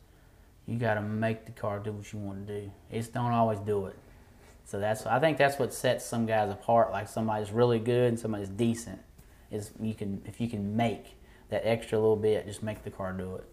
you 0.65 0.77
got 0.77 0.95
to 0.95 1.01
make 1.01 1.45
the 1.45 1.51
car 1.51 1.79
do 1.79 1.91
what 1.91 2.11
you 2.13 2.19
want 2.19 2.47
to 2.47 2.61
do. 2.61 2.71
It's 2.91 3.07
don't 3.07 3.31
always 3.31 3.59
do 3.59 3.87
it. 3.87 3.97
So 4.65 4.79
that's, 4.79 5.05
I 5.05 5.19
think 5.19 5.37
that's 5.37 5.57
what 5.57 5.73
sets 5.73 6.05
some 6.05 6.27
guys 6.27 6.51
apart. 6.51 6.91
Like 6.91 7.07
somebody's 7.07 7.51
really 7.51 7.79
good 7.79 8.09
and 8.09 8.19
somebody's 8.19 8.49
decent. 8.49 9.01
Is 9.51 9.71
you 9.81 9.95
can, 9.95 10.21
if 10.25 10.39
you 10.39 10.47
can 10.47 10.75
make 10.75 11.17
that 11.49 11.63
extra 11.65 11.97
little 11.97 12.15
bit, 12.15 12.45
just 12.45 12.61
make 12.61 12.83
the 12.83 12.91
car 12.91 13.11
do 13.13 13.35
it. 13.35 13.45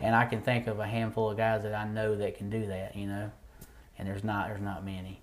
And 0.00 0.14
I 0.14 0.24
can 0.24 0.40
think 0.40 0.66
of 0.66 0.78
a 0.78 0.86
handful 0.86 1.30
of 1.30 1.36
guys 1.36 1.62
that 1.64 1.74
I 1.74 1.86
know 1.86 2.16
that 2.16 2.38
can 2.38 2.48
do 2.48 2.66
that. 2.68 2.96
You 2.96 3.06
know, 3.06 3.30
and 3.98 4.08
there's 4.08 4.24
not, 4.24 4.48
there's 4.48 4.62
not 4.62 4.84
many. 4.84 5.20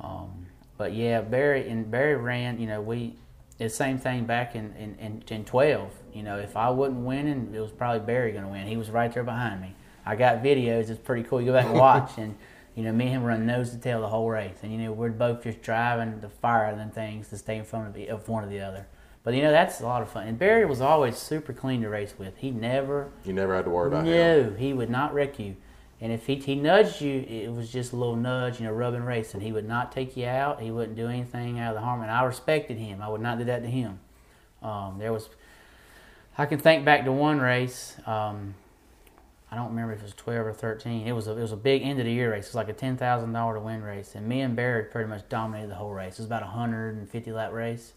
Um, 0.00 0.46
but 0.76 0.94
yeah, 0.94 1.20
Barry 1.20 1.68
and 1.68 1.88
Barry 1.88 2.16
ran. 2.16 2.58
You 2.58 2.66
know, 2.66 2.80
we 2.80 3.16
the 3.58 3.68
same 3.68 3.98
thing 3.98 4.24
back 4.24 4.54
in, 4.54 4.74
in, 4.76 4.96
in, 4.98 5.22
in 5.28 5.44
twelve. 5.44 5.90
You 6.12 6.22
know, 6.22 6.38
if 6.38 6.56
I 6.56 6.70
wasn't 6.70 7.00
winning, 7.00 7.52
it 7.54 7.60
was 7.60 7.70
probably 7.70 8.04
Barry 8.06 8.32
going 8.32 8.44
to 8.44 8.50
win. 8.50 8.66
He 8.66 8.76
was 8.76 8.90
right 8.90 9.12
there 9.12 9.24
behind 9.24 9.60
me. 9.60 9.74
I 10.06 10.16
got 10.16 10.42
videos. 10.42 10.90
It's 10.90 11.00
pretty 11.00 11.22
cool. 11.22 11.40
You 11.40 11.46
go 11.46 11.52
back 11.52 11.66
and 11.66 11.78
watch, 11.78 12.12
and 12.18 12.36
you 12.74 12.82
know, 12.82 12.92
me 12.92 13.06
and 13.06 13.14
him 13.14 13.24
run 13.24 13.46
nose 13.46 13.70
to 13.70 13.78
tail 13.78 14.00
the 14.00 14.08
whole 14.08 14.28
race. 14.28 14.56
And 14.62 14.72
you 14.72 14.78
know, 14.78 14.92
we're 14.92 15.10
both 15.10 15.42
just 15.42 15.62
driving 15.62 16.20
the 16.20 16.28
fire 16.28 16.74
them 16.74 16.90
things 16.90 17.28
to 17.28 17.38
stay 17.38 17.56
in 17.56 17.64
front 17.64 17.88
of, 17.88 17.94
the, 17.94 18.08
of 18.08 18.28
one 18.28 18.44
or 18.44 18.48
the 18.48 18.60
other. 18.60 18.86
But 19.22 19.34
you 19.34 19.42
know, 19.42 19.52
that's 19.52 19.80
a 19.80 19.84
lot 19.84 20.02
of 20.02 20.10
fun. 20.10 20.26
And 20.28 20.38
Barry 20.38 20.66
was 20.66 20.80
always 20.80 21.16
super 21.16 21.52
clean 21.52 21.80
to 21.82 21.88
race 21.88 22.14
with. 22.18 22.36
He 22.36 22.50
never 22.50 23.10
you 23.24 23.32
never 23.32 23.56
had 23.56 23.64
to 23.64 23.70
worry 23.70 23.88
about 23.88 24.06
him. 24.06 24.12
no, 24.12 24.56
he 24.56 24.72
would 24.72 24.90
not 24.90 25.14
wreck 25.14 25.38
you. 25.38 25.56
And 26.00 26.12
if 26.12 26.26
he, 26.26 26.36
he 26.36 26.54
nudged 26.56 27.00
you, 27.00 27.24
it 27.28 27.52
was 27.52 27.70
just 27.70 27.92
a 27.92 27.96
little 27.96 28.16
nudge, 28.16 28.60
you 28.60 28.66
know, 28.66 28.72
rubbing 28.72 29.02
And 29.02 29.42
He 29.42 29.52
would 29.52 29.66
not 29.66 29.92
take 29.92 30.16
you 30.16 30.26
out. 30.26 30.60
He 30.60 30.70
wouldn't 30.70 30.96
do 30.96 31.08
anything 31.08 31.58
out 31.58 31.74
of 31.74 31.80
the 31.80 31.80
harm. 31.80 32.02
And 32.02 32.10
I 32.10 32.24
respected 32.24 32.76
him. 32.76 33.00
I 33.00 33.08
would 33.08 33.20
not 33.20 33.38
do 33.38 33.44
that 33.44 33.62
to 33.62 33.68
him. 33.68 34.00
Um, 34.62 34.98
there 34.98 35.12
was, 35.12 35.28
I 36.36 36.46
can 36.46 36.58
think 36.58 36.84
back 36.84 37.04
to 37.04 37.12
one 37.12 37.38
race. 37.38 37.96
Um, 38.06 38.54
I 39.50 39.56
don't 39.56 39.68
remember 39.68 39.92
if 39.92 40.00
it 40.00 40.04
was 40.04 40.14
12 40.14 40.46
or 40.46 40.52
13. 40.52 41.06
It 41.06 41.12
was 41.12 41.28
a, 41.28 41.32
it 41.32 41.40
was 41.40 41.52
a 41.52 41.56
big 41.56 41.82
end 41.82 42.00
of 42.00 42.06
the 42.06 42.12
year 42.12 42.32
race. 42.32 42.46
It 42.46 42.50
was 42.50 42.54
like 42.56 42.68
a 42.68 42.74
$10,000 42.74 43.54
to 43.54 43.60
win 43.60 43.82
race. 43.82 44.14
And 44.16 44.26
me 44.26 44.40
and 44.40 44.56
Barry 44.56 44.84
pretty 44.84 45.08
much 45.08 45.28
dominated 45.28 45.70
the 45.70 45.76
whole 45.76 45.92
race. 45.92 46.14
It 46.14 46.18
was 46.18 46.26
about 46.26 46.42
a 46.42 46.46
150 46.46 47.32
lap 47.32 47.52
race. 47.52 47.92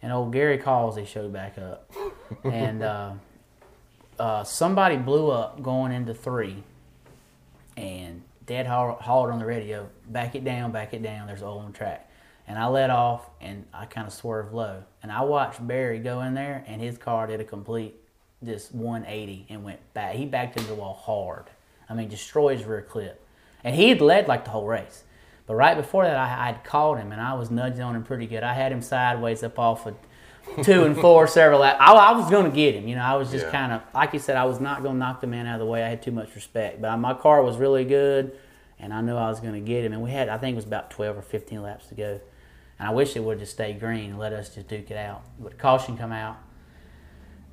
And 0.00 0.12
old 0.12 0.32
Gary 0.32 0.58
Causey 0.58 1.04
showed 1.04 1.32
back 1.32 1.58
up. 1.58 1.90
and 2.44 2.82
uh, 2.82 3.12
uh, 4.18 4.44
somebody 4.44 4.96
blew 4.96 5.30
up 5.30 5.60
going 5.62 5.90
into 5.90 6.14
three 6.14 6.62
and 7.76 8.22
Dad 8.46 8.66
haul- 8.66 8.98
hauled 9.00 9.30
on 9.30 9.38
the 9.38 9.44
radio, 9.44 9.88
back 10.08 10.34
it 10.34 10.44
down, 10.44 10.72
back 10.72 10.94
it 10.94 11.02
down. 11.02 11.26
There's 11.26 11.42
oil 11.42 11.58
on 11.58 11.72
the 11.72 11.76
track. 11.76 12.10
And 12.48 12.58
I 12.58 12.66
let 12.66 12.90
off 12.90 13.28
and 13.40 13.66
I 13.74 13.86
kind 13.86 14.06
of 14.06 14.12
swerved 14.12 14.54
low. 14.54 14.84
And 15.02 15.10
I 15.10 15.22
watched 15.22 15.66
Barry 15.66 15.98
go 15.98 16.20
in 16.22 16.34
there 16.34 16.64
and 16.68 16.80
his 16.80 16.96
car 16.96 17.26
did 17.26 17.40
a 17.40 17.44
complete 17.44 17.96
this 18.40 18.70
180 18.70 19.46
and 19.48 19.64
went 19.64 19.80
back. 19.94 20.14
He 20.14 20.26
backed 20.26 20.56
into 20.56 20.68
the 20.68 20.74
wall 20.76 20.94
hard. 20.94 21.46
I 21.88 21.94
mean, 21.94 22.08
destroyed 22.08 22.58
his 22.58 22.66
rear 22.66 22.82
clip. 22.82 23.20
And 23.64 23.74
he 23.74 23.88
had 23.88 24.00
led 24.00 24.28
like 24.28 24.44
the 24.44 24.50
whole 24.50 24.66
race. 24.66 25.02
But 25.46 25.54
right 25.54 25.76
before 25.76 26.04
that, 26.04 26.16
I, 26.16 26.48
I'd 26.48 26.62
called 26.62 26.98
him 26.98 27.10
and 27.10 27.20
I 27.20 27.34
was 27.34 27.50
nudging 27.50 27.82
on 27.82 27.96
him 27.96 28.04
pretty 28.04 28.26
good. 28.26 28.44
I 28.44 28.52
had 28.52 28.70
him 28.70 28.82
sideways 28.82 29.42
up 29.42 29.58
off 29.58 29.86
of 29.86 29.96
two 30.62 30.84
and 30.84 30.96
four 30.96 31.26
several 31.26 31.60
laps. 31.60 31.78
I, 31.80 31.92
I 31.92 32.12
was 32.12 32.30
going 32.30 32.48
to 32.50 32.54
get 32.54 32.74
him. 32.74 32.88
You 32.88 32.96
know, 32.96 33.02
I 33.02 33.14
was 33.16 33.30
just 33.30 33.46
Yeah. 33.46 33.52
kind 33.52 33.72
of, 33.72 33.82
like 33.94 34.12
you 34.12 34.18
said, 34.18 34.36
I 34.36 34.44
was 34.44 34.60
not 34.60 34.82
going 34.82 34.94
to 34.94 34.98
knock 34.98 35.20
the 35.20 35.26
man 35.26 35.46
out 35.46 35.54
of 35.54 35.60
the 35.60 35.66
way. 35.66 35.82
I 35.84 35.88
had 35.88 36.02
too 36.02 36.12
much 36.12 36.34
respect. 36.34 36.80
But 36.80 36.96
my 36.98 37.14
car 37.14 37.42
was 37.42 37.56
really 37.56 37.84
good 37.84 38.36
and 38.78 38.92
I 38.92 39.00
knew 39.00 39.14
I 39.16 39.28
was 39.28 39.40
going 39.40 39.54
to 39.54 39.60
get 39.60 39.84
him. 39.84 39.92
And 39.92 40.02
we 40.02 40.10
had, 40.10 40.28
I 40.28 40.38
think 40.38 40.52
it 40.54 40.56
was 40.56 40.64
about 40.64 40.90
12 40.90 41.18
or 41.18 41.22
15 41.22 41.62
laps 41.62 41.86
to 41.88 41.94
go. 41.94 42.20
And 42.78 42.88
I 42.88 42.90
wish 42.92 43.16
it 43.16 43.20
would 43.20 43.32
have 43.32 43.40
just 43.40 43.52
stayed 43.52 43.80
green 43.80 44.10
and 44.10 44.18
let 44.18 44.32
us 44.32 44.54
just 44.54 44.68
duke 44.68 44.90
it 44.90 44.96
out. 44.96 45.22
But 45.40 45.58
caution 45.58 45.96
come 45.96 46.12
out. 46.12 46.36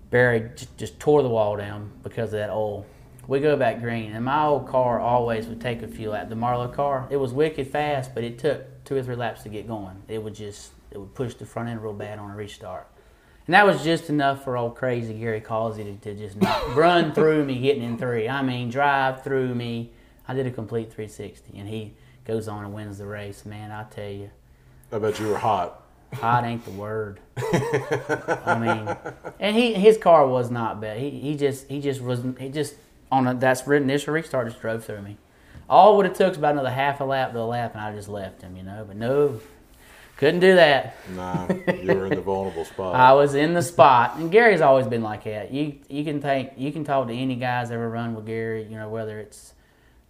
Barry 0.09 0.51
just 0.77 0.99
tore 0.99 1.23
the 1.23 1.29
wall 1.29 1.57
down 1.57 1.91
because 2.03 2.25
of 2.33 2.39
that 2.39 2.49
oil. 2.49 2.85
We 3.25 3.39
go 3.39 3.55
back 3.55 3.79
green, 3.79 4.11
and 4.11 4.25
my 4.25 4.43
old 4.45 4.67
car 4.67 4.99
always 4.99 5.47
would 5.47 5.61
take 5.61 5.81
a 5.81 5.87
few 5.87 6.09
laps. 6.11 6.29
The 6.29 6.35
Marlowe 6.35 6.67
car, 6.67 7.07
it 7.09 7.15
was 7.15 7.31
wicked 7.31 7.67
fast, 7.67 8.13
but 8.13 8.23
it 8.25 8.37
took 8.37 8.83
two 8.83 8.97
or 8.97 9.01
three 9.01 9.15
laps 9.15 9.43
to 9.43 9.49
get 9.49 9.65
going. 9.65 10.03
It 10.09 10.21
would 10.21 10.35
just, 10.35 10.71
it 10.93 10.99
would 10.99 11.13
push 11.15 11.33
the 11.33 11.45
front 11.45 11.69
end 11.69 11.81
real 11.81 11.93
bad 11.93 12.19
on 12.19 12.31
a 12.31 12.35
restart. 12.35 12.87
And 13.45 13.53
that 13.53 13.65
was 13.65 13.83
just 13.83 14.09
enough 14.09 14.43
for 14.43 14.55
old 14.55 14.75
crazy 14.75 15.13
Gary 15.13 15.41
Causey 15.41 15.83
to, 15.83 15.95
to 15.97 16.15
just 16.15 16.39
not 16.41 16.75
run 16.75 17.13
through 17.13 17.43
me 17.43 17.59
getting 17.59 17.83
in 17.83 17.97
three. 17.97 18.29
I 18.29 18.41
mean, 18.41 18.69
drive 18.69 19.23
through 19.23 19.53
me. 19.53 19.91
I 20.27 20.33
did 20.33 20.47
a 20.47 20.51
complete 20.51 20.93
360, 20.93 21.57
and 21.57 21.67
he 21.67 21.93
goes 22.23 22.47
on 22.47 22.63
and 22.63 22.73
wins 22.73 22.99
the 22.99 23.05
race. 23.05 23.45
Man, 23.45 23.71
I 23.71 23.83
tell 23.83 24.09
you, 24.09 24.29
I 24.91 24.99
bet 24.99 25.19
you 25.19 25.27
were 25.27 25.37
hot. 25.37 25.83
hot 26.13 26.45
ain't 26.45 26.63
the 26.63 26.71
word. 26.71 27.19
I 27.37 28.57
mean, 28.57 29.33
and 29.39 29.55
he 29.55 29.73
his 29.73 29.97
car 29.97 30.25
was 30.25 30.49
not 30.49 30.79
bad. 30.79 30.99
He 30.99 31.09
he 31.09 31.35
just 31.35 31.67
he 31.67 31.81
just 31.81 31.99
was 32.01 32.23
he 32.39 32.47
just 32.47 32.75
on 33.11 33.27
a, 33.27 33.33
that's 33.33 33.67
initial 33.67 34.13
restart 34.13 34.47
just 34.47 34.61
drove 34.61 34.85
through 34.85 35.01
me. 35.01 35.17
All 35.69 35.97
would 35.97 36.05
have 36.05 36.15
took 36.15 36.29
was 36.29 36.37
about 36.37 36.53
another 36.53 36.69
half 36.69 37.01
a 37.01 37.03
lap 37.03 37.33
to 37.33 37.39
a 37.39 37.41
lap, 37.41 37.73
and 37.73 37.83
I 37.83 37.93
just 37.93 38.07
left 38.07 38.41
him, 38.41 38.55
you 38.55 38.63
know. 38.63 38.85
But 38.87 38.95
no, 38.95 39.39
couldn't 40.17 40.41
do 40.41 40.55
that. 40.55 40.95
Nah, 41.15 41.47
you 41.49 41.93
were 41.93 42.05
in 42.05 42.15
the 42.15 42.21
vulnerable 42.21 42.65
spot. 42.65 42.95
I 43.09 43.13
was 43.13 43.35
in 43.35 43.53
the 43.53 43.61
spot, 43.61 44.17
and 44.17 44.31
Gary's 44.31 44.61
always 44.61 44.87
been 44.87 45.01
like 45.01 45.23
that. 45.23 45.51
You 45.51 45.75
you 45.89 46.03
can 46.03 46.21
think 46.21 46.51
you 46.57 46.71
can 46.71 46.83
talk 46.83 47.07
to 47.07 47.13
any 47.13 47.35
guys 47.35 47.71
ever 47.71 47.89
run 47.89 48.15
with 48.15 48.25
Gary. 48.25 48.63
You 48.63 48.77
know 48.77 48.89
whether 48.89 49.19
it's 49.19 49.53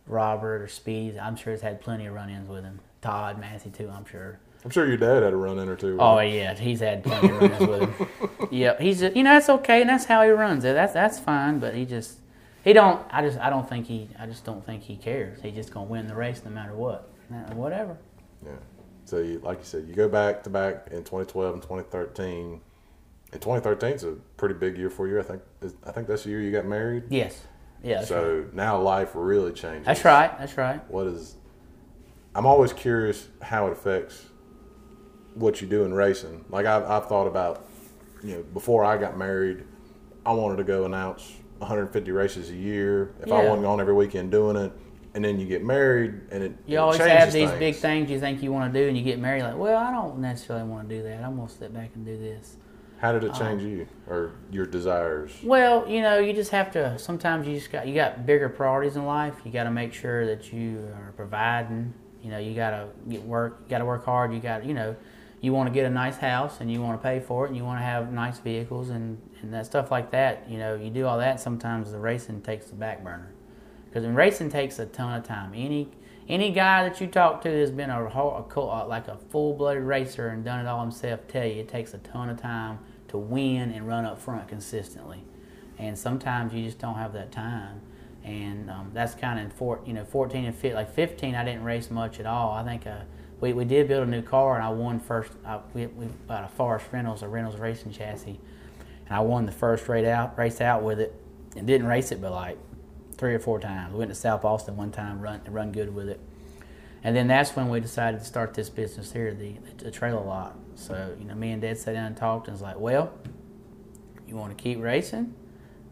Robert 0.08 0.62
or 0.62 0.68
Speedy. 0.68 1.20
I'm 1.20 1.36
sure 1.36 1.54
he's 1.54 1.62
had 1.62 1.82
plenty 1.82 2.06
of 2.06 2.14
run-ins 2.14 2.50
with 2.50 2.64
him. 2.64 2.80
Todd 3.02 3.40
Massey 3.40 3.70
too. 3.70 3.90
I'm 3.90 4.06
sure. 4.06 4.40
I'm 4.66 4.72
sure 4.72 4.88
your 4.88 4.98
dad 4.98 5.24
had 5.24 5.34
a 5.34 5.36
run 5.36 5.60
in 5.60 5.68
or 5.68 5.76
two. 5.76 5.98
Oh 6.00 6.16
right? 6.16 6.32
yeah, 6.32 6.54
he's 6.54 6.80
had 6.80 7.04
plenty 7.04 7.30
of 7.30 7.42
run-ins 7.42 7.68
with 7.68 7.82
him. 7.82 8.08
Yeah, 8.52 8.80
he's 8.80 9.00
just, 9.00 9.16
you 9.16 9.24
know 9.24 9.34
that's 9.34 9.50
okay, 9.50 9.82
and 9.82 9.90
that's 9.90 10.06
how 10.06 10.22
he 10.22 10.30
runs 10.30 10.64
it. 10.64 10.74
That's 10.74 10.94
that's 10.94 11.18
fine, 11.18 11.58
but 11.60 11.74
he 11.74 11.86
just 11.86 12.20
he 12.64 12.72
don't. 12.74 13.02
I 13.10 13.22
just 13.24 13.40
I 13.40 13.50
don't 13.50 13.68
think 13.68 13.88
he 13.88 14.10
I 14.20 14.26
just 14.28 14.46
don't 14.46 14.64
think 14.64 14.84
he 14.84 14.96
cares. 14.96 15.42
He's 15.42 15.56
just 15.56 15.74
gonna 15.74 15.88
win 15.88 16.08
the 16.08 16.14
race 16.14 16.42
no 16.46 16.52
matter 16.52 16.76
what. 16.76 17.10
Whatever. 17.54 17.98
Yeah. 18.46 18.52
So, 19.06 19.18
you, 19.18 19.40
like 19.40 19.60
you 19.60 19.66
said, 19.66 19.86
you 19.88 19.94
go 19.94 20.08
back 20.08 20.44
to 20.44 20.50
back 20.50 20.88
in 20.92 21.00
2012 21.04 21.54
and 21.54 21.62
2013. 21.62 22.62
And 23.34 23.42
2013 23.42 23.90
is 23.92 24.04
a 24.04 24.12
pretty 24.38 24.56
big 24.56 24.78
year 24.78 24.90
for 24.90 25.08
you. 25.08 25.20
I 25.20 25.24
think. 25.24 25.42
I 25.86 25.92
think 25.92 26.08
that's 26.08 26.24
the 26.24 26.30
year 26.30 26.42
you 26.42 26.52
got 26.52 26.66
married. 26.66 27.04
Yes. 27.10 27.42
Yeah. 27.84 28.00
That's 28.00 28.12
right. 28.12 28.20
so 28.20 28.46
now 28.54 28.80
life 28.80 29.12
really 29.14 29.52
changes. 29.52 29.86
That's 29.86 30.06
right. 30.06 30.38
That's 30.38 30.58
right. 30.58 30.82
What 30.90 31.08
is? 31.08 31.36
I'm 32.36 32.46
always 32.46 32.74
curious 32.74 33.28
how 33.42 33.68
it 33.68 33.74
affects 33.74 34.26
what 35.36 35.62
you 35.62 35.68
do 35.68 35.84
in 35.84 35.94
racing. 35.94 36.46
Like 36.50 36.66
I've, 36.66 36.84
I've 36.84 37.08
thought 37.08 37.28
about, 37.28 37.68
you 38.24 38.36
know, 38.36 38.44
before 38.54 38.84
I 38.86 38.98
got 38.98 39.18
married, 39.18 39.64
I 40.26 40.32
wanted 40.34 40.58
to 40.58 40.64
go 40.64 40.86
announce 40.86 41.32
150 41.60 42.12
races 42.12 42.50
a 42.50 42.56
year. 42.56 43.14
If 43.22 43.32
I 43.32 43.44
wasn't 43.48 43.66
on 43.66 43.80
every 43.82 43.94
weekend 43.94 44.32
doing 44.32 44.56
it, 44.56 44.72
and 45.14 45.24
then 45.24 45.40
you 45.40 45.46
get 45.46 45.64
married, 45.64 46.14
and 46.32 46.44
it 46.44 46.52
You 46.66 46.78
it 46.78 46.80
always 46.80 46.98
changes 46.98 47.18
have 47.18 47.32
these 47.32 47.50
things. 47.50 47.60
big 47.60 47.76
things 47.76 48.10
you 48.10 48.20
think 48.20 48.42
you 48.42 48.52
want 48.52 48.74
to 48.74 48.80
do, 48.80 48.88
and 48.88 48.98
you 48.98 49.04
get 49.04 49.20
married. 49.20 49.44
Like, 49.44 49.58
well, 49.58 49.78
I 49.78 49.92
don't 49.92 50.20
necessarily 50.20 50.68
want 50.68 50.90
to 50.90 50.96
do 50.96 51.04
that. 51.04 51.24
I'm 51.24 51.36
gonna 51.36 51.50
step 51.50 51.74
back 51.74 51.92
and 51.96 52.06
do 52.06 52.18
this. 52.18 52.58
How 52.98 53.12
did 53.12 53.24
it 53.24 53.32
uh, 53.32 53.38
change 53.38 53.62
you 53.62 53.88
or 54.08 54.32
your 54.50 54.66
desires? 54.66 55.32
Well, 55.44 55.88
you 55.88 56.02
know, 56.02 56.20
you 56.20 56.34
just 56.34 56.52
have 56.52 56.72
to. 56.72 56.98
Sometimes 56.98 57.46
you 57.48 57.56
just 57.56 57.72
got 57.72 57.88
you 57.88 57.94
got 57.94 58.26
bigger 58.26 58.50
priorities 58.50 58.96
in 58.96 59.06
life. 59.06 59.36
You 59.44 59.52
got 59.52 59.66
to 59.66 59.72
make 59.72 59.94
sure 59.94 60.26
that 60.26 60.52
you 60.52 60.80
are 60.96 61.14
providing. 61.16 61.94
You 62.24 62.32
know, 62.32 62.40
you 62.40 62.56
got 62.56 62.72
to 62.72 62.88
get 63.10 63.22
work. 63.22 63.60
You 63.66 63.70
got 63.70 63.80
to 63.80 63.86
work 63.86 64.06
hard. 64.06 64.34
You 64.34 64.40
got 64.40 64.66
you 64.66 64.74
know, 64.74 64.96
you 65.42 65.54
want 65.54 65.68
to 65.68 65.74
get 65.74 65.86
a 65.86 65.90
nice 65.90 66.18
house 66.18 66.62
and 66.62 66.72
you 66.72 66.82
want 66.82 67.00
to 67.00 67.04
pay 67.04 67.20
for 67.20 67.46
it 67.46 67.50
and 67.50 67.58
you 67.58 67.66
want 67.66 67.80
to 67.80 67.84
have 67.84 68.12
nice 68.12 68.40
vehicles 68.40 68.90
and 68.90 69.22
and 69.42 69.54
that 69.54 69.66
stuff 69.66 69.92
like 69.92 70.10
that. 70.12 70.50
You 70.50 70.58
know, 70.58 70.76
you 70.76 70.90
do 70.90 71.06
all 71.06 71.18
that. 71.20 71.40
Sometimes 71.42 71.92
the 71.92 72.00
racing 72.00 72.42
takes 72.42 72.68
the 72.68 72.76
back 72.76 73.04
burner 73.04 73.33
because 73.94 74.08
racing 74.08 74.50
takes 74.50 74.80
a 74.80 74.88
ton 74.88 75.20
of 75.20 75.24
time. 75.24 75.54
Any 75.54 75.88
any 76.28 76.52
guy 76.52 76.88
that 76.88 77.00
you 77.02 77.08
talk 77.08 77.42
to 77.42 77.52
that's 77.52 77.70
been 77.70 77.90
a, 77.90 78.02
a 78.06 78.86
like 78.88 79.08
a 79.08 79.18
full 79.30 79.54
blooded 79.54 79.84
racer 79.84 80.30
and 80.30 80.44
done 80.44 80.66
it 80.66 80.68
all 80.68 80.82
himself 80.82 81.28
tell 81.28 81.46
you 81.46 81.62
it 81.62 81.68
takes 81.68 81.94
a 81.94 81.98
ton 82.00 82.30
of 82.30 82.42
time 82.42 82.80
to 83.10 83.18
win 83.18 83.72
and 83.72 83.88
run 83.88 84.06
up 84.06 84.20
front 84.20 84.48
consistently. 84.48 85.24
And 85.78 85.98
sometimes 85.98 86.54
you 86.54 86.64
just 86.64 86.80
don't 86.80 86.96
have 86.96 87.14
that 87.14 87.32
time. 87.32 87.82
And 88.24 88.70
um, 88.72 88.92
that's 88.94 89.16
kind 89.16 89.38
of 89.38 89.46
in 89.46 89.52
four, 89.52 89.82
you 89.86 89.94
know, 89.94 90.06
14 90.06 90.46
and 90.46 90.56
15, 90.56 90.74
like 90.74 90.94
15, 90.94 91.36
I 91.36 91.44
didn't 91.44 91.64
race 91.64 91.92
much 91.92 92.22
at 92.22 92.26
all. 92.26 92.54
I 92.54 92.64
think 92.64 92.88
uh, 92.88 93.02
we, 93.42 93.52
we 93.52 93.66
did 93.66 93.90
build 93.90 94.08
a 94.08 94.10
new 94.10 94.22
car, 94.22 94.56
and 94.56 94.64
I 94.64 94.70
won 94.70 95.02
first. 95.02 95.34
I, 95.46 95.60
we, 95.74 95.88
we 95.88 96.06
bought 96.06 96.46
a 96.46 96.48
Forest 96.48 96.86
Reynolds, 96.94 97.22
a 97.22 97.28
Reynolds 97.28 97.60
racing 97.60 97.92
chassis, 97.92 98.40
and 99.08 99.16
I 99.16 99.20
won 99.20 99.46
the 99.46 99.52
first 99.52 99.90
race 99.90 100.08
out, 100.08 100.38
race 100.38 100.62
out 100.62 100.84
with 100.84 101.02
it, 101.02 101.14
and 101.58 101.68
didn't 101.68 101.88
race 101.88 102.14
it 102.14 102.22
but 102.22 102.32
like 102.32 102.58
three 103.24 103.34
or 103.36 103.40
four 103.40 103.58
times. 103.58 103.94
We 103.94 104.00
went 104.00 104.12
to 104.12 104.16
South 104.16 104.42
Boston 104.42 104.76
one 104.76 104.92
time, 104.92 105.22
run 105.22 105.40
run 105.48 105.72
good 105.72 105.96
with 105.96 106.10
it, 106.10 106.20
and 107.06 107.16
then 107.16 107.26
that's 107.30 107.56
when 107.56 107.70
we 107.70 107.80
decided 107.80 108.20
to 108.20 108.26
start 108.26 108.54
this 108.54 108.70
business 108.70 109.14
here, 109.14 109.34
the 109.34 109.56
the 109.78 109.92
trailer 109.92 110.20
lot. 110.20 110.58
So 110.76 111.16
you 111.18 111.24
know, 111.24 111.34
me 111.34 111.52
and 111.52 111.62
Dad 111.62 111.78
sat 111.78 111.94
down 111.94 112.08
and 112.08 112.18
talked, 112.18 112.50
and 112.50 112.54
was 112.54 112.62
like, 112.62 112.78
well, 112.78 113.14
you 114.28 114.36
want 114.36 114.58
to 114.58 114.62
keep 114.62 114.78
racing, 114.82 115.34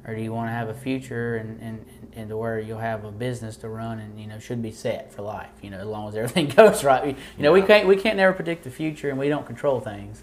or 0.05 0.13
do 0.13 0.21
you 0.21 0.34
want 0.34 0.49
to 0.49 0.51
have 0.51 0.67
a 0.67 0.73
future 0.73 1.38
and 1.38 1.61
and 1.61 1.86
and 2.17 2.27
to 2.27 2.36
where 2.36 2.59
you'll 2.59 2.79
have 2.79 3.05
a 3.05 3.11
business 3.11 3.55
to 3.55 3.69
run 3.69 3.99
and 3.99 4.19
you 4.19 4.27
know 4.27 4.38
should 4.38 4.61
be 4.61 4.73
set 4.73 5.13
for 5.13 5.21
life. 5.21 5.51
You 5.61 5.69
know, 5.69 5.77
as 5.77 5.88
long 5.88 6.09
as 6.09 6.15
everything 6.17 6.49
goes 6.49 6.84
right. 6.84 7.15
You 7.38 7.43
know, 7.43 7.53
we 7.53 7.61
can't 7.61 7.88
we 7.88 7.95
can't 7.95 8.17
never 8.17 8.34
predict 8.34 8.65
the 8.65 8.71
future, 8.71 9.09
and 9.09 9.17
we 9.17 9.29
don't 9.29 9.45
control 9.45 9.79
things. 9.79 10.21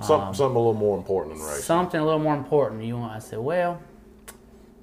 Some, 0.00 0.22
Um, 0.22 0.34
something 0.34 0.56
a 0.56 0.60
little 0.60 0.72
more 0.72 0.96
important 0.96 1.36
than 1.36 1.46
racing. 1.46 1.62
Something 1.62 2.00
a 2.00 2.04
little 2.06 2.20
more 2.20 2.36
important. 2.36 2.82
You 2.84 2.96
want? 2.96 3.12
I 3.12 3.18
said, 3.18 3.40
well, 3.40 3.82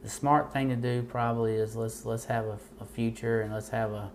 the 0.05 0.11
smart 0.11 0.53
thing 0.53 0.69
to 0.69 0.75
do 0.75 1.01
probably 1.01 1.55
is 1.55 1.75
let's 1.75 2.05
let's 2.05 2.25
have 2.25 2.45
a, 2.45 2.59
a 2.79 2.85
future 2.85 3.41
and 3.41 3.51
let's 3.51 3.69
have 3.69 3.91
a 3.91 4.11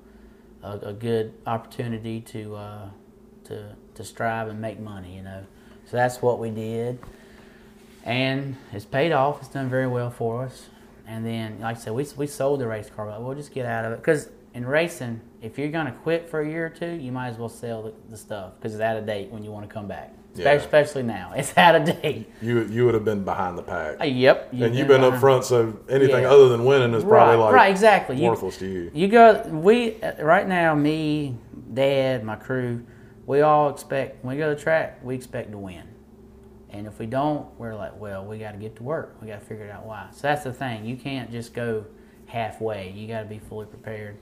a, 0.63 0.79
a 0.79 0.93
good 0.93 1.35
opportunity 1.49 2.21
to 2.21 2.55
uh, 2.55 2.89
to 3.45 3.75
to 3.97 4.05
strive 4.05 4.47
and 4.47 4.61
make 4.61 4.79
money. 4.79 5.17
You 5.17 5.23
know, 5.23 5.45
so 5.87 5.97
that's 5.97 6.23
what 6.23 6.39
we 6.39 6.51
did, 6.51 7.01
and 8.05 8.57
it's 8.73 8.85
paid 8.85 9.11
off. 9.11 9.41
It's 9.41 9.49
done 9.49 9.69
very 9.69 9.89
well 9.89 10.13
for 10.13 10.45
us. 10.45 10.69
And 11.09 11.27
then, 11.27 11.59
like 11.59 11.77
I 11.77 11.81
said, 11.81 11.93
we 11.93 12.07
we 12.17 12.29
sold 12.29 12.61
the 12.61 12.69
race 12.69 12.89
car, 12.89 13.07
but 13.07 13.21
we'll 13.21 13.35
just 13.35 13.53
get 13.53 13.67
out 13.67 13.85
of 13.85 13.91
it 13.91 13.97
because 13.97 14.29
in 14.55 14.65
racing, 14.65 15.21
if 15.43 15.59
you're 15.59 15.73
gonna 15.73 15.91
quit 16.05 16.31
for 16.31 16.41
a 16.41 16.49
year 16.49 16.67
or 16.67 16.71
two, 16.71 16.93
you 16.93 17.11
might 17.11 17.31
as 17.31 17.37
well 17.37 17.49
sell 17.49 17.83
the, 17.83 17.95
the 18.11 18.17
stuff 18.17 18.53
because 18.55 18.75
it's 18.75 18.83
out 18.83 18.97
of 18.97 19.07
date 19.07 19.29
when 19.31 19.43
you 19.43 19.51
want 19.51 19.69
to 19.69 19.75
come 19.75 19.89
back. 19.89 20.15
Yeah. 20.35 20.53
Especially 20.53 21.03
now, 21.03 21.33
it's 21.37 21.57
out 21.59 21.75
of 21.75 21.85
date. 22.03 22.31
You 22.41 22.61
you 22.63 22.85
would 22.85 22.95
have 22.95 23.05
been 23.05 23.25
behind 23.25 23.59
the 23.59 23.63
pack, 23.63 24.01
Uh, 24.01 24.05
Yep. 24.05 24.53
and 24.53 24.75
you've 24.75 24.87
been 24.89 25.03
up 25.03 25.19
front, 25.19 25.45
so 25.45 25.77
anything 25.89 26.23
Yeah. 26.23 26.31
other 26.31 26.49
than 26.49 26.65
winning 26.65 26.95
is 26.95 27.03
probably 27.05 27.37
right, 27.37 27.45
like 27.47 27.55
right, 27.55 27.71
exactly. 27.71 28.17
You, 28.17 28.29
worthless 28.31 28.59
to 28.59 28.67
you. 28.67 28.91
you 28.95 29.09
go. 29.09 29.43
We 29.51 30.01
uh, 30.03 30.23
right 30.23 30.47
now, 30.47 30.75
me, 30.75 31.37
Dad, 31.75 32.23
my 32.25 32.37
crew, 32.37 32.85
we 33.27 33.41
all 33.41 33.71
expect 33.71 34.25
when 34.25 34.37
we 34.37 34.41
go 34.41 34.51
to 34.51 34.55
the 34.55 34.61
track, 34.63 35.01
we 35.03 35.15
expect 35.17 35.51
to 35.53 35.59
win. 35.59 35.83
And 36.73 36.87
if 36.87 37.01
we 37.01 37.07
don't, 37.07 37.47
we're 37.59 37.75
like, 37.75 37.99
well, 37.99 38.25
we 38.25 38.39
got 38.39 38.53
to 38.53 38.59
get 38.59 38.77
to 38.77 38.85
work. 38.85 39.17
We 39.21 39.27
got 39.27 39.41
to 39.41 39.45
figure 39.47 39.65
it 39.65 39.73
out 39.73 39.87
why. 39.87 40.07
So 40.13 40.21
that's 40.29 40.45
the 40.45 40.53
thing. 40.53 40.85
You 40.85 40.97
can't 40.97 41.33
just 41.33 41.53
go 41.53 41.85
halfway. 42.27 42.91
You 42.93 43.09
got 43.09 43.23
to 43.23 43.29
be 43.29 43.41
fully 43.41 43.67
prepared. 43.67 44.17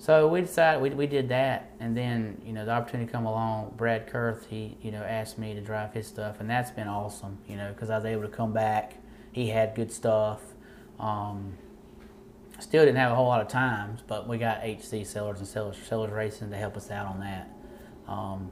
So 0.00 0.26
we 0.28 0.40
decided 0.40 0.80
we, 0.80 0.88
we 0.90 1.06
did 1.06 1.28
that, 1.28 1.72
and 1.78 1.94
then 1.94 2.40
you 2.42 2.54
know 2.54 2.64
the 2.64 2.70
opportunity 2.70 3.12
come 3.12 3.26
along. 3.26 3.74
Brad 3.76 4.06
Kurth, 4.10 4.46
he 4.46 4.78
you 4.80 4.90
know 4.90 5.02
asked 5.02 5.36
me 5.36 5.52
to 5.52 5.60
drive 5.60 5.92
his 5.92 6.06
stuff, 6.06 6.40
and 6.40 6.48
that's 6.48 6.70
been 6.70 6.88
awesome. 6.88 7.36
You 7.46 7.58
know 7.58 7.70
because 7.74 7.90
I 7.90 7.96
was 7.96 8.06
able 8.06 8.22
to 8.22 8.28
come 8.28 8.54
back. 8.54 8.94
He 9.30 9.48
had 9.48 9.74
good 9.74 9.92
stuff. 9.92 10.40
Um, 10.98 11.52
still 12.60 12.86
didn't 12.86 12.96
have 12.96 13.12
a 13.12 13.14
whole 13.14 13.28
lot 13.28 13.42
of 13.42 13.48
times, 13.48 14.00
but 14.06 14.26
we 14.26 14.38
got 14.38 14.62
HC 14.62 15.04
Sellers 15.04 15.38
and 15.38 15.46
Sellers 15.46 15.76
Sellers 15.76 16.10
Racing 16.10 16.48
to 16.48 16.56
help 16.56 16.78
us 16.78 16.90
out 16.90 17.06
on 17.06 17.20
that. 17.20 17.50
Um, 18.08 18.50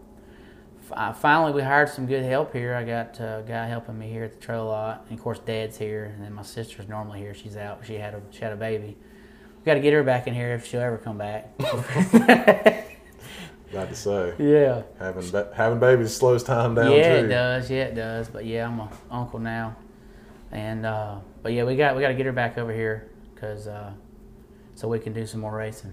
fi- 0.82 1.12
finally, 1.12 1.52
we 1.52 1.62
hired 1.62 1.88
some 1.88 2.04
good 2.04 2.24
help 2.24 2.52
here. 2.52 2.74
I 2.74 2.84
got 2.84 3.18
a 3.20 3.42
guy 3.48 3.68
helping 3.68 3.98
me 3.98 4.10
here 4.10 4.24
at 4.24 4.34
the 4.38 4.40
trail 4.40 4.66
lot, 4.66 5.06
and 5.08 5.18
of 5.18 5.24
course, 5.24 5.38
Dad's 5.38 5.78
here, 5.78 6.12
and 6.14 6.22
then 6.22 6.34
my 6.34 6.42
sister's 6.42 6.88
normally 6.88 7.20
here. 7.20 7.32
She's 7.32 7.56
out. 7.56 7.86
She 7.86 7.94
had 7.94 8.12
a 8.12 8.20
she 8.32 8.40
had 8.40 8.52
a 8.52 8.56
baby. 8.56 8.98
Got 9.68 9.74
to 9.74 9.80
get 9.80 9.92
her 9.92 10.02
back 10.02 10.26
in 10.26 10.32
here 10.32 10.54
if 10.54 10.66
she'll 10.66 10.80
ever 10.80 10.96
come 10.96 11.18
back. 11.18 11.58
Got 13.70 13.90
to 13.90 13.94
say, 13.94 14.32
yeah. 14.38 14.80
having 14.98 15.28
ba- 15.28 15.52
having 15.54 15.78
babies 15.78 16.16
slows 16.16 16.42
time 16.42 16.74
down 16.74 16.90
yeah, 16.90 17.20
too. 17.20 17.26
it 17.26 17.28
does. 17.28 17.70
Yeah, 17.70 17.82
it 17.82 17.94
does. 17.94 18.28
But 18.28 18.46
yeah, 18.46 18.66
I'm 18.66 18.80
a 18.80 18.90
uncle 19.10 19.38
now, 19.38 19.76
and 20.52 20.86
uh, 20.86 21.18
but 21.42 21.52
yeah, 21.52 21.64
we 21.64 21.76
got 21.76 21.94
we 21.94 22.00
got 22.00 22.08
to 22.08 22.14
get 22.14 22.24
her 22.24 22.32
back 22.32 22.56
over 22.56 22.72
here 22.72 23.10
because 23.34 23.66
uh, 23.66 23.92
so 24.74 24.88
we 24.88 24.98
can 24.98 25.12
do 25.12 25.26
some 25.26 25.42
more 25.42 25.54
racing. 25.54 25.92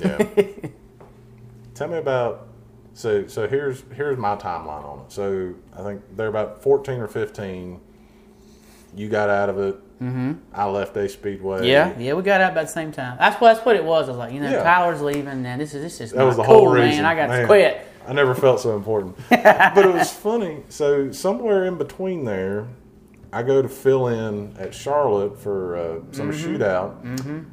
Yeah. 0.00 0.18
Tell 1.74 1.86
me 1.86 1.98
about 1.98 2.48
so 2.92 3.28
so 3.28 3.46
here's 3.46 3.84
here's 3.94 4.18
my 4.18 4.34
timeline 4.34 4.84
on 4.84 5.04
it. 5.06 5.12
So 5.12 5.54
I 5.78 5.82
think 5.84 6.02
they're 6.16 6.26
about 6.26 6.60
fourteen 6.60 6.98
or 6.98 7.06
fifteen. 7.06 7.80
You 8.96 9.08
got 9.08 9.30
out 9.30 9.48
of 9.48 9.58
it. 9.60 9.76
Mm-hmm. 10.02 10.32
I 10.52 10.64
left 10.66 10.96
Ace 10.96 11.12
Speedway. 11.14 11.68
Yeah, 11.68 11.96
yeah, 11.98 12.14
we 12.14 12.22
got 12.22 12.40
out 12.40 12.52
about 12.52 12.62
the 12.66 12.72
same 12.72 12.90
time. 12.92 13.16
That's 13.18 13.40
what 13.40 13.54
that's 13.54 13.64
what 13.66 13.76
it 13.76 13.84
was. 13.84 14.08
I 14.08 14.12
was 14.12 14.18
like, 14.18 14.32
you 14.32 14.40
know, 14.40 14.50
Yeah. 14.50 14.62
Tyler's 14.62 15.00
leaving, 15.00 15.28
and 15.46 15.60
this 15.60 15.74
is 15.74 15.82
this 15.82 16.00
is 16.00 16.10
That 16.12 16.24
was 16.24 16.36
the 16.36 16.42
cool, 16.42 16.54
whole 16.66 16.72
reason. 16.72 17.02
man. 17.02 17.04
I 17.06 17.14
got 17.14 17.28
Man. 17.28 17.40
to 17.42 17.46
quit. 17.46 17.86
I 18.06 18.12
never 18.12 18.34
felt 18.34 18.58
so 18.60 18.74
important. 18.76 19.16
but 19.30 19.78
it 19.86 19.94
was 19.94 20.10
funny. 20.12 20.64
So 20.68 21.12
somewhere 21.12 21.66
in 21.66 21.78
between 21.78 22.24
there, 22.24 22.66
I 23.32 23.42
go 23.44 23.62
to 23.62 23.68
fill 23.68 24.08
in 24.08 24.56
at 24.58 24.74
Charlotte 24.74 25.38
for 25.38 25.76
uh, 25.76 26.00
some 26.12 26.32
Mm-hmm. 26.32 26.56
shootout. 26.56 27.44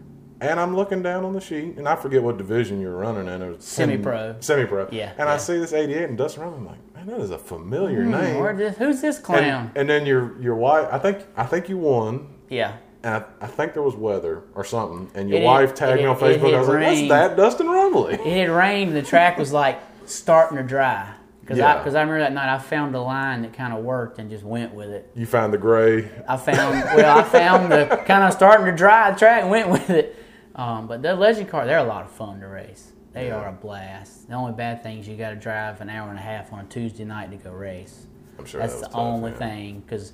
And 0.41 0.57
I'm 0.57 0.73
looking 0.73 1.03
down 1.03 1.25
on 1.25 1.33
the 1.33 1.41
sheet, 1.41 1.75
and 1.77 1.85
I 1.87 1.97
forget 1.97 2.23
what 2.23 2.37
division 2.37 2.79
you're 2.79 2.95
running 2.95 3.27
in. 3.27 3.41
It 3.41 3.57
was 3.57 3.65
Semi-pro. 3.65 4.37
Semi 4.39 4.63
pro. 4.65 4.87
Yeah, 4.89 5.11
And 5.17 5.27
I 5.27 5.35
see 5.35 5.57
this 5.59 5.73
88 5.73 6.03
and 6.09 6.17
Dustin 6.17 6.43
Run. 6.43 6.53
I'm 6.53 6.65
like, 6.65 6.95
man, 6.95 7.07
that 7.07 7.19
is 7.19 7.31
a 7.31 7.37
familiar 7.37 8.03
Hmm, 8.05 8.11
name. 8.11 8.57
this, 8.57 8.77
who's 8.77 9.01
this 9.01 9.19
clown? 9.19 9.43
and, 9.43 9.71
and 9.77 9.89
then 9.89 10.05
your 10.05 10.41
your 10.41 10.55
wife, 10.55 10.87
I 10.91 10.97
think 10.97 11.25
I 11.35 11.45
think 11.45 11.67
you 11.67 11.77
won, 11.77 12.27
yeah, 12.49 12.77
and 13.03 13.15
I, 13.15 13.23
I 13.41 13.47
think 13.47 13.73
there 13.73 13.83
was 13.83 13.95
weather 13.95 14.43
or 14.55 14.63
something, 14.63 15.09
and 15.15 15.29
your 15.29 15.39
It 15.39 15.41
had- 15.41 15.47
wife 15.47 15.75
tagged 15.75 15.99
it 15.99 16.03
me 16.03 16.07
on 16.07 16.17
had- 16.19 16.31
it 16.31 16.41
Facebook. 16.41 16.53
I 16.55 16.59
was 16.59 16.67
like, 16.67 16.77
rained. 16.77 17.11
that 17.11 17.37
Dustin 17.37 17.67
Rumley. 17.67 18.13
it 18.13 18.19
had 18.47 18.49
rained. 18.49 18.95
The 18.95 19.01
track 19.01 19.37
was 19.37 19.51
like 19.53 19.79
starting 20.05 20.57
to 20.57 20.63
dry 20.63 21.11
because 21.41 21.59
I 21.59 21.73
Yeah. 21.73 21.81
I 21.81 21.85
remember 21.87 22.19
that 22.19 22.33
night 22.33 22.53
I 22.53 22.59
found 22.59 22.93
a 22.95 23.01
line 23.01 23.41
that 23.43 23.53
kind 23.53 23.73
of 23.73 23.83
worked 23.83 24.19
and 24.19 24.29
just 24.29 24.43
went 24.43 24.73
with 24.73 24.89
it. 24.89 25.09
You 25.15 25.25
found 25.25 25.53
the 25.53 25.57
gray. 25.57 26.09
I 26.27 26.37
found 26.37 26.83
well, 26.95 27.17
I 27.19 27.23
found 27.23 27.71
the 27.71 27.85
kind 28.05 28.23
of 28.23 28.33
starting 28.33 28.65
to 28.65 28.71
dry 28.71 29.11
track 29.13 29.41
and 29.43 29.49
went 29.51 29.69
with 29.69 29.89
it. 29.89 30.15
Um, 30.55 30.87
but 30.87 31.01
the 31.01 31.15
legend 31.15 31.47
car, 31.49 31.65
they're 31.65 31.77
a 31.77 31.83
lot 31.83 32.03
of 32.05 32.11
fun 32.11 32.39
to 32.41 32.47
race. 32.47 32.91
They 33.13 33.31
are 33.31 33.47
a 33.47 33.51
blast. 33.51 34.27
The 34.27 34.35
only 34.35 34.53
bad 34.53 34.83
thing 34.83 34.99
is 34.99 35.07
you 35.07 35.15
got 35.17 35.31
to 35.31 35.35
drive 35.35 35.81
an 35.81 35.89
hour 35.89 36.09
and 36.09 36.19
a 36.19 36.21
half 36.21 36.53
on 36.53 36.59
a 36.59 36.63
Tuesday 36.65 37.05
night 37.05 37.31
to 37.31 37.37
go 37.37 37.51
race. 37.51 38.05
I'm 38.37 38.45
sure 38.45 38.59
That's 38.61 38.73
that 38.75 38.79
the 38.81 38.85
tough, 38.87 38.95
only 38.97 39.31
yeah. 39.31 39.37
thing 39.37 39.79
because. 39.79 40.13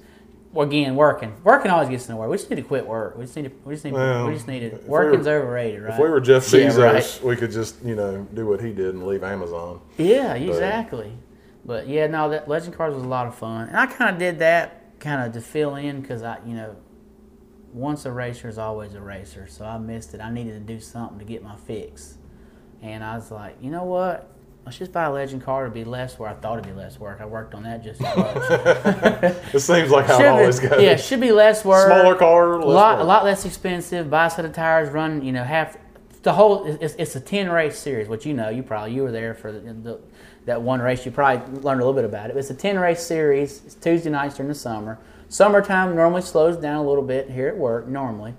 Again, 0.55 0.95
working. 0.95 1.33
Working 1.43 1.69
always 1.71 1.89
gets 1.89 2.07
in 2.07 2.15
the 2.15 2.21
way. 2.21 2.27
We 2.27 2.37
just 2.37 2.49
need 2.49 2.55
to 2.55 2.61
quit 2.61 2.87
work. 2.87 3.17
We 3.17 3.25
just 3.25 3.35
need 3.35 3.43
to. 3.49 3.51
We 3.65 3.73
just 3.73 3.83
need. 3.83 3.93
Well, 3.93 4.27
we 4.27 4.33
just 4.33 4.47
need 4.47 4.61
to. 4.61 4.77
we 4.77 4.87
Working's 4.87 5.25
were- 5.27 5.33
overrated, 5.41 5.83
right? 5.83 5.93
If 5.93 5.99
we 5.99 6.07
were 6.09 6.21
Jeff 6.21 6.51
Yeah, 6.53 6.69
Bezos, 6.69 6.93
right. 6.93 7.23
we 7.25 7.35
could 7.35 7.51
just 7.51 7.83
you 7.83 7.95
know 7.95 8.25
do 8.33 8.45
what 8.47 8.61
he 8.61 8.71
did 8.71 8.93
and 8.95 9.05
leave 9.05 9.23
Amazon. 9.23 9.81
Yeah, 9.97 10.33
exactly. 10.35 11.11
But 11.65 11.87
yeah, 11.87 12.07
no, 12.07 12.29
that 12.29 12.47
Legend 12.47 12.75
Cars 12.75 12.93
was 12.93 13.03
a 13.03 13.07
lot 13.07 13.27
of 13.27 13.35
fun, 13.35 13.67
and 13.67 13.75
I 13.77 13.85
kind 13.87 14.13
of 14.13 14.19
did 14.19 14.39
that 14.39 14.99
kind 14.99 15.25
of 15.27 15.33
to 15.33 15.41
fill 15.41 15.75
in 15.75 15.99
because 16.01 16.23
I, 16.23 16.37
you 16.45 16.53
know, 16.55 16.75
once 17.73 18.05
a 18.05 18.11
racer 18.11 18.47
is 18.47 18.57
always 18.57 18.93
a 18.93 19.01
racer, 19.01 19.47
so 19.47 19.65
I 19.65 19.77
missed 19.77 20.13
it. 20.13 20.21
I 20.21 20.31
needed 20.31 20.53
to 20.53 20.73
do 20.73 20.79
something 20.79 21.19
to 21.19 21.25
get 21.25 21.43
my 21.43 21.55
fix, 21.57 22.17
and 22.81 23.03
I 23.03 23.15
was 23.15 23.29
like, 23.31 23.57
you 23.61 23.71
know 23.71 23.83
what? 23.83 24.31
Let's 24.65 24.79
just 24.79 24.91
buy 24.91 25.03
a 25.03 25.11
Legend 25.11 25.43
car 25.43 25.65
to 25.65 25.69
be 25.69 25.83
less 25.83 26.17
work. 26.17 26.31
I 26.31 26.33
thought 26.41 26.57
it'd 26.57 26.73
be 26.73 26.75
less 26.75 26.99
work. 26.99 27.21
I 27.21 27.25
worked 27.27 27.53
on 27.53 27.63
that 27.63 27.83
just 27.83 28.01
as 28.01 28.17
much. 28.17 29.35
It 29.53 29.59
seems 29.59 29.91
like 29.91 30.07
how 30.07 30.19
it 30.19 30.25
always 30.25 30.59
be, 30.59 30.67
goes. 30.67 30.81
yeah, 30.81 30.95
should 30.95 31.21
be 31.21 31.31
less 31.31 31.63
work. 31.63 31.85
Smaller 31.85 32.15
car, 32.15 32.55
less 32.57 32.63
a 32.63 32.67
lot, 32.67 32.99
a 32.99 33.03
lot 33.03 33.23
less 33.23 33.45
expensive. 33.45 34.09
Buy 34.09 34.25
a 34.25 34.29
set 34.31 34.43
of 34.43 34.53
tires, 34.53 34.89
run, 34.89 35.23
you 35.23 35.31
know, 35.31 35.43
half 35.43 35.77
the 36.23 36.33
whole. 36.33 36.65
It's, 36.65 36.95
it's 36.97 37.15
a 37.15 37.19
ten 37.19 37.49
race 37.51 37.77
series, 37.77 38.07
which 38.07 38.25
you 38.25 38.33
know, 38.33 38.49
you 38.49 38.63
probably 38.63 38.95
you 38.95 39.03
were 39.03 39.11
there 39.11 39.35
for 39.35 39.51
the, 39.51 39.59
the, 39.59 39.99
that 40.45 40.59
one 40.59 40.81
race. 40.81 41.05
You 41.05 41.11
probably 41.11 41.61
learned 41.61 41.81
a 41.81 41.85
little 41.85 41.93
bit 41.93 42.05
about 42.05 42.31
it. 42.31 42.33
But 42.33 42.39
it's 42.39 42.49
a 42.49 42.55
ten 42.55 42.79
race 42.79 43.05
series. 43.05 43.63
It's 43.65 43.75
Tuesday 43.75 44.09
nights 44.09 44.37
during 44.37 44.49
the 44.49 44.55
summer. 44.55 44.97
Summertime 45.29 45.95
normally 45.95 46.23
slows 46.23 46.57
down 46.57 46.83
a 46.83 46.87
little 46.87 47.03
bit 47.03 47.29
here 47.29 47.49
at 47.49 47.57
work 47.57 47.87
normally. 47.87 48.33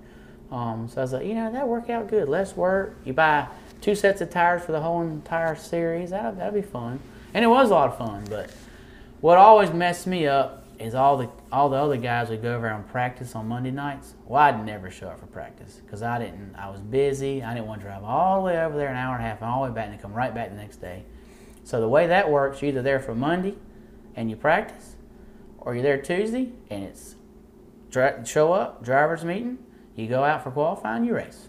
Um, 0.51 0.89
so 0.89 0.99
I 0.99 1.03
was 1.03 1.13
like, 1.13 1.25
you 1.25 1.35
know, 1.35 1.51
that 1.51 1.67
work 1.67 1.89
out 1.89 2.09
good. 2.09 2.27
Less 2.27 2.55
work. 2.55 2.97
You 3.05 3.13
buy 3.13 3.47
two 3.81 3.95
sets 3.95 4.21
of 4.21 4.29
tires 4.29 4.63
for 4.63 4.71
the 4.71 4.81
whole 4.81 5.01
entire 5.01 5.55
series. 5.55 6.09
That'll 6.11 6.33
that'll 6.33 6.53
be 6.53 6.61
fun. 6.61 6.99
And 7.33 7.43
it 7.43 7.47
was 7.47 7.69
a 7.69 7.73
lot 7.73 7.89
of 7.89 7.97
fun, 7.97 8.25
but 8.29 8.49
what 9.21 9.37
always 9.37 9.71
messed 9.71 10.07
me 10.07 10.27
up 10.27 10.65
is 10.79 10.93
all 10.93 11.17
the 11.17 11.29
all 11.51 11.69
the 11.69 11.77
other 11.77 11.97
guys 11.97 12.29
would 12.29 12.41
go 12.41 12.55
over 12.55 12.67
and 12.67 12.87
practice 12.87 13.35
on 13.35 13.47
Monday 13.47 13.71
nights. 13.71 14.13
Well, 14.25 14.41
I'd 14.41 14.65
never 14.65 14.91
show 14.91 15.07
up 15.07 15.19
for 15.19 15.25
practice 15.27 15.81
because 15.83 16.03
I 16.03 16.19
didn't. 16.19 16.55
I 16.55 16.69
was 16.69 16.81
busy. 16.81 17.43
I 17.43 17.53
didn't 17.53 17.67
want 17.67 17.81
to 17.81 17.87
drive 17.87 18.03
all 18.03 18.41
the 18.41 18.45
way 18.45 18.59
over 18.59 18.77
there 18.77 18.89
an 18.89 18.95
hour 18.95 19.15
and 19.15 19.23
a 19.23 19.27
half 19.27 19.41
and 19.41 19.49
all 19.49 19.63
the 19.63 19.69
way 19.69 19.75
back 19.75 19.89
and 19.89 20.01
come 20.01 20.13
right 20.13 20.33
back 20.33 20.49
the 20.49 20.55
next 20.55 20.77
day. 20.77 21.03
So 21.63 21.81
the 21.81 21.89
way 21.89 22.07
that 22.07 22.29
works, 22.29 22.61
you're 22.61 22.69
either 22.69 22.81
there 22.81 22.99
for 22.99 23.15
Monday 23.15 23.55
and 24.15 24.29
you 24.29 24.35
practice, 24.35 24.95
or 25.59 25.73
you're 25.73 25.83
there 25.83 26.01
Tuesday 26.01 26.51
and 26.69 26.83
it's 26.83 27.15
dri- 27.89 28.25
show 28.25 28.53
up 28.53 28.83
drivers 28.83 29.25
meeting. 29.25 29.57
You 29.95 30.07
go 30.07 30.23
out 30.23 30.43
for 30.43 30.51
qualifying, 30.51 31.05
you 31.05 31.15
race. 31.15 31.46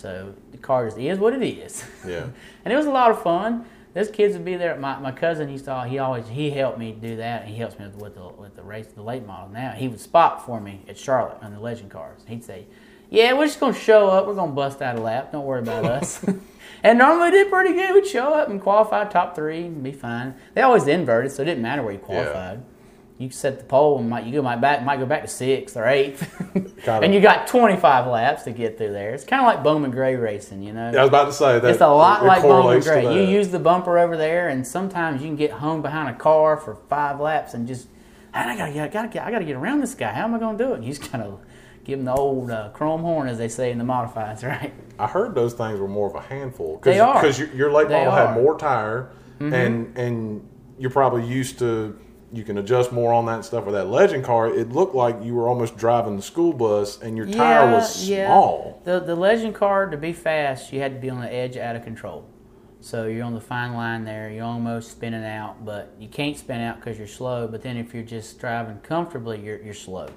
So 0.00 0.34
the 0.52 0.58
car 0.58 0.86
just 0.86 0.98
is 0.98 1.18
what 1.18 1.34
it 1.34 1.42
is. 1.42 1.84
Yeah. 2.06 2.28
And 2.64 2.72
it 2.72 2.76
was 2.76 2.86
a 2.86 2.90
lot 2.90 3.10
of 3.10 3.22
fun. 3.22 3.66
This 3.92 4.10
kids 4.10 4.34
would 4.34 4.44
be 4.44 4.56
there. 4.56 4.76
My, 4.76 4.98
my 4.98 5.12
cousin 5.12 5.48
he 5.48 5.58
saw 5.58 5.84
he 5.84 5.98
always 5.98 6.28
he 6.28 6.50
helped 6.50 6.78
me 6.78 6.92
do 6.92 7.16
that. 7.16 7.46
He 7.46 7.56
helps 7.56 7.78
me 7.78 7.86
with, 7.86 7.96
with 7.96 8.14
the 8.14 8.28
with 8.28 8.56
the 8.56 8.62
race 8.62 8.86
the 8.86 9.02
late 9.02 9.26
model. 9.26 9.48
Now 9.48 9.72
he 9.72 9.88
would 9.88 10.00
spot 10.00 10.46
for 10.46 10.60
me 10.60 10.82
at 10.88 10.96
Charlotte 10.96 11.38
on 11.42 11.52
the 11.52 11.60
legend 11.60 11.90
cars. 11.90 12.20
He'd 12.26 12.44
say, 12.44 12.66
"Yeah, 13.10 13.32
we're 13.34 13.46
just 13.46 13.60
gonna 13.60 13.74
show 13.74 14.08
up. 14.08 14.26
We're 14.26 14.34
gonna 14.34 14.52
bust 14.52 14.80
out 14.80 14.96
a 14.96 15.00
lap. 15.00 15.32
Don't 15.32 15.44
worry 15.44 15.60
about 15.60 15.84
us." 15.96 16.24
and 16.82 16.98
normally 16.98 17.32
did 17.32 17.50
pretty 17.50 17.74
good. 17.74 17.94
We'd 17.94 18.06
show 18.06 18.32
up 18.32 18.48
and 18.48 18.60
qualify 18.60 19.04
top 19.04 19.34
three 19.34 19.64
and 19.66 19.82
be 19.82 19.92
fine. 19.92 20.34
They 20.54 20.62
always 20.62 20.86
inverted, 20.86 21.32
so 21.32 21.42
it 21.42 21.46
didn't 21.46 21.62
matter 21.62 21.82
where 21.82 21.92
you 21.92 21.98
qualified. 21.98 22.62
You 23.20 23.28
set 23.28 23.58
the 23.58 23.66
pole 23.66 23.98
and 23.98 24.08
might 24.08 24.24
you 24.24 24.32
go 24.32 24.40
might 24.40 24.62
back 24.62 24.82
might 24.82 24.98
go 24.98 25.04
back 25.04 25.20
to 25.20 25.28
sixth 25.28 25.76
or 25.76 25.86
eighth, 25.86 26.26
and 26.88 27.12
you 27.12 27.20
got 27.20 27.46
25 27.46 28.06
laps 28.06 28.44
to 28.44 28.50
get 28.50 28.78
through 28.78 28.92
there. 28.92 29.12
It's 29.12 29.24
kind 29.24 29.42
of 29.42 29.46
like 29.46 29.62
Bowman 29.62 29.90
Gray 29.90 30.16
racing, 30.16 30.62
you 30.62 30.72
know. 30.72 30.90
Yeah, 30.90 31.00
I 31.00 31.02
was 31.02 31.08
about 31.08 31.26
to 31.26 31.32
say 31.34 31.58
that. 31.58 31.70
It's 31.70 31.82
a 31.82 31.88
lot 31.88 32.22
it 32.22 32.26
like 32.26 32.40
Bowman 32.40 32.80
Gray. 32.80 33.14
You 33.14 33.30
use 33.30 33.48
the 33.50 33.58
bumper 33.58 33.98
over 33.98 34.16
there, 34.16 34.48
and 34.48 34.66
sometimes 34.66 35.20
you 35.20 35.28
can 35.28 35.36
get 35.36 35.50
hung 35.50 35.82
behind 35.82 36.08
a 36.08 36.18
car 36.18 36.56
for 36.56 36.76
five 36.88 37.20
laps 37.20 37.52
and 37.52 37.68
just, 37.68 37.88
I 38.32 38.56
gotta 38.56 38.72
get, 38.72 38.84
I 38.84 38.88
gotta 38.88 39.08
get, 39.08 39.26
I 39.26 39.30
gotta 39.30 39.44
get 39.44 39.56
around 39.56 39.80
this 39.80 39.94
guy. 39.94 40.14
How 40.14 40.24
am 40.24 40.34
I 40.34 40.38
gonna 40.38 40.56
do 40.56 40.72
it? 40.72 40.76
And 40.76 40.84
you 40.86 40.94
just 40.94 41.12
kind 41.12 41.22
of 41.22 41.40
give 41.84 41.98
him 41.98 42.06
the 42.06 42.14
old 42.14 42.50
uh, 42.50 42.70
chrome 42.70 43.02
horn, 43.02 43.28
as 43.28 43.36
they 43.36 43.48
say 43.48 43.70
in 43.70 43.76
the 43.76 43.84
modifieds, 43.84 44.42
right? 44.48 44.72
I 44.98 45.06
heard 45.06 45.34
those 45.34 45.52
things 45.52 45.78
were 45.78 45.88
more 45.88 46.08
of 46.08 46.14
a 46.14 46.22
handful. 46.22 46.78
Cause, 46.78 46.94
They 46.94 47.00
are. 47.00 47.20
because 47.20 47.38
your, 47.38 47.48
your 47.48 47.70
late 47.70 47.90
model. 47.90 48.12
Mm-hmm. 48.12 48.34
had 48.34 48.42
more 48.42 48.56
tire, 48.56 49.10
and 49.40 49.94
and 49.98 50.48
you're 50.78 50.90
probably 50.90 51.26
used 51.26 51.58
to 51.58 51.98
you 52.32 52.44
can 52.44 52.58
adjust 52.58 52.92
more 52.92 53.12
on 53.12 53.26
that 53.26 53.44
stuff. 53.44 53.64
With 53.64 53.74
that 53.74 53.88
legend 53.88 54.24
car, 54.24 54.48
it 54.48 54.70
looked 54.70 54.94
like 54.94 55.16
you 55.22 55.34
were 55.34 55.48
almost 55.48 55.76
driving 55.76 56.16
the 56.16 56.22
school 56.22 56.52
bus, 56.52 57.00
and 57.00 57.16
your 57.16 57.26
tire 57.26 57.72
was 57.72 58.06
small. 58.26 58.80
The 58.84 59.00
the 59.00 59.16
legend 59.16 59.54
car 59.54 59.86
to 59.86 59.96
be 59.96 60.12
fast, 60.12 60.72
you 60.72 60.80
had 60.80 60.94
to 60.94 61.00
be 61.00 61.10
on 61.10 61.20
the 61.20 61.32
edge 61.32 61.56
out 61.56 61.76
of 61.76 61.82
control. 61.82 62.28
So 62.80 63.06
you're 63.06 63.24
on 63.24 63.34
the 63.34 63.40
fine 63.40 63.74
line 63.74 64.04
there. 64.04 64.30
You're 64.30 64.44
almost 64.44 64.92
spinning 64.92 65.24
out, 65.24 65.64
but 65.64 65.94
you 65.98 66.08
can't 66.08 66.36
spin 66.36 66.60
out 66.60 66.76
because 66.76 66.96
you're 66.96 67.06
slow. 67.06 67.46
But 67.46 67.62
then 67.62 67.76
if 67.76 67.92
you're 67.92 68.02
just 68.02 68.38
driving 68.38 68.78
comfortably, 68.78 69.40
you're 69.40 69.60
you're 69.60 69.74
slow. 69.74 70.08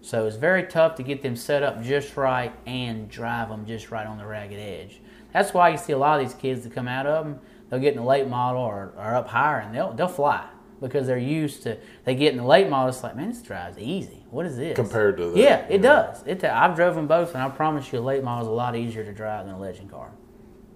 So 0.00 0.26
it's 0.26 0.36
very 0.36 0.64
tough 0.64 0.96
to 0.96 1.04
get 1.04 1.22
them 1.22 1.36
set 1.36 1.62
up 1.62 1.80
just 1.80 2.16
right 2.16 2.52
and 2.66 3.08
drive 3.08 3.48
them 3.48 3.64
just 3.66 3.92
right 3.92 4.06
on 4.06 4.18
the 4.18 4.26
ragged 4.26 4.58
edge. 4.58 5.00
That's 5.32 5.54
why 5.54 5.68
you 5.68 5.78
see 5.78 5.92
a 5.92 5.98
lot 5.98 6.20
of 6.20 6.26
these 6.26 6.34
kids 6.34 6.64
that 6.64 6.74
come 6.74 6.88
out 6.88 7.06
of 7.06 7.24
them. 7.24 7.40
They'll 7.70 7.80
get 7.80 7.94
in 7.94 8.00
the 8.00 8.06
late 8.06 8.26
model 8.28 8.60
or, 8.60 8.92
or 8.96 9.14
up 9.14 9.28
higher, 9.28 9.60
and 9.60 9.72
they'll 9.72 9.92
they'll 9.92 10.08
fly 10.08 10.48
because 10.82 11.06
they're 11.06 11.16
used 11.16 11.62
to. 11.62 11.78
They 12.04 12.14
get 12.14 12.32
in 12.32 12.38
the 12.38 12.44
late 12.44 12.68
model. 12.68 12.90
It's 12.90 13.02
like, 13.02 13.16
man, 13.16 13.30
this 13.30 13.40
drives 13.40 13.78
easy. 13.78 14.24
What 14.30 14.44
is 14.44 14.56
this 14.58 14.76
Compared 14.76 15.16
to 15.16 15.30
the- 15.30 15.40
Yeah, 15.40 15.64
it 15.70 15.78
does. 15.80 16.22
It. 16.26 16.44
I've 16.44 16.76
driven 16.76 17.06
both, 17.06 17.32
and 17.34 17.42
I 17.42 17.48
promise 17.48 17.90
you, 17.92 17.98
a 17.98 18.00
late 18.00 18.22
model 18.22 18.42
is 18.42 18.48
a 18.48 18.52
lot 18.52 18.76
easier 18.76 19.04
to 19.04 19.12
drive 19.12 19.46
than 19.46 19.54
a 19.54 19.58
legend 19.58 19.90
car. 19.90 20.10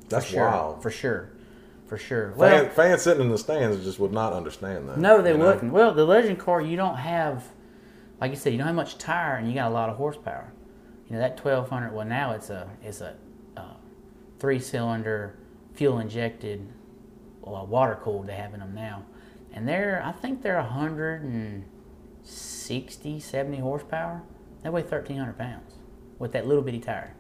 That's 0.09 0.25
For 0.27 0.33
sure. 0.33 0.47
wild. 0.49 0.83
For 0.83 0.91
sure. 0.91 1.31
For 1.87 1.99
sure. 1.99 2.33
Well, 2.37 2.65
Fan, 2.65 2.71
fans 2.71 3.03
sitting 3.03 3.23
in 3.23 3.31
the 3.31 3.39
stands 3.39 3.85
just 3.85 3.99
would 4.01 4.13
not 4.13 4.33
understand 4.33 4.89
that. 4.89 4.99
no, 4.99 5.21
they 5.23 5.35
wouldn't. 5.35 5.73
Well, 5.73 5.93
the 5.93 6.05
legend 6.05 6.39
car, 6.39 6.61
you 6.61 6.77
don't 6.77 6.97
have, 6.97 7.45
like 8.21 8.31
you 8.31 8.37
said, 8.37 8.53
you 8.53 8.59
don't 8.59 8.67
have 8.69 8.77
much 8.77 8.99
tire, 8.99 9.37
and 9.37 9.49
you 9.49 9.55
got 9.55 9.71
a 9.71 9.75
lot 9.75 9.89
of 9.91 9.97
horsepower. 9.97 10.53
You 11.09 11.15
know 11.15 11.21
that 11.21 11.37
twelve 11.37 11.69
hundred. 11.69 11.93
Well, 11.93 12.05
now 12.07 12.33
it's 12.33 12.51
a 12.51 12.69
it's 12.83 13.01
a 13.01 13.15
uh, 13.57 13.75
three 14.41 14.59
cylinder 14.59 15.37
fuel 15.75 16.01
injected, 16.01 16.67
well, 17.43 17.65
water 17.67 17.97
cooled. 18.03 18.27
They 18.27 18.35
have 18.35 18.53
in 18.55 18.59
them 18.61 18.75
now, 18.75 19.05
and 19.57 19.67
they're 19.67 20.01
I 20.05 20.13
think 20.13 20.43
they're 20.43 20.61
160, 20.61 23.11
and 23.13 23.23
70 23.23 23.59
horsepower. 23.59 24.23
They 24.63 24.71
weigh 24.71 24.83
thirteen 24.83 25.17
hundred 25.19 25.39
pounds 25.39 25.75
with 26.19 26.33
that 26.33 26.47
little 26.47 26.63
bitty 26.63 26.81
tire. 26.81 27.15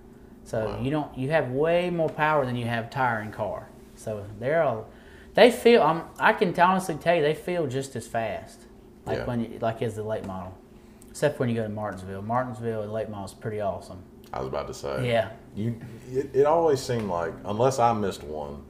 So 0.44 0.66
Wow. 0.66 0.80
you 0.80 0.90
don't 0.90 1.16
you 1.18 1.30
have 1.30 1.50
way 1.50 1.90
more 1.90 2.08
power 2.08 2.44
than 2.46 2.56
you 2.56 2.66
have 2.66 2.88
tire 2.90 3.18
and 3.20 3.32
car. 3.32 3.68
So 3.96 4.24
they're 4.38 4.62
all, 4.62 4.86
they 5.34 5.50
feel. 5.50 5.82
I'm, 5.82 6.02
I 6.18 6.32
can 6.34 6.58
honestly 6.60 6.94
tell 6.96 7.14
you 7.16 7.22
they 7.22 7.34
feel 7.34 7.66
just 7.66 7.96
as 7.96 8.06
fast, 8.06 8.60
like 9.06 9.18
Yeah. 9.18 9.24
when 9.26 9.40
you, 9.40 9.58
like 9.60 9.80
as 9.82 9.94
the 9.96 10.02
late 10.02 10.24
model, 10.26 10.54
except 11.08 11.38
when 11.38 11.48
you 11.48 11.54
go 11.54 11.62
to 11.62 11.68
Martinsville. 11.68 12.22
Martinsville 12.22 12.82
the 12.82 12.92
late 12.92 13.08
model 13.08 13.24
is 13.26 13.34
pretty 13.34 13.60
awesome. 13.60 14.02
I 14.32 14.40
was 14.40 14.48
about 14.48 14.66
to 14.68 14.74
say. 14.74 15.08
Yeah. 15.08 15.30
You. 15.54 15.80
It, 16.10 16.30
it 16.34 16.46
always 16.46 16.80
seemed 16.82 17.08
like, 17.08 17.32
unless 17.44 17.78
I 17.78 17.92
missed 17.94 18.22
one, 18.24 18.62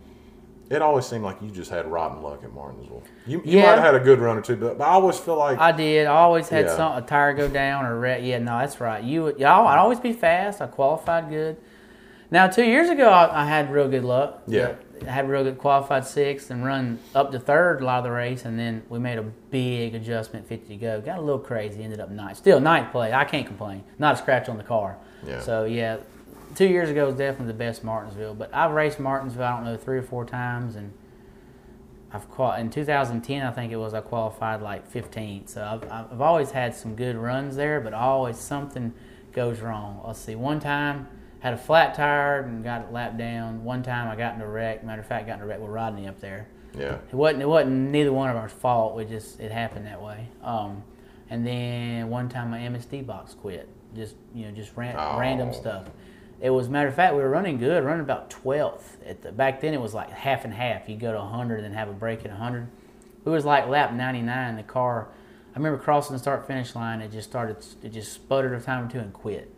it 0.70 0.82
always 0.82 1.06
seemed 1.06 1.22
like 1.24 1.40
you 1.40 1.50
just 1.50 1.70
had 1.70 1.86
rotten 1.86 2.22
luck 2.22 2.42
at 2.42 2.52
Martinsville. 2.52 3.02
You, 3.26 3.40
you 3.44 3.58
Yeah. 3.58 3.66
might 3.66 3.74
have 3.76 3.84
had 3.84 3.94
a 3.94 4.00
good 4.00 4.18
run 4.18 4.36
or 4.36 4.40
two, 4.42 4.56
but, 4.56 4.78
but 4.78 4.84
I 4.84 4.90
always 4.92 5.18
feel 5.18 5.36
like 5.36 5.58
I 5.58 5.72
did. 5.72 6.06
I 6.06 6.14
always 6.16 6.48
had 6.48 6.66
Yeah. 6.66 6.76
some 6.76 6.92
a 6.96 7.02
tire 7.02 7.34
go 7.34 7.48
down 7.48 7.86
or 7.86 7.98
wreck. 7.98 8.20
Yeah, 8.22 8.38
no, 8.38 8.58
that's 8.58 8.80
right. 8.80 9.02
You, 9.02 9.28
y'all, 9.38 9.66
I'd 9.66 9.78
always 9.78 10.00
be 10.00 10.12
fast. 10.12 10.60
I 10.60 10.66
qualified 10.66 11.28
good. 11.30 11.56
Now, 12.30 12.48
two 12.48 12.64
years 12.64 12.88
ago, 12.88 13.08
I, 13.08 13.42
I 13.42 13.46
had 13.46 13.70
real 13.72 13.88
good 13.88 14.04
luck. 14.04 14.42
Yeah. 14.48 14.72
I 15.06 15.10
had 15.10 15.28
real 15.28 15.44
good 15.44 15.58
qualified 15.58 16.06
sixth 16.06 16.50
and 16.50 16.64
run 16.64 16.98
up 17.14 17.30
to 17.32 17.38
third 17.38 17.82
a 17.82 17.84
lot 17.84 17.98
of 17.98 18.04
the 18.04 18.10
race, 18.10 18.44
and 18.46 18.58
then 18.58 18.82
we 18.88 18.98
made 18.98 19.18
a 19.18 19.22
big 19.22 19.94
adjustment, 19.94 20.48
50 20.48 20.68
to 20.68 20.76
go. 20.76 21.00
Got 21.02 21.18
a 21.18 21.20
little 21.20 21.38
crazy. 21.38 21.84
Ended 21.84 22.00
up 22.00 22.10
ninth. 22.10 22.38
Still 22.38 22.58
ninth 22.58 22.90
place. 22.92 23.12
I 23.12 23.24
can't 23.24 23.46
complain. 23.46 23.84
Not 23.98 24.14
a 24.14 24.16
scratch 24.16 24.48
on 24.48 24.56
the 24.56 24.64
car. 24.64 24.96
Yeah. 25.24 25.40
So 25.40 25.64
yeah, 25.64 25.98
two 26.56 26.66
years 26.66 26.90
ago 26.90 27.06
was 27.06 27.14
definitely 27.14 27.48
the 27.48 27.58
best 27.58 27.84
Martinsville. 27.84 28.34
But 28.34 28.52
I've 28.52 28.72
raced 28.72 28.98
Martinsville. 28.98 29.44
I 29.44 29.54
don't 29.56 29.64
know 29.64 29.76
three 29.76 29.98
or 29.98 30.02
four 30.02 30.24
times, 30.24 30.74
and 30.74 30.92
I've 32.12 32.28
qual 32.30 32.52
in 32.54 32.70
2010, 32.70 33.42
I 33.46 33.50
think 33.52 33.72
it 33.72 33.76
was 33.76 33.94
I 33.94 34.00
qualified 34.00 34.62
like 34.62 34.90
15th. 34.92 35.50
So 35.50 35.62
I've, 35.64 35.90
I've 36.12 36.20
always 36.20 36.50
had 36.50 36.74
some 36.74 36.94
good 36.96 37.16
runs 37.16 37.56
there, 37.56 37.80
but 37.80 37.92
always 37.92 38.38
something 38.38 38.92
goes 39.32 39.60
wrong. 39.60 40.00
Let's 40.06 40.18
see, 40.18 40.34
one 40.34 40.60
time 40.60 41.08
had 41.40 41.52
a 41.52 41.58
flat 41.58 41.94
tire 41.94 42.40
and 42.40 42.64
got 42.64 42.82
it 42.82 42.92
lapped 42.92 43.18
down. 43.18 43.62
One 43.62 43.82
time 43.82 44.08
I 44.08 44.16
got 44.16 44.34
in 44.34 44.40
a 44.40 44.48
wreck. 44.48 44.82
Matter 44.82 45.02
of 45.02 45.06
fact, 45.06 45.26
got 45.26 45.36
in 45.36 45.42
a 45.42 45.46
wreck 45.46 45.60
with 45.60 45.70
Rodney 45.70 46.08
up 46.08 46.18
there. 46.20 46.48
yeah, 46.76 46.98
It 47.10 47.14
wasn't. 47.14 47.42
It 47.42 47.48
wasn't 47.48 47.90
neither 47.90 48.12
one 48.12 48.30
of 48.30 48.36
our 48.36 48.48
fault. 48.48 48.96
We 48.96 49.04
just 49.04 49.38
it 49.40 49.52
happened 49.52 49.86
that 49.86 50.00
way. 50.02 50.28
Um, 50.42 50.82
and 51.28 51.46
then 51.46 52.08
one 52.08 52.28
time 52.28 52.50
my 52.50 52.58
MSD 52.60 53.04
box 53.06 53.34
quit. 53.34 53.68
Just 53.94 54.14
you 54.34 54.46
know, 54.46 54.52
just 54.52 54.76
ran, 54.76 54.94
Oh. 54.98 55.18
random 55.18 55.52
stuff. 55.52 55.84
It 56.40 56.50
was 56.50 56.68
matter 56.68 56.88
of 56.88 56.94
fact 56.94 57.14
we 57.14 57.22
were 57.22 57.30
running 57.30 57.58
good, 57.58 57.82
running 57.84 58.02
about 58.02 58.30
12th. 58.30 58.96
At 59.06 59.22
the 59.22 59.32
back 59.32 59.60
then 59.60 59.72
it 59.74 59.80
was 59.80 59.94
like 59.94 60.10
half 60.10 60.44
and 60.44 60.52
half. 60.52 60.88
You 60.88 60.96
go 60.96 61.12
to 61.12 61.18
100 61.18 61.64
and 61.64 61.74
have 61.74 61.88
a 61.88 61.92
break 61.92 62.20
at 62.20 62.30
100. 62.30 62.68
It 63.24 63.28
was 63.28 63.44
like 63.44 63.68
lap 63.68 63.92
99. 63.92 64.56
The 64.56 64.62
car, 64.62 65.08
I 65.54 65.58
remember 65.58 65.78
crossing 65.78 66.14
the 66.14 66.18
start 66.18 66.46
finish 66.46 66.74
line. 66.74 67.00
It 67.00 67.10
just 67.10 67.28
started. 67.28 67.56
It 67.82 67.90
just 67.90 68.12
sputtered 68.12 68.52
a 68.52 68.60
time 68.60 68.86
or 68.86 68.90
two 68.90 68.98
and 68.98 69.12
quit. 69.12 69.50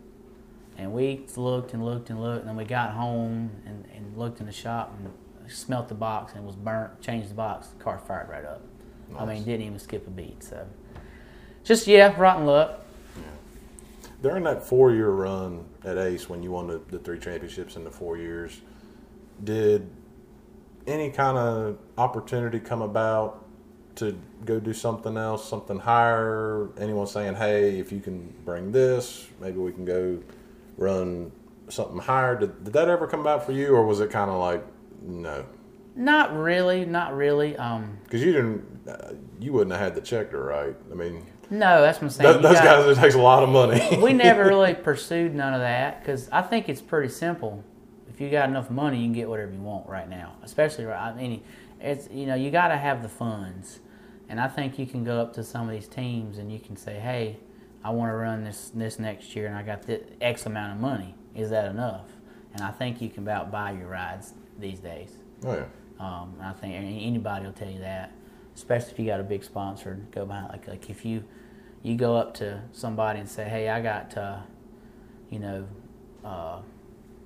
And 0.77 0.93
we 0.93 1.25
looked 1.35 1.73
and 1.73 1.83
looked 1.83 2.09
and 2.09 2.21
looked, 2.21 2.39
and 2.39 2.49
then 2.49 2.55
we 2.55 2.63
got 2.63 2.91
home 2.91 3.51
and, 3.65 3.85
and 3.93 4.17
looked 4.17 4.39
in 4.39 4.45
the 4.45 4.53
shop 4.53 4.95
and 4.97 5.11
smelt 5.51 5.89
the 5.89 5.95
box 5.95 6.33
and 6.33 6.43
it 6.43 6.47
was 6.47 6.55
burnt. 6.55 7.01
Changed 7.01 7.29
the 7.29 7.35
box, 7.35 7.67
the 7.67 7.83
car 7.83 7.99
fired 7.99 8.29
right 8.29 8.45
up. 8.45 8.61
I 9.17 9.25
mean, 9.25 9.43
didn't 9.43 9.65
even 9.65 9.79
skip 9.79 10.07
a 10.07 10.09
beat. 10.09 10.43
So, 10.43 10.67
just 11.63 11.87
yeah, 11.87 12.13
rotten 12.17 12.45
luck. 12.45 12.78
During 14.21 14.43
that 14.43 14.63
four 14.63 14.91
year 14.91 15.09
run 15.09 15.65
at 15.83 15.97
Ace 15.97 16.29
when 16.29 16.43
you 16.43 16.51
won 16.51 16.67
the, 16.67 16.81
the 16.89 16.99
three 16.99 17.19
championships 17.19 17.75
in 17.75 17.83
the 17.83 17.91
four 17.91 18.17
years, 18.17 18.61
did 19.43 19.89
any 20.87 21.09
kind 21.09 21.37
of 21.37 21.77
opportunity 21.97 22.59
come 22.59 22.81
about 22.81 23.45
to 23.95 24.17
go 24.45 24.59
do 24.59 24.73
something 24.73 25.17
else, 25.17 25.47
something 25.47 25.79
higher? 25.79 26.69
Anyone 26.77 27.07
saying, 27.07 27.35
hey, 27.35 27.79
if 27.79 27.91
you 27.91 27.99
can 27.99 28.33
bring 28.45 28.71
this, 28.71 29.27
maybe 29.39 29.57
we 29.57 29.71
can 29.71 29.85
go 29.85 30.19
run 30.77 31.31
something 31.69 31.99
higher? 31.99 32.37
Did, 32.37 32.63
did 32.63 32.73
that 32.73 32.89
ever 32.89 33.07
come 33.07 33.21
about 33.21 33.45
for 33.45 33.51
you, 33.51 33.75
or 33.75 33.85
was 33.85 33.99
it 34.01 34.09
kind 34.09 34.29
of 34.29 34.39
like, 34.39 34.65
no? 35.01 35.45
Not 35.95 36.33
really, 36.33 36.85
not 36.85 37.15
really. 37.15 37.57
Um, 37.57 37.99
Because 38.03 38.23
you 38.23 38.31
didn't, 38.31 38.87
uh, 38.87 39.13
you 39.39 39.51
wouldn't 39.51 39.71
have 39.71 39.81
had 39.81 39.95
the 39.95 40.01
check 40.01 40.31
to 40.31 40.37
write. 40.37 40.75
I 40.91 40.95
mean, 40.95 41.25
no, 41.49 41.81
that's 41.81 41.97
what 41.97 42.03
I'm 42.03 42.09
saying. 42.09 42.33
th- 42.33 42.43
those 42.43 42.53
got- 42.53 42.63
guys, 42.85 42.97
it 42.97 43.01
takes 43.01 43.15
a 43.15 43.19
lot 43.19 43.43
of 43.43 43.49
money. 43.49 43.97
we 44.01 44.13
never 44.13 44.45
really 44.45 44.73
pursued 44.73 45.33
none 45.35 45.53
of 45.53 45.59
that 45.61 46.01
because 46.01 46.29
I 46.31 46.41
think 46.41 46.69
it's 46.69 46.81
pretty 46.81 47.09
simple. 47.09 47.63
If 48.09 48.21
you 48.21 48.29
got 48.29 48.49
enough 48.49 48.69
money, 48.69 48.97
you 48.97 49.05
can 49.05 49.13
get 49.13 49.29
whatever 49.29 49.51
you 49.51 49.61
want 49.61 49.87
right 49.87 50.09
now. 50.09 50.33
Especially 50.43 50.85
right, 50.85 50.99
I 50.99 51.13
mean, 51.15 51.41
it's 51.79 52.09
you 52.11 52.25
know 52.25 52.35
you 52.35 52.51
got 52.51 52.67
to 52.69 52.77
have 52.77 53.01
the 53.01 53.09
funds, 53.09 53.79
and 54.27 54.39
I 54.39 54.47
think 54.47 54.77
you 54.77 54.85
can 54.85 55.03
go 55.03 55.21
up 55.21 55.33
to 55.35 55.43
some 55.43 55.67
of 55.67 55.71
these 55.73 55.87
teams 55.87 56.37
and 56.37 56.51
you 56.51 56.59
can 56.59 56.75
say, 56.75 56.99
hey, 56.99 57.37
I 57.83 57.91
want 57.91 58.11
to 58.11 58.15
run 58.15 58.43
this 58.43 58.71
this 58.73 58.99
next 58.99 59.35
year, 59.35 59.47
and 59.47 59.55
I 59.55 59.63
got 59.63 59.83
this 59.83 60.01
X 60.21 60.45
amount 60.45 60.73
of 60.73 60.79
money. 60.79 61.15
Is 61.35 61.49
that 61.51 61.65
enough? 61.71 62.07
And 62.53 62.61
I 62.63 62.71
think 62.71 63.01
you 63.01 63.09
can 63.09 63.23
about 63.23 63.51
buy 63.51 63.71
your 63.71 63.87
rides 63.87 64.33
these 64.57 64.79
days. 64.79 65.11
oh, 65.45 65.53
yeah. 65.53 65.65
Um, 65.99 66.33
I 66.41 66.51
think 66.53 66.73
anybody 66.75 67.45
will 67.45 67.53
tell 67.53 67.69
you 67.69 67.79
that, 67.79 68.11
especially 68.59 68.91
if 68.91 68.99
you 68.99 69.05
got 69.05 69.21
a 69.21 69.23
big 69.23 69.43
sponsor 69.43 69.97
go 70.11 70.25
behind. 70.25 70.49
Like 70.49 70.67
like 70.67 70.89
if 70.89 71.05
you 71.05 71.23
you 71.81 71.95
go 71.95 72.15
up 72.17 72.33
to 72.35 72.61
somebody 72.73 73.19
and 73.19 73.29
say, 73.29 73.47
"Hey, 73.47 73.69
I 73.69 73.81
got 73.81 74.17
uh, 74.17 74.39
you 75.29 75.39
know 75.39 75.67
uh, 76.25 76.59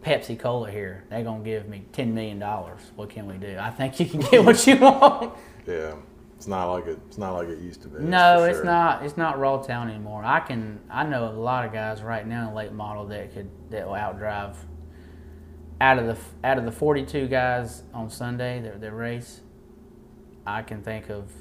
Pepsi 0.04 0.40
Cola 0.40 0.70
here. 0.70 1.06
They're 1.10 1.24
gonna 1.24 1.44
give 1.44 1.68
me 1.68 1.86
ten 1.92 2.14
million 2.14 2.38
dollars. 2.38 2.82
What 2.96 3.10
can 3.10 3.26
we 3.28 3.38
do? 3.38 3.58
I 3.60 3.72
think 3.72 4.00
you 4.00 4.06
can 4.06 4.20
get 4.32 4.46
what 4.46 4.66
you 4.68 4.78
want." 4.78 5.34
Yeah, 5.66 5.96
it's 6.38 6.48
not 6.48 6.72
like 6.72 6.86
it. 6.86 7.00
It's 7.08 7.18
not 7.18 7.34
like 7.34 7.48
it 7.48 7.60
used 7.60 7.82
to 7.82 7.88
be. 7.88 8.04
no, 8.04 8.44
it's 8.44 8.60
sure. 8.60 8.66
not. 8.66 9.04
It's 9.04 9.18
not 9.18 9.40
raw 9.40 9.58
town 9.58 9.90
anymore. 9.90 10.24
I 10.24 10.40
can. 10.40 10.80
I 10.90 11.04
know 11.04 11.28
a 11.28 11.34
lot 11.34 11.66
of 11.66 11.74
guys 11.74 12.04
right 12.04 12.28
now 12.28 12.50
in 12.50 12.54
late 12.54 12.74
model 12.74 13.08
that 13.08 13.34
could 13.34 13.50
that 13.72 13.88
will 13.88 13.96
outdrive. 13.96 14.56
Out 15.82 15.98
of 15.98 16.06
the 16.06 16.18
out 16.48 16.60
of 16.60 16.66
the 16.66 16.72
forty 16.72 17.04
two 17.04 17.28
guys 17.28 17.84
on 17.94 18.10
Sunday 18.10 18.62
their 18.62 18.78
that 18.78 18.94
race, 18.94 19.42
I 20.46 20.62
can 20.62 20.82
think 20.82 21.10
of 21.10 21.32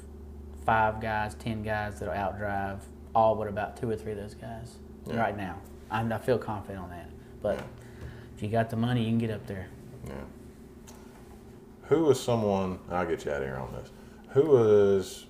five 0.65 1.01
guys, 1.01 1.35
ten 1.35 1.63
guys 1.63 1.99
that'll 1.99 2.13
outdrive 2.15 2.79
all 3.15 3.35
but 3.35 3.47
about 3.47 3.77
two 3.77 3.89
or 3.89 3.95
three 3.95 4.13
of 4.13 4.17
those 4.17 4.33
guys 4.33 4.75
Yeah. 5.07 5.17
right 5.19 5.35
now. 5.37 5.57
I, 5.91 6.01
I 6.01 6.17
feel 6.17 6.37
confident 6.37 6.79
on 6.83 6.89
that. 6.89 7.09
But 7.41 7.59
if 8.35 8.41
you 8.41 8.49
got 8.49 8.69
the 8.69 8.75
money, 8.77 9.01
you 9.03 9.09
can 9.09 9.17
get 9.19 9.29
up 9.29 9.45
there. 9.45 9.67
Yeah. 10.07 10.13
Who 11.89 12.03
was 12.05 12.19
someone? 12.19 12.79
I'll 12.89 13.05
get 13.05 13.25
you 13.25 13.31
out 13.31 13.41
of 13.41 13.47
here 13.47 13.57
on 13.57 13.71
this. 13.73 13.91
Who 14.29 14.43
was 14.49 15.25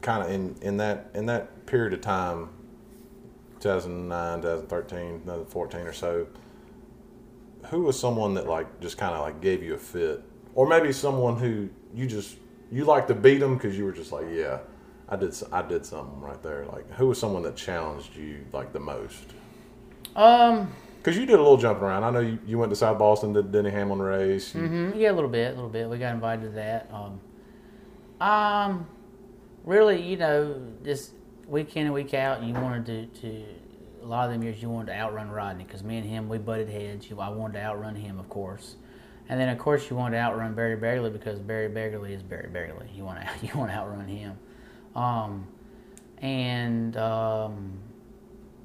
kind 0.00 0.22
of 0.24 0.30
in 0.32 0.56
in 0.62 0.78
that 0.78 1.10
in 1.14 1.26
that 1.26 1.66
period 1.66 1.92
of 1.92 2.00
time, 2.00 2.48
2009, 3.60 4.40
2013, 4.42 5.20
2014 5.20 5.80
or 5.82 5.92
so. 5.92 6.26
Who 7.70 7.82
was 7.82 7.98
someone 7.98 8.34
that 8.34 8.48
like 8.48 8.80
just 8.80 8.98
kind 8.98 9.14
of 9.14 9.20
like 9.20 9.40
gave 9.40 9.62
you 9.62 9.74
a 9.74 9.78
fit, 9.78 10.22
or 10.54 10.66
maybe 10.66 10.90
someone 10.92 11.36
who 11.36 11.68
you 11.94 12.06
just 12.06 12.36
you 12.72 12.84
like 12.84 13.06
to 13.08 13.14
beat 13.14 13.38
them 13.38 13.54
because 13.56 13.76
you 13.78 13.84
were 13.84 13.92
just 13.92 14.10
like, 14.10 14.24
yeah, 14.32 14.58
I 15.08 15.16
did 15.16 15.34
I 15.52 15.62
did 15.62 15.84
something 15.86 16.20
right 16.20 16.42
there. 16.42 16.64
Like 16.66 16.90
who 16.94 17.08
was 17.08 17.20
someone 17.20 17.42
that 17.44 17.54
challenged 17.54 18.16
you 18.16 18.44
like 18.52 18.72
the 18.72 18.80
most? 18.80 19.24
Um, 20.16 20.72
Because 20.98 21.16
you 21.18 21.26
did 21.26 21.34
a 21.34 21.42
little 21.42 21.56
jumping 21.56 21.84
around. 21.84 22.04
I 22.04 22.10
know 22.10 22.20
you, 22.20 22.38
you 22.46 22.58
went 22.58 22.70
to 22.70 22.76
South 22.76 22.98
Boston, 22.98 23.32
did 23.32 23.52
the 23.52 23.62
Denny 23.62 23.70
Hamlin 23.70 24.00
race. 24.00 24.54
You- 24.54 24.62
mhm, 24.62 24.96
yeah, 24.96 25.10
a 25.10 25.14
little 25.14 25.30
bit, 25.30 25.52
a 25.52 25.54
little 25.54 25.68
bit. 25.70 25.88
We 25.88 25.98
got 25.98 26.14
invited 26.14 26.42
to 26.44 26.50
that. 26.50 26.90
Um, 26.92 27.20
um, 28.20 28.86
really, 29.64 30.00
you 30.02 30.16
know, 30.16 30.60
just 30.84 31.12
week 31.48 31.76
in 31.76 31.86
and 31.86 31.94
week 31.94 32.14
out, 32.14 32.42
you 32.42 32.54
wanted 32.54 32.86
to, 32.86 33.20
to 33.22 33.44
a 34.02 34.06
lot 34.06 34.26
of 34.26 34.32
them 34.32 34.42
years 34.42 34.60
you 34.62 34.68
wanted 34.68 34.92
to 34.92 34.98
outrun 34.98 35.30
Rodney 35.30 35.64
because 35.64 35.82
me 35.82 35.98
and 35.98 36.06
him 36.08 36.28
we 36.28 36.38
butted 36.38 36.68
heads. 36.68 37.08
You, 37.10 37.18
I 37.20 37.28
wanted 37.30 37.54
to 37.54 37.64
outrun 37.64 37.94
him, 37.96 38.18
of 38.18 38.28
course, 38.28 38.76
and 39.32 39.40
then 39.40 39.48
of 39.48 39.56
course 39.56 39.88
you 39.88 39.96
want 39.96 40.12
to 40.12 40.18
outrun 40.18 40.52
Barry 40.52 40.76
Beggarly 40.76 41.08
because 41.08 41.38
Barry 41.38 41.66
Beggarly 41.66 42.12
is 42.12 42.22
Barry 42.22 42.50
Beggarly. 42.52 42.90
You 42.94 43.02
want 43.02 43.18
to 43.18 43.26
you 43.46 43.58
want 43.58 43.70
to 43.70 43.74
outrun 43.74 44.06
him, 44.06 44.38
um, 44.94 45.46
and 46.18 46.94
um, 46.98 47.72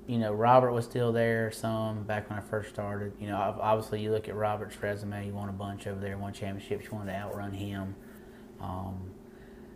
you 0.08 0.18
know 0.18 0.34
Robert 0.34 0.74
was 0.74 0.84
still 0.84 1.14
there 1.14 1.52
some 1.52 2.04
back 2.04 2.30
when 2.30 2.38
I 2.38 2.42
first 2.42 2.68
started. 2.68 3.14
You 3.18 3.28
know, 3.28 3.38
obviously 3.38 4.02
you 4.02 4.12
look 4.12 4.28
at 4.28 4.36
Robert's 4.36 4.76
resume, 4.84 5.26
you 5.26 5.34
won 5.34 5.48
a 5.48 5.54
bunch 5.54 5.88
over 5.88 6.02
there, 6.02 6.18
won 6.18 6.34
championships. 6.34 6.84
You 6.84 6.98
wanted 6.98 7.14
to 7.14 7.18
outrun 7.18 7.54
him. 7.54 7.96
Um, 8.60 9.12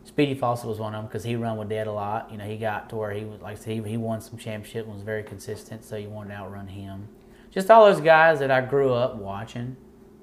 Speedy 0.03 0.35
Fawcett 0.35 0.67
was 0.67 0.79
one 0.79 0.93
of 0.93 1.03
them 1.03 1.07
because 1.07 1.23
he 1.23 1.37
run 1.37 1.55
with 1.55 1.69
Dad 1.69 1.87
a 1.87 1.93
lot. 1.93 2.29
You 2.29 2.37
know, 2.37 2.43
he 2.43 2.57
got 2.57 2.89
to 2.89 2.97
where 2.97 3.11
he 3.11 3.23
was 3.23 3.39
like 3.39 3.55
I 3.55 3.59
said, 3.61 3.73
he, 3.85 3.91
he 3.91 3.95
won 3.95 4.19
some 4.19 4.37
championships 4.37 4.87
and 4.87 4.93
was 4.93 5.03
very 5.03 5.23
consistent. 5.23 5.85
So 5.85 5.95
you 5.95 6.09
wanted 6.09 6.31
to 6.31 6.35
outrun 6.41 6.67
him. 6.67 7.07
Just 7.49 7.71
all 7.71 7.85
those 7.85 8.01
guys 8.01 8.39
that 8.39 8.51
I 8.51 8.59
grew 8.59 8.91
up 8.91 9.15
watching. 9.15 9.77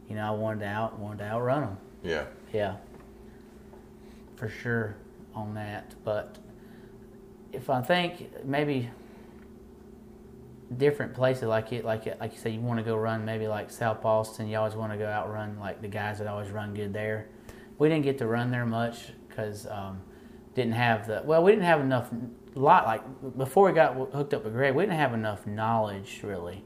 You 0.08 0.14
know, 0.16 0.26
I 0.26 0.30
wanted 0.30 0.60
to 0.60 0.66
out 0.66 0.98
wanted 0.98 1.18
to 1.18 1.24
outrun 1.24 1.62
them. 1.62 1.78
yeah. 2.02 2.24
Yeah, 2.52 2.76
for 4.36 4.48
sure 4.48 4.96
on 5.34 5.54
that. 5.54 5.94
But 6.02 6.38
if 7.52 7.68
I 7.68 7.82
think 7.82 8.44
maybe 8.44 8.90
different 10.76 11.14
places 11.14 11.44
like 11.44 11.72
it, 11.72 11.84
like 11.84 12.06
it, 12.06 12.18
like 12.20 12.32
you 12.32 12.38
said, 12.38 12.52
you 12.52 12.60
want 12.60 12.78
to 12.78 12.84
go 12.84 12.96
run 12.96 13.24
maybe 13.24 13.48
like 13.48 13.70
South 13.70 14.02
Boston. 14.02 14.48
You 14.48 14.58
always 14.58 14.74
want 14.74 14.92
to 14.92 14.98
go 14.98 15.06
outrun 15.06 15.58
like 15.58 15.80
the 15.80 15.88
guys 15.88 16.18
that 16.18 16.26
always 16.26 16.50
run 16.50 16.74
good 16.74 16.92
there. 16.92 17.28
We 17.78 17.88
didn't 17.88 18.04
get 18.04 18.18
to 18.18 18.26
run 18.26 18.50
there 18.50 18.66
much 18.66 19.12
because 19.28 19.66
um, 19.66 20.00
didn't 20.54 20.72
have 20.72 21.06
the 21.06 21.22
well, 21.24 21.42
we 21.42 21.52
didn't 21.52 21.64
have 21.64 21.80
enough 21.80 22.10
lot 22.54 22.86
like 22.86 23.38
before 23.38 23.68
we 23.68 23.72
got 23.72 23.94
hooked 24.12 24.34
up 24.34 24.44
with 24.44 24.52
Greg. 24.52 24.74
We 24.74 24.82
didn't 24.82 24.98
have 24.98 25.14
enough 25.14 25.46
knowledge 25.46 26.20
really 26.22 26.64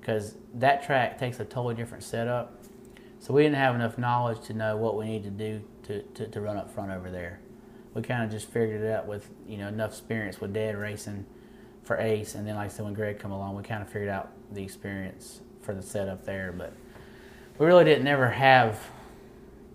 because 0.00 0.36
that 0.54 0.82
track 0.84 1.18
takes 1.18 1.40
a 1.40 1.44
totally 1.44 1.74
different 1.74 2.04
setup. 2.04 2.61
So 3.22 3.32
we 3.32 3.44
didn't 3.44 3.54
have 3.54 3.76
enough 3.76 3.98
knowledge 3.98 4.40
to 4.46 4.52
know 4.52 4.76
what 4.76 4.96
we 4.96 5.04
need 5.04 5.22
to 5.22 5.30
do 5.30 5.62
to, 5.84 6.02
to, 6.02 6.26
to 6.26 6.40
run 6.40 6.56
up 6.56 6.68
front 6.74 6.90
over 6.90 7.08
there. 7.08 7.38
We 7.94 8.02
kind 8.02 8.24
of 8.24 8.32
just 8.32 8.48
figured 8.48 8.82
it 8.82 8.90
out 8.90 9.06
with 9.06 9.30
you 9.46 9.58
know 9.58 9.68
enough 9.68 9.92
experience 9.92 10.40
with 10.40 10.52
Dad 10.52 10.76
racing 10.76 11.24
for 11.84 11.98
Ace, 11.98 12.34
and 12.34 12.44
then 12.44 12.56
like 12.56 12.64
I 12.64 12.68
said, 12.68 12.84
when 12.84 12.94
Greg 12.94 13.20
come 13.20 13.30
along, 13.30 13.54
we 13.54 13.62
kind 13.62 13.80
of 13.80 13.88
figured 13.88 14.08
out 14.08 14.32
the 14.50 14.64
experience 14.64 15.40
for 15.60 15.72
the 15.72 15.82
setup 15.82 16.24
there. 16.24 16.50
But 16.50 16.72
we 17.58 17.66
really 17.66 17.84
didn't 17.84 18.08
ever 18.08 18.28
have 18.28 18.80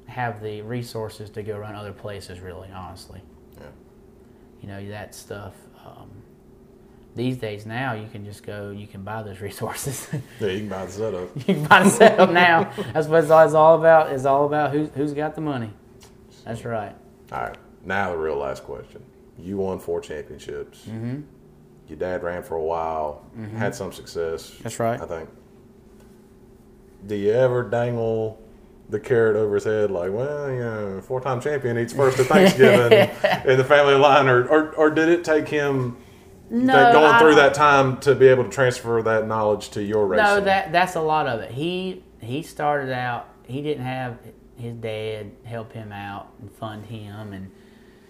have 0.08 0.42
the 0.42 0.62
resources 0.64 1.30
to 1.30 1.42
go 1.42 1.58
run 1.58 1.74
other 1.74 1.94
places. 1.94 2.42
Really, 2.42 2.70
honestly, 2.70 3.22
Yeah. 3.58 3.68
you 4.62 4.68
know 4.68 4.90
that 4.90 5.16
stuff. 5.16 5.54
Um, 5.86 6.10
these 7.18 7.38
days 7.38 7.66
now, 7.66 7.94
you 7.94 8.08
can 8.12 8.24
just 8.24 8.44
go. 8.44 8.70
You 8.70 8.88
can 8.88 9.04
buy 9.04 9.24
those 9.24 9.42
resources. 9.50 10.08
Yeah, 10.40 10.48
you 10.48 10.60
can 10.60 10.70
buy 10.70 10.86
the 10.86 10.92
setup. 10.92 11.36
you 11.36 11.44
can 11.56 11.64
buy 11.66 11.84
the 11.84 11.90
setup 11.90 12.30
now. 12.30 12.72
That's 12.94 13.08
what 13.08 13.24
it's 13.24 13.32
all- 13.32 13.46
it's 13.46 13.54
all 13.54 13.78
about. 13.78 14.12
It's 14.14 14.24
all 14.26 14.46
about 14.46 14.72
who's 14.72 14.90
who's 14.96 15.14
got 15.14 15.36
the 15.36 15.42
money. 15.42 15.72
That's 16.46 16.64
right. 16.64 16.96
All 17.34 17.42
right. 17.42 17.58
Now 17.84 18.12
the 18.12 18.18
real 18.18 18.38
last 18.38 18.64
question. 18.64 19.04
You 19.38 19.58
won 19.58 19.80
four 19.80 20.00
championships. 20.00 20.86
Mm-hmm. 20.86 21.22
Your 21.90 21.98
dad 21.98 22.24
ran 22.24 22.44
for 22.44 22.56
a 22.56 22.64
while, 22.64 23.26
had 23.58 23.74
some 23.76 23.92
success. 23.94 24.54
That's 24.62 24.80
right. 24.80 25.00
I 25.02 25.06
think. 25.06 25.30
Do 27.06 27.16
you 27.16 27.32
ever 27.32 27.64
dangle 27.64 28.42
the 28.90 29.00
carrot 29.00 29.36
over 29.36 29.56
his 29.56 29.64
head 29.66 29.92
like, 29.92 30.12
well, 30.12 30.50
you 30.52 30.60
know, 30.60 31.02
four-time 31.02 31.40
champion 31.42 31.78
eats 31.78 31.94
first 31.94 32.20
at 32.20 32.26
Thanksgiving 32.34 32.92
in 33.52 33.58
the 33.58 33.64
family 33.64 33.94
line, 33.96 34.28
or, 34.28 34.48
or, 34.48 34.72
or 34.76 34.90
did 34.90 35.08
it 35.10 35.24
take 35.24 35.48
him 35.48 35.96
No, 36.50 36.74
think, 36.74 36.94
going 36.94 37.20
through 37.20 37.36
that 37.36 37.54
time 37.54 37.98
to 38.02 38.16
be 38.16 38.28
able 38.28 38.44
to 38.44 38.50
transfer 38.50 39.02
that 39.02 39.28
knowledge 39.28 39.70
to 39.72 39.84
your 39.84 40.08
racing? 40.08 40.26
No, 40.26 40.42
that 40.42 40.72
that's 40.72 40.96
a 40.96 41.02
lot 41.02 41.28
of 41.28 41.42
it. 41.42 41.52
He 41.52 42.04
he 42.22 42.42
started 42.44 42.92
out. 42.92 43.30
He 43.44 43.62
didn't 43.62 43.84
have 43.84 44.18
his 44.56 44.74
dad 44.76 45.32
help 45.44 45.72
him 45.72 45.92
out 45.92 46.34
and 46.40 46.52
fund 46.52 46.86
him, 46.86 47.34
and 47.34 47.52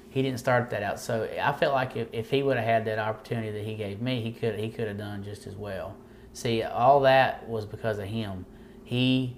he 0.09 0.21
didn't 0.21 0.39
start 0.39 0.69
that 0.69 0.83
out. 0.83 0.99
So 0.99 1.27
I 1.41 1.51
felt 1.53 1.73
like 1.73 1.95
if, 1.95 2.07
if 2.11 2.29
he 2.29 2.43
would 2.43 2.57
have 2.57 2.65
had 2.65 2.85
that 2.85 2.99
opportunity 2.99 3.51
that 3.51 3.63
he 3.63 3.75
gave 3.75 4.01
me, 4.01 4.21
he 4.21 4.31
could 4.31 4.59
he 4.59 4.69
could 4.69 4.88
have 4.88 4.97
done 4.97 5.23
just 5.23 5.47
as 5.47 5.55
well. 5.55 5.95
See, 6.33 6.63
all 6.63 7.01
that 7.01 7.47
was 7.47 7.65
because 7.65 7.97
of 7.99 8.05
him. 8.05 8.45
He 8.83 9.38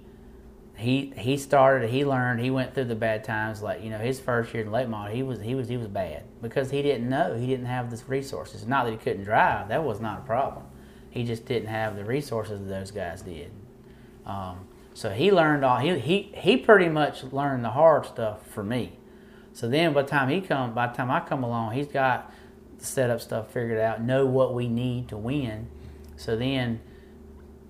he 0.80 1.12
he 1.16 1.36
started. 1.36 1.90
He 1.90 2.04
learned. 2.04 2.40
He 2.40 2.50
went 2.50 2.74
through 2.74 2.86
the 2.86 2.94
bad 2.94 3.22
times. 3.22 3.62
Like 3.62 3.82
you 3.82 3.90
know, 3.90 3.98
his 3.98 4.18
first 4.18 4.54
year 4.54 4.64
in 4.64 4.72
late 4.72 4.88
model, 4.88 5.14
he 5.14 5.22
was 5.22 5.40
he 5.40 5.54
was 5.54 5.68
he 5.68 5.76
was 5.76 5.88
bad 5.88 6.24
because 6.40 6.70
he 6.70 6.80
didn't 6.80 7.08
know. 7.08 7.34
He 7.34 7.46
didn't 7.46 7.66
have 7.66 7.90
the 7.90 8.02
resources. 8.06 8.66
Not 8.66 8.86
that 8.86 8.92
he 8.92 8.96
couldn't 8.96 9.24
drive. 9.24 9.68
That 9.68 9.84
was 9.84 10.00
not 10.00 10.20
a 10.20 10.22
problem. 10.22 10.64
He 11.10 11.24
just 11.24 11.44
didn't 11.44 11.68
have 11.68 11.96
the 11.96 12.04
resources 12.04 12.60
that 12.60 12.68
those 12.68 12.90
guys 12.90 13.22
did. 13.22 13.52
Um, 14.24 14.68
so 14.94 15.10
he 15.10 15.30
learned 15.30 15.64
all. 15.64 15.78
He 15.78 15.98
he 15.98 16.32
he 16.34 16.56
pretty 16.56 16.88
much 16.88 17.24
learned 17.24 17.64
the 17.64 17.70
hard 17.70 18.06
stuff 18.06 18.46
for 18.46 18.64
me. 18.64 18.98
So 19.52 19.68
then, 19.68 19.92
by 19.92 20.02
the 20.02 20.08
time 20.08 20.30
he 20.30 20.40
come, 20.40 20.72
by 20.72 20.86
the 20.86 20.94
time 20.94 21.10
I 21.10 21.20
come 21.20 21.42
along, 21.42 21.72
he's 21.72 21.88
got 21.88 22.32
the 22.78 22.84
setup 22.86 23.20
stuff 23.20 23.52
figured 23.52 23.78
out. 23.78 24.02
Know 24.02 24.24
what 24.24 24.54
we 24.54 24.66
need 24.68 25.08
to 25.08 25.16
win. 25.18 25.68
So 26.16 26.36
then 26.36 26.80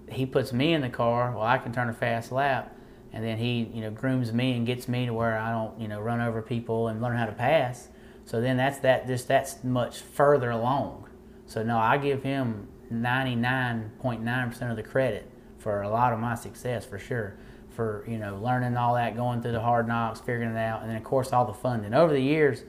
he 0.09 0.27
puts 0.27 0.53
me 0.53 0.73
in 0.73 0.83
the 0.83 0.89
car. 0.89 1.33
Well, 1.33 1.43
I 1.43 1.59
can 1.59 1.73
turn 1.73 1.89
a 1.89 1.93
fast 1.93 2.31
lap, 2.33 2.77
and 3.13 3.25
then 3.25 3.39
he, 3.39 3.71
you 3.75 3.81
know, 3.81 3.91
grooms 3.91 4.33
me 4.33 4.53
and 4.53 4.67
gets 4.67 4.89
me 4.89 5.07
to 5.07 5.13
where 5.13 5.37
I 5.39 5.51
don't, 5.51 5.79
you 5.81 5.89
know, 5.89 6.01
run 6.01 6.21
over 6.21 6.43
people 6.43 6.89
and 6.89 7.03
learn 7.03 7.17
how 7.17 7.27
to 7.27 7.33
pass. 7.33 7.89
So 8.25 8.41
then 8.41 8.57
that's 8.57 8.79
that. 8.79 9.07
Just 9.07 9.27
that's 9.27 9.65
much 9.65 9.99
further 9.99 10.51
along. 10.51 11.09
So 11.47 11.63
no, 11.63 11.79
I 11.79 11.99
give 11.99 12.23
him 12.23 12.69
ninety 12.91 13.35
nine 13.35 13.91
point 13.99 14.23
nine 14.23 14.51
percent 14.51 14.71
of 14.71 14.77
the 14.77 14.85
credit 14.85 15.29
for 15.59 15.83
a 15.83 15.89
lot 15.89 16.13
of 16.13 16.21
my 16.21 16.35
success 16.37 16.85
for 16.85 16.99
sure. 16.99 17.37
For 17.71 18.05
you 18.07 18.19
know, 18.19 18.39
learning 18.41 18.77
all 18.77 18.95
that, 18.95 19.17
going 19.17 19.43
through 19.43 19.53
the 19.53 19.61
hard 19.61 19.89
knocks, 19.89 20.21
figuring 20.21 20.51
it 20.51 20.59
out, 20.59 20.83
and 20.83 20.91
then 20.91 20.97
of 20.97 21.05
course 21.05 21.33
all 21.33 21.45
the 21.45 21.55
funding 21.55 21.95
over 21.95 22.13
the 22.13 22.23
years. 22.23 22.63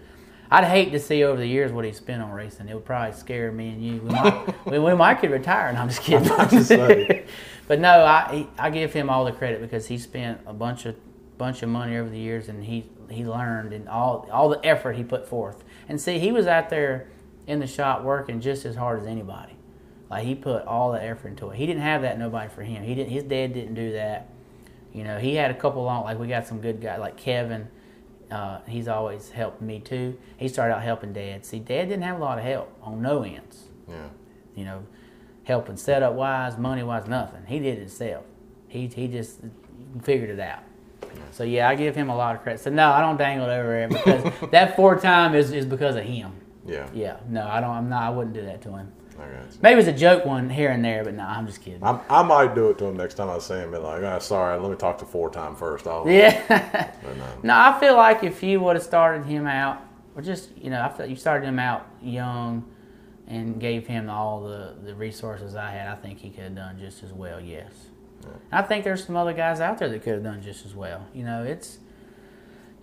I'd 0.53 0.65
hate 0.65 0.91
to 0.91 0.99
see 0.99 1.23
over 1.23 1.39
the 1.39 1.47
years 1.47 1.71
what 1.71 1.85
he 1.85 1.93
spent 1.93 2.21
on 2.21 2.29
racing. 2.31 2.67
It 2.67 2.73
would 2.73 2.83
probably 2.83 3.17
scare 3.17 3.53
me 3.53 3.69
and 3.69 3.81
you. 3.81 4.01
We 4.01 4.09
might, 4.09 4.65
we, 4.65 4.79
we 4.79 4.93
might 4.95 5.15
could 5.15 5.31
retire. 5.31 5.69
And 5.69 5.77
I'm 5.77 5.87
just 5.87 6.01
kidding. 6.01 6.27
to 6.27 6.63
say. 6.63 7.25
but 7.71 7.79
no, 7.79 8.03
I 8.03 8.47
I 8.59 8.69
give 8.69 8.91
him 8.91 9.09
all 9.09 9.23
the 9.23 9.31
credit 9.31 9.61
because 9.61 9.87
he 9.87 9.97
spent 9.97 10.41
a 10.45 10.51
bunch 10.51 10.85
of 10.85 10.97
bunch 11.37 11.63
of 11.63 11.69
money 11.69 11.95
over 11.95 12.09
the 12.09 12.19
years, 12.19 12.49
and 12.49 12.65
he 12.65 12.89
he 13.09 13.23
learned 13.23 13.71
and 13.71 13.87
all 13.87 14.27
all 14.29 14.49
the 14.49 14.59
effort 14.65 14.97
he 14.97 15.05
put 15.05 15.25
forth. 15.25 15.63
And 15.87 16.01
see, 16.01 16.19
he 16.19 16.33
was 16.33 16.47
out 16.47 16.69
there 16.69 17.07
in 17.47 17.61
the 17.61 17.67
shop 17.67 18.03
working 18.03 18.41
just 18.41 18.65
as 18.65 18.75
hard 18.75 18.99
as 18.99 19.07
anybody. 19.07 19.55
Like 20.09 20.25
he 20.25 20.35
put 20.35 20.65
all 20.65 20.91
the 20.91 21.01
effort 21.01 21.29
into 21.29 21.49
it. 21.49 21.55
He 21.55 21.65
didn't 21.65 21.83
have 21.83 22.01
that 22.01 22.19
nobody 22.19 22.49
for 22.49 22.61
him. 22.61 22.83
He 22.83 22.93
didn't. 22.93 23.13
His 23.13 23.23
dad 23.23 23.53
didn't 23.53 23.75
do 23.75 23.93
that. 23.93 24.27
You 24.91 25.05
know, 25.05 25.17
he 25.17 25.35
had 25.35 25.49
a 25.49 25.53
couple 25.53 25.81
long 25.85 26.03
like 26.03 26.19
we 26.19 26.27
got 26.27 26.45
some 26.45 26.59
good 26.59 26.81
guys 26.81 26.99
like 26.99 27.15
Kevin. 27.15 27.69
Uh, 28.29 28.59
he's 28.67 28.89
always 28.89 29.29
helped 29.29 29.61
me 29.61 29.79
too. 29.79 30.17
He 30.35 30.49
started 30.49 30.75
out 30.75 30.81
helping 30.81 31.13
Dad. 31.13 31.45
See, 31.45 31.59
Dad 31.59 31.87
didn't 31.87 32.03
have 32.03 32.17
a 32.17 32.21
lot 32.21 32.37
of 32.37 32.43
help 32.43 32.69
on 32.81 33.01
no 33.01 33.23
ends. 33.23 33.69
Yeah. 33.87 34.09
You 34.57 34.65
know, 34.65 34.83
helping 35.43 35.77
setup 35.77 36.13
wise, 36.13 36.57
money 36.57 36.83
wise, 36.83 37.07
nothing. 37.07 37.43
He 37.47 37.59
did 37.59 37.77
it 37.77 37.81
himself. 37.81 38.25
He 38.67 38.87
he 38.87 39.07
just 39.07 39.39
figured 40.03 40.29
it 40.29 40.39
out. 40.39 40.63
So 41.31 41.43
yeah, 41.43 41.67
I 41.67 41.75
give 41.75 41.95
him 41.95 42.09
a 42.09 42.15
lot 42.15 42.35
of 42.35 42.43
credit. 42.43 42.61
So 42.61 42.69
no, 42.69 42.91
I 42.91 43.01
don't 43.01 43.17
dangle 43.17 43.49
it 43.49 43.53
over 43.53 43.69
there 43.69 43.87
because 43.87 44.49
that 44.51 44.75
four 44.75 44.97
time 44.97 45.35
is, 45.35 45.51
is 45.51 45.65
because 45.65 45.95
of 45.95 46.03
him. 46.03 46.31
Yeah. 46.65 46.87
Yeah, 46.93 47.17
no, 47.27 47.47
I 47.47 47.59
don't. 47.59 47.71
I'm 47.71 47.89
not. 47.89 48.03
I 48.03 48.09
wouldn't 48.09 48.33
do 48.33 48.43
that 48.43 48.61
to 48.63 48.69
him. 48.77 48.91
Maybe 49.61 49.79
it's 49.79 49.89
a 49.89 49.93
joke 49.93 50.25
one 50.25 50.49
here 50.49 50.71
and 50.71 50.83
there, 50.83 51.03
but 51.03 51.13
no, 51.13 51.23
I'm 51.23 51.45
just 51.45 51.61
kidding. 51.61 51.83
I'm, 51.83 51.99
I 52.09 52.23
might 52.23 52.55
do 52.55 52.69
it 52.69 52.77
to 52.79 52.85
him 52.85 52.97
next 52.97 53.15
time 53.15 53.29
I 53.29 53.37
see 53.39 53.55
him. 53.55 53.71
Be 53.71 53.77
like, 53.77 54.01
oh, 54.01 54.19
sorry, 54.19 54.59
let 54.59 54.71
me 54.71 54.77
talk 54.77 54.97
to 54.99 55.05
four 55.05 55.29
time 55.29 55.55
first. 55.55 55.85
I'll, 55.85 56.09
yeah. 56.09 56.41
no. 57.03 57.23
Uh, 57.23 57.27
no, 57.43 57.53
I 57.55 57.79
feel 57.79 57.95
like 57.95 58.23
if 58.23 58.41
you 58.41 58.59
would 58.61 58.75
have 58.75 58.83
started 58.83 59.25
him 59.25 59.45
out, 59.45 59.81
or 60.15 60.21
just 60.21 60.57
you 60.57 60.69
know, 60.69 60.81
I 60.81 60.89
feel 60.89 61.05
you 61.05 61.15
started 61.15 61.45
him 61.45 61.59
out 61.59 61.85
young, 62.01 62.65
and 63.31 63.59
gave 63.59 63.87
him 63.87 64.09
all 64.09 64.41
the 64.43 64.75
the 64.83 64.93
resources 64.93 65.55
I 65.55 65.71
had, 65.71 65.87
I 65.87 65.95
think 65.95 66.19
he 66.19 66.29
could 66.29 66.43
have 66.43 66.55
done 66.55 66.77
just 66.79 67.03
as 67.03 67.11
well. 67.13 67.39
Yes. 67.39 67.71
I 68.51 68.61
think 68.61 68.83
there's 68.83 69.03
some 69.03 69.15
other 69.15 69.33
guys 69.33 69.59
out 69.59 69.79
there 69.79 69.89
that 69.89 70.03
could 70.03 70.13
have 70.13 70.23
done 70.23 70.43
just 70.43 70.63
as 70.65 70.75
well. 70.75 71.07
You 71.13 71.23
know, 71.23 71.43
it's 71.43 71.79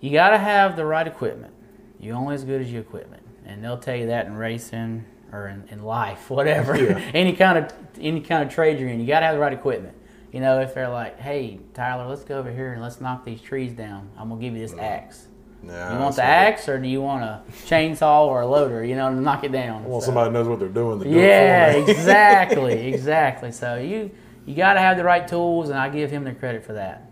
you 0.01 0.11
got 0.11 0.31
to 0.31 0.37
have 0.37 0.75
the 0.75 0.85
right 0.85 1.07
equipment. 1.07 1.53
You're 1.99 2.15
only 2.17 2.35
as 2.35 2.43
good 2.43 2.61
as 2.61 2.71
your 2.71 2.81
equipment, 2.81 3.23
and 3.45 3.63
they'll 3.63 3.77
tell 3.77 3.95
you 3.95 4.07
that 4.07 4.25
in 4.25 4.35
racing 4.35 5.05
or 5.31 5.47
in, 5.47 5.65
in 5.69 5.83
life, 5.83 6.29
whatever, 6.37 6.75
Yeah. 6.77 6.97
any 7.13 7.33
kind 7.33 7.57
of 7.57 7.71
any 8.01 8.19
kind 8.19 8.43
of 8.43 8.53
trade 8.53 8.79
you're 8.79 8.89
in. 8.89 8.99
You 8.99 9.07
got 9.07 9.21
to 9.21 9.27
have 9.27 9.35
the 9.35 9.41
right 9.41 9.53
equipment. 9.53 9.95
You 10.33 10.41
know, 10.41 10.59
if 10.59 10.73
they're 10.73 10.89
like, 10.89 11.19
"Hey, 11.19 11.59
Tyler, 11.73 12.05
let's 12.07 12.23
go 12.25 12.37
over 12.37 12.51
here 12.51 12.73
and 12.73 12.81
let's 12.81 12.99
knock 12.99 13.23
these 13.23 13.41
trees 13.41 13.71
down. 13.73 14.09
I'm 14.17 14.27
gonna 14.29 14.41
give 14.41 14.53
you 14.55 14.59
this 14.59 14.75
axe. 14.77 15.27
Yeah, 15.61 15.93
You 15.93 15.99
want 15.99 16.15
the 16.15 16.23
axe, 16.23 16.69
or 16.69 16.79
do 16.79 16.87
you 16.87 17.01
want 17.01 17.23
a 17.23 17.41
chainsaw 17.65 18.25
or 18.27 18.41
a 18.41 18.47
loader? 18.47 18.83
You 18.83 18.95
know, 18.95 19.09
to 19.09 19.15
knock 19.19 19.43
it 19.43 19.51
down." 19.51 19.83
Well, 19.85 19.99
So- 20.01 20.05
somebody 20.07 20.31
knows 20.31 20.47
what 20.47 20.59
they're 20.59 20.67
doing. 20.69 20.99
Do 20.99 21.09
yeah, 21.09 21.71
exactly, 21.87 22.87
exactly. 22.93 23.51
So 23.51 23.75
you 23.75 24.11
you 24.45 24.55
got 24.55 24.73
to 24.73 24.79
have 24.79 24.97
the 24.97 25.03
right 25.03 25.27
tools, 25.27 25.69
and 25.69 25.77
I 25.77 25.89
give 25.89 26.09
him 26.11 26.23
the 26.23 26.31
credit 26.33 26.63
for 26.63 26.73
that. 26.73 27.09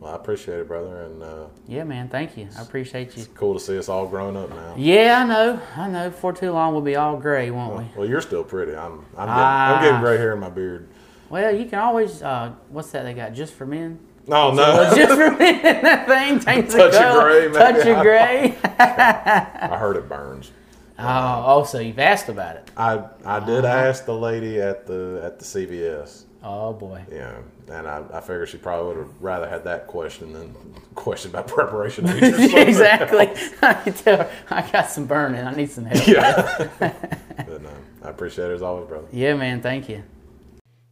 well, 0.00 0.12
I 0.12 0.14
appreciate 0.16 0.60
it, 0.60 0.68
brother, 0.68 1.02
and 1.02 1.22
uh, 1.22 1.46
Yeah, 1.66 1.82
man. 1.84 2.08
Thank 2.08 2.36
you. 2.36 2.48
I 2.56 2.62
appreciate 2.62 3.16
you. 3.16 3.26
cool 3.34 3.54
to 3.54 3.60
see 3.60 3.76
us 3.76 3.88
all 3.88 4.06
grown 4.06 4.36
up 4.36 4.50
now. 4.50 4.74
Yeah, 4.76 5.22
I 5.24 5.26
know. 5.26 5.60
I 5.76 5.88
know. 5.88 6.10
Before 6.10 6.32
too 6.32 6.52
long, 6.52 6.72
we'll 6.72 6.82
be 6.82 6.94
all 6.96 7.16
gray, 7.16 7.50
won't 7.50 7.76
we? 7.76 7.84
Well, 7.96 8.08
you're 8.08 8.20
still 8.20 8.44
pretty. 8.44 8.76
I'm. 8.76 9.04
I'm 9.16 9.26
getting, 9.26 9.28
Ah. 9.28 9.76
I'm 9.76 9.82
getting 9.84 10.00
gray 10.00 10.16
hair 10.16 10.32
in 10.34 10.38
my 10.40 10.48
beard. 10.50 10.88
Well, 11.28 11.54
you 11.54 11.66
can 11.66 11.80
always. 11.80 12.22
Uh, 12.22 12.52
what's 12.68 12.92
that 12.92 13.02
they 13.02 13.14
got? 13.14 13.32
Just 13.34 13.52
for 13.54 13.66
men. 13.66 13.98
No, 14.28 14.50
Well, 14.50 14.90
no. 14.90 14.96
just 14.96 15.12
for 15.14 15.30
men. 15.38 15.62
that 15.82 16.06
thing 16.06 16.40
changes 16.40 16.74
the 16.74 16.78
Touch 16.90 16.94
of 16.94 17.00
color. 17.00 17.22
gray, 17.24 17.40
maybe. 17.48 17.58
Touch 17.58 17.86
of 17.86 18.02
gray. 18.02 18.58
I 18.78 19.76
heard 19.78 19.96
it 19.96 20.08
burns. 20.08 20.50
oh, 20.98 21.44
oh, 21.46 21.64
so 21.64 21.78
you've 21.78 21.98
asked 21.98 22.28
about 22.28 22.56
it. 22.56 22.70
I 22.76 23.02
I 23.24 23.40
did 23.40 23.64
Uh-huh. 23.64 23.88
ask 23.88 24.04
the 24.04 24.14
lady 24.14 24.60
at 24.60 24.86
the 24.86 25.20
at 25.24 25.38
the 25.38 25.44
CVS. 25.44 26.24
Oh 26.44 26.72
boy. 26.72 27.02
Yeah, 27.10 27.34
and 27.68 27.88
I, 27.88 28.02
I 28.12 28.20
figured 28.20 28.48
she 28.48 28.58
probably 28.58 28.88
would 28.94 28.96
have 29.06 29.14
rather 29.20 29.48
had 29.48 29.64
that 29.64 29.86
question 29.88 30.32
than 30.32 30.54
question 30.94 31.30
about 31.32 31.48
preparation. 31.58 32.08
age 32.08 32.22
or 32.22 32.32
something. 32.38 32.68
exactly. 32.68 33.28
I 33.62 33.74
can 33.74 33.92
tell. 33.94 34.16
her, 34.18 34.30
I 34.50 34.70
got 34.70 34.88
some 34.90 35.06
burning. 35.06 35.40
I 35.44 35.54
need 35.54 35.70
some 35.70 35.84
help. 35.86 36.06
Yeah. 36.06 36.68
but 36.78 37.62
no, 37.62 37.70
I 38.04 38.10
appreciate 38.10 38.50
it 38.50 38.54
as 38.54 38.62
always, 38.62 38.86
brother. 38.88 39.06
Yeah, 39.12 39.34
man. 39.34 39.60
Thank 39.62 39.88
you. 39.88 40.02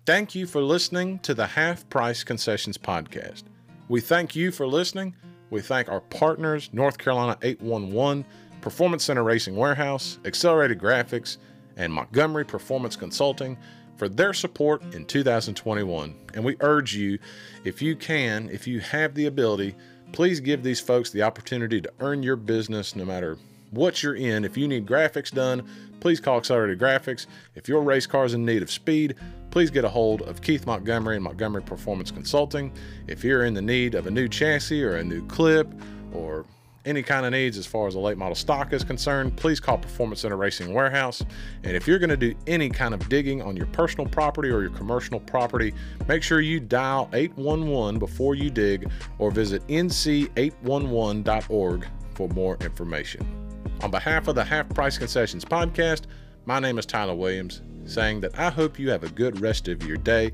Thank 0.06 0.36
you 0.36 0.46
for 0.46 0.60
listening 0.60 1.18
to 1.20 1.34
the 1.34 1.48
Half 1.48 1.90
Price 1.90 2.22
Concessions 2.22 2.78
Podcast. 2.78 3.42
We 3.88 4.00
thank 4.00 4.36
you 4.36 4.52
for 4.52 4.64
listening. 4.64 5.16
We 5.50 5.60
thank 5.60 5.88
our 5.88 6.00
partners, 6.00 6.70
North 6.72 6.96
Carolina 6.96 7.36
811, 7.42 8.24
Performancenter 8.60 9.24
Racing 9.24 9.56
Warehouse, 9.56 10.20
Accelerated 10.24 10.78
Graphics, 10.78 11.38
and 11.76 11.92
Montgomery 11.92 12.44
Performance 12.44 12.94
Consulting 12.94 13.58
for 13.96 14.08
their 14.08 14.32
support 14.32 14.80
in 14.94 15.06
2021. 15.06 16.14
And 16.34 16.44
we 16.44 16.54
urge 16.60 16.94
you, 16.94 17.18
if 17.64 17.82
you 17.82 17.96
can, 17.96 18.48
if 18.50 18.64
you 18.68 18.78
have 18.78 19.12
the 19.12 19.26
ability, 19.26 19.74
please 20.12 20.38
give 20.38 20.62
these 20.62 20.78
folks 20.78 21.10
the 21.10 21.22
opportunity 21.22 21.80
to 21.80 21.92
earn 21.98 22.22
your 22.22 22.36
business 22.36 22.94
no 22.94 23.04
matter 23.04 23.38
what 23.72 24.04
you're 24.04 24.14
in. 24.14 24.44
If 24.44 24.56
you 24.56 24.68
need 24.68 24.86
graphics 24.86 25.32
done, 25.32 25.68
please 26.06 26.20
call 26.20 26.38
Accelerated 26.38 26.78
Graphics. 26.78 27.26
If 27.56 27.68
your 27.68 27.82
race 27.82 28.06
car 28.06 28.24
is 28.24 28.32
in 28.32 28.44
need 28.44 28.62
of 28.62 28.70
speed, 28.70 29.16
please 29.50 29.72
get 29.72 29.84
a 29.84 29.88
hold 29.88 30.22
of 30.22 30.40
Keith 30.40 30.64
Montgomery 30.64 31.16
and 31.16 31.24
Montgomery 31.24 31.64
Performance 31.64 32.12
Consulting. 32.12 32.72
If 33.08 33.24
you're 33.24 33.44
in 33.44 33.54
the 33.54 33.62
need 33.62 33.96
of 33.96 34.06
a 34.06 34.10
new 34.12 34.28
chassis 34.28 34.84
or 34.84 34.98
a 34.98 35.02
new 35.02 35.26
clip 35.26 35.66
or 36.12 36.46
any 36.84 37.02
kind 37.02 37.26
of 37.26 37.32
needs 37.32 37.58
as 37.58 37.66
far 37.66 37.88
as 37.88 37.96
a 37.96 37.98
late 37.98 38.16
model 38.16 38.36
stock 38.36 38.72
is 38.72 38.84
concerned, 38.84 39.36
please 39.36 39.58
call 39.58 39.78
Performancenter 39.78 40.38
Racing 40.38 40.72
Warehouse. 40.72 41.24
And 41.64 41.76
if 41.76 41.88
you're 41.88 41.98
going 41.98 42.10
to 42.10 42.16
do 42.16 42.36
any 42.46 42.68
kind 42.68 42.94
of 42.94 43.08
digging 43.08 43.42
on 43.42 43.56
your 43.56 43.66
personal 43.66 44.06
property 44.06 44.48
or 44.48 44.60
your 44.60 44.70
commercial 44.70 45.18
property, 45.18 45.74
make 46.06 46.22
sure 46.22 46.40
you 46.40 46.60
dial 46.60 47.10
811 47.14 47.98
before 47.98 48.36
you 48.36 48.48
dig 48.48 48.88
or 49.18 49.32
visit 49.32 49.66
nc811.org 49.66 51.88
for 52.14 52.28
more 52.28 52.56
information. 52.60 53.45
On 53.82 53.90
behalf 53.90 54.26
of 54.26 54.34
the 54.34 54.44
Half 54.44 54.70
Price 54.70 54.96
Concessions 54.96 55.44
podcast, 55.44 56.02
my 56.46 56.58
name 56.58 56.78
is 56.78 56.86
Tyler 56.86 57.14
Williams, 57.14 57.60
saying 57.84 58.20
that 58.20 58.38
I 58.38 58.50
hope 58.50 58.78
you 58.78 58.90
have 58.90 59.04
a 59.04 59.08
good 59.10 59.40
rest 59.40 59.68
of 59.68 59.82
your 59.86 59.98
day 59.98 60.32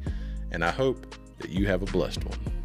and 0.52 0.64
I 0.64 0.70
hope 0.70 1.16
that 1.38 1.50
you 1.50 1.66
have 1.66 1.82
a 1.82 1.86
blessed 1.86 2.24
one. 2.24 2.61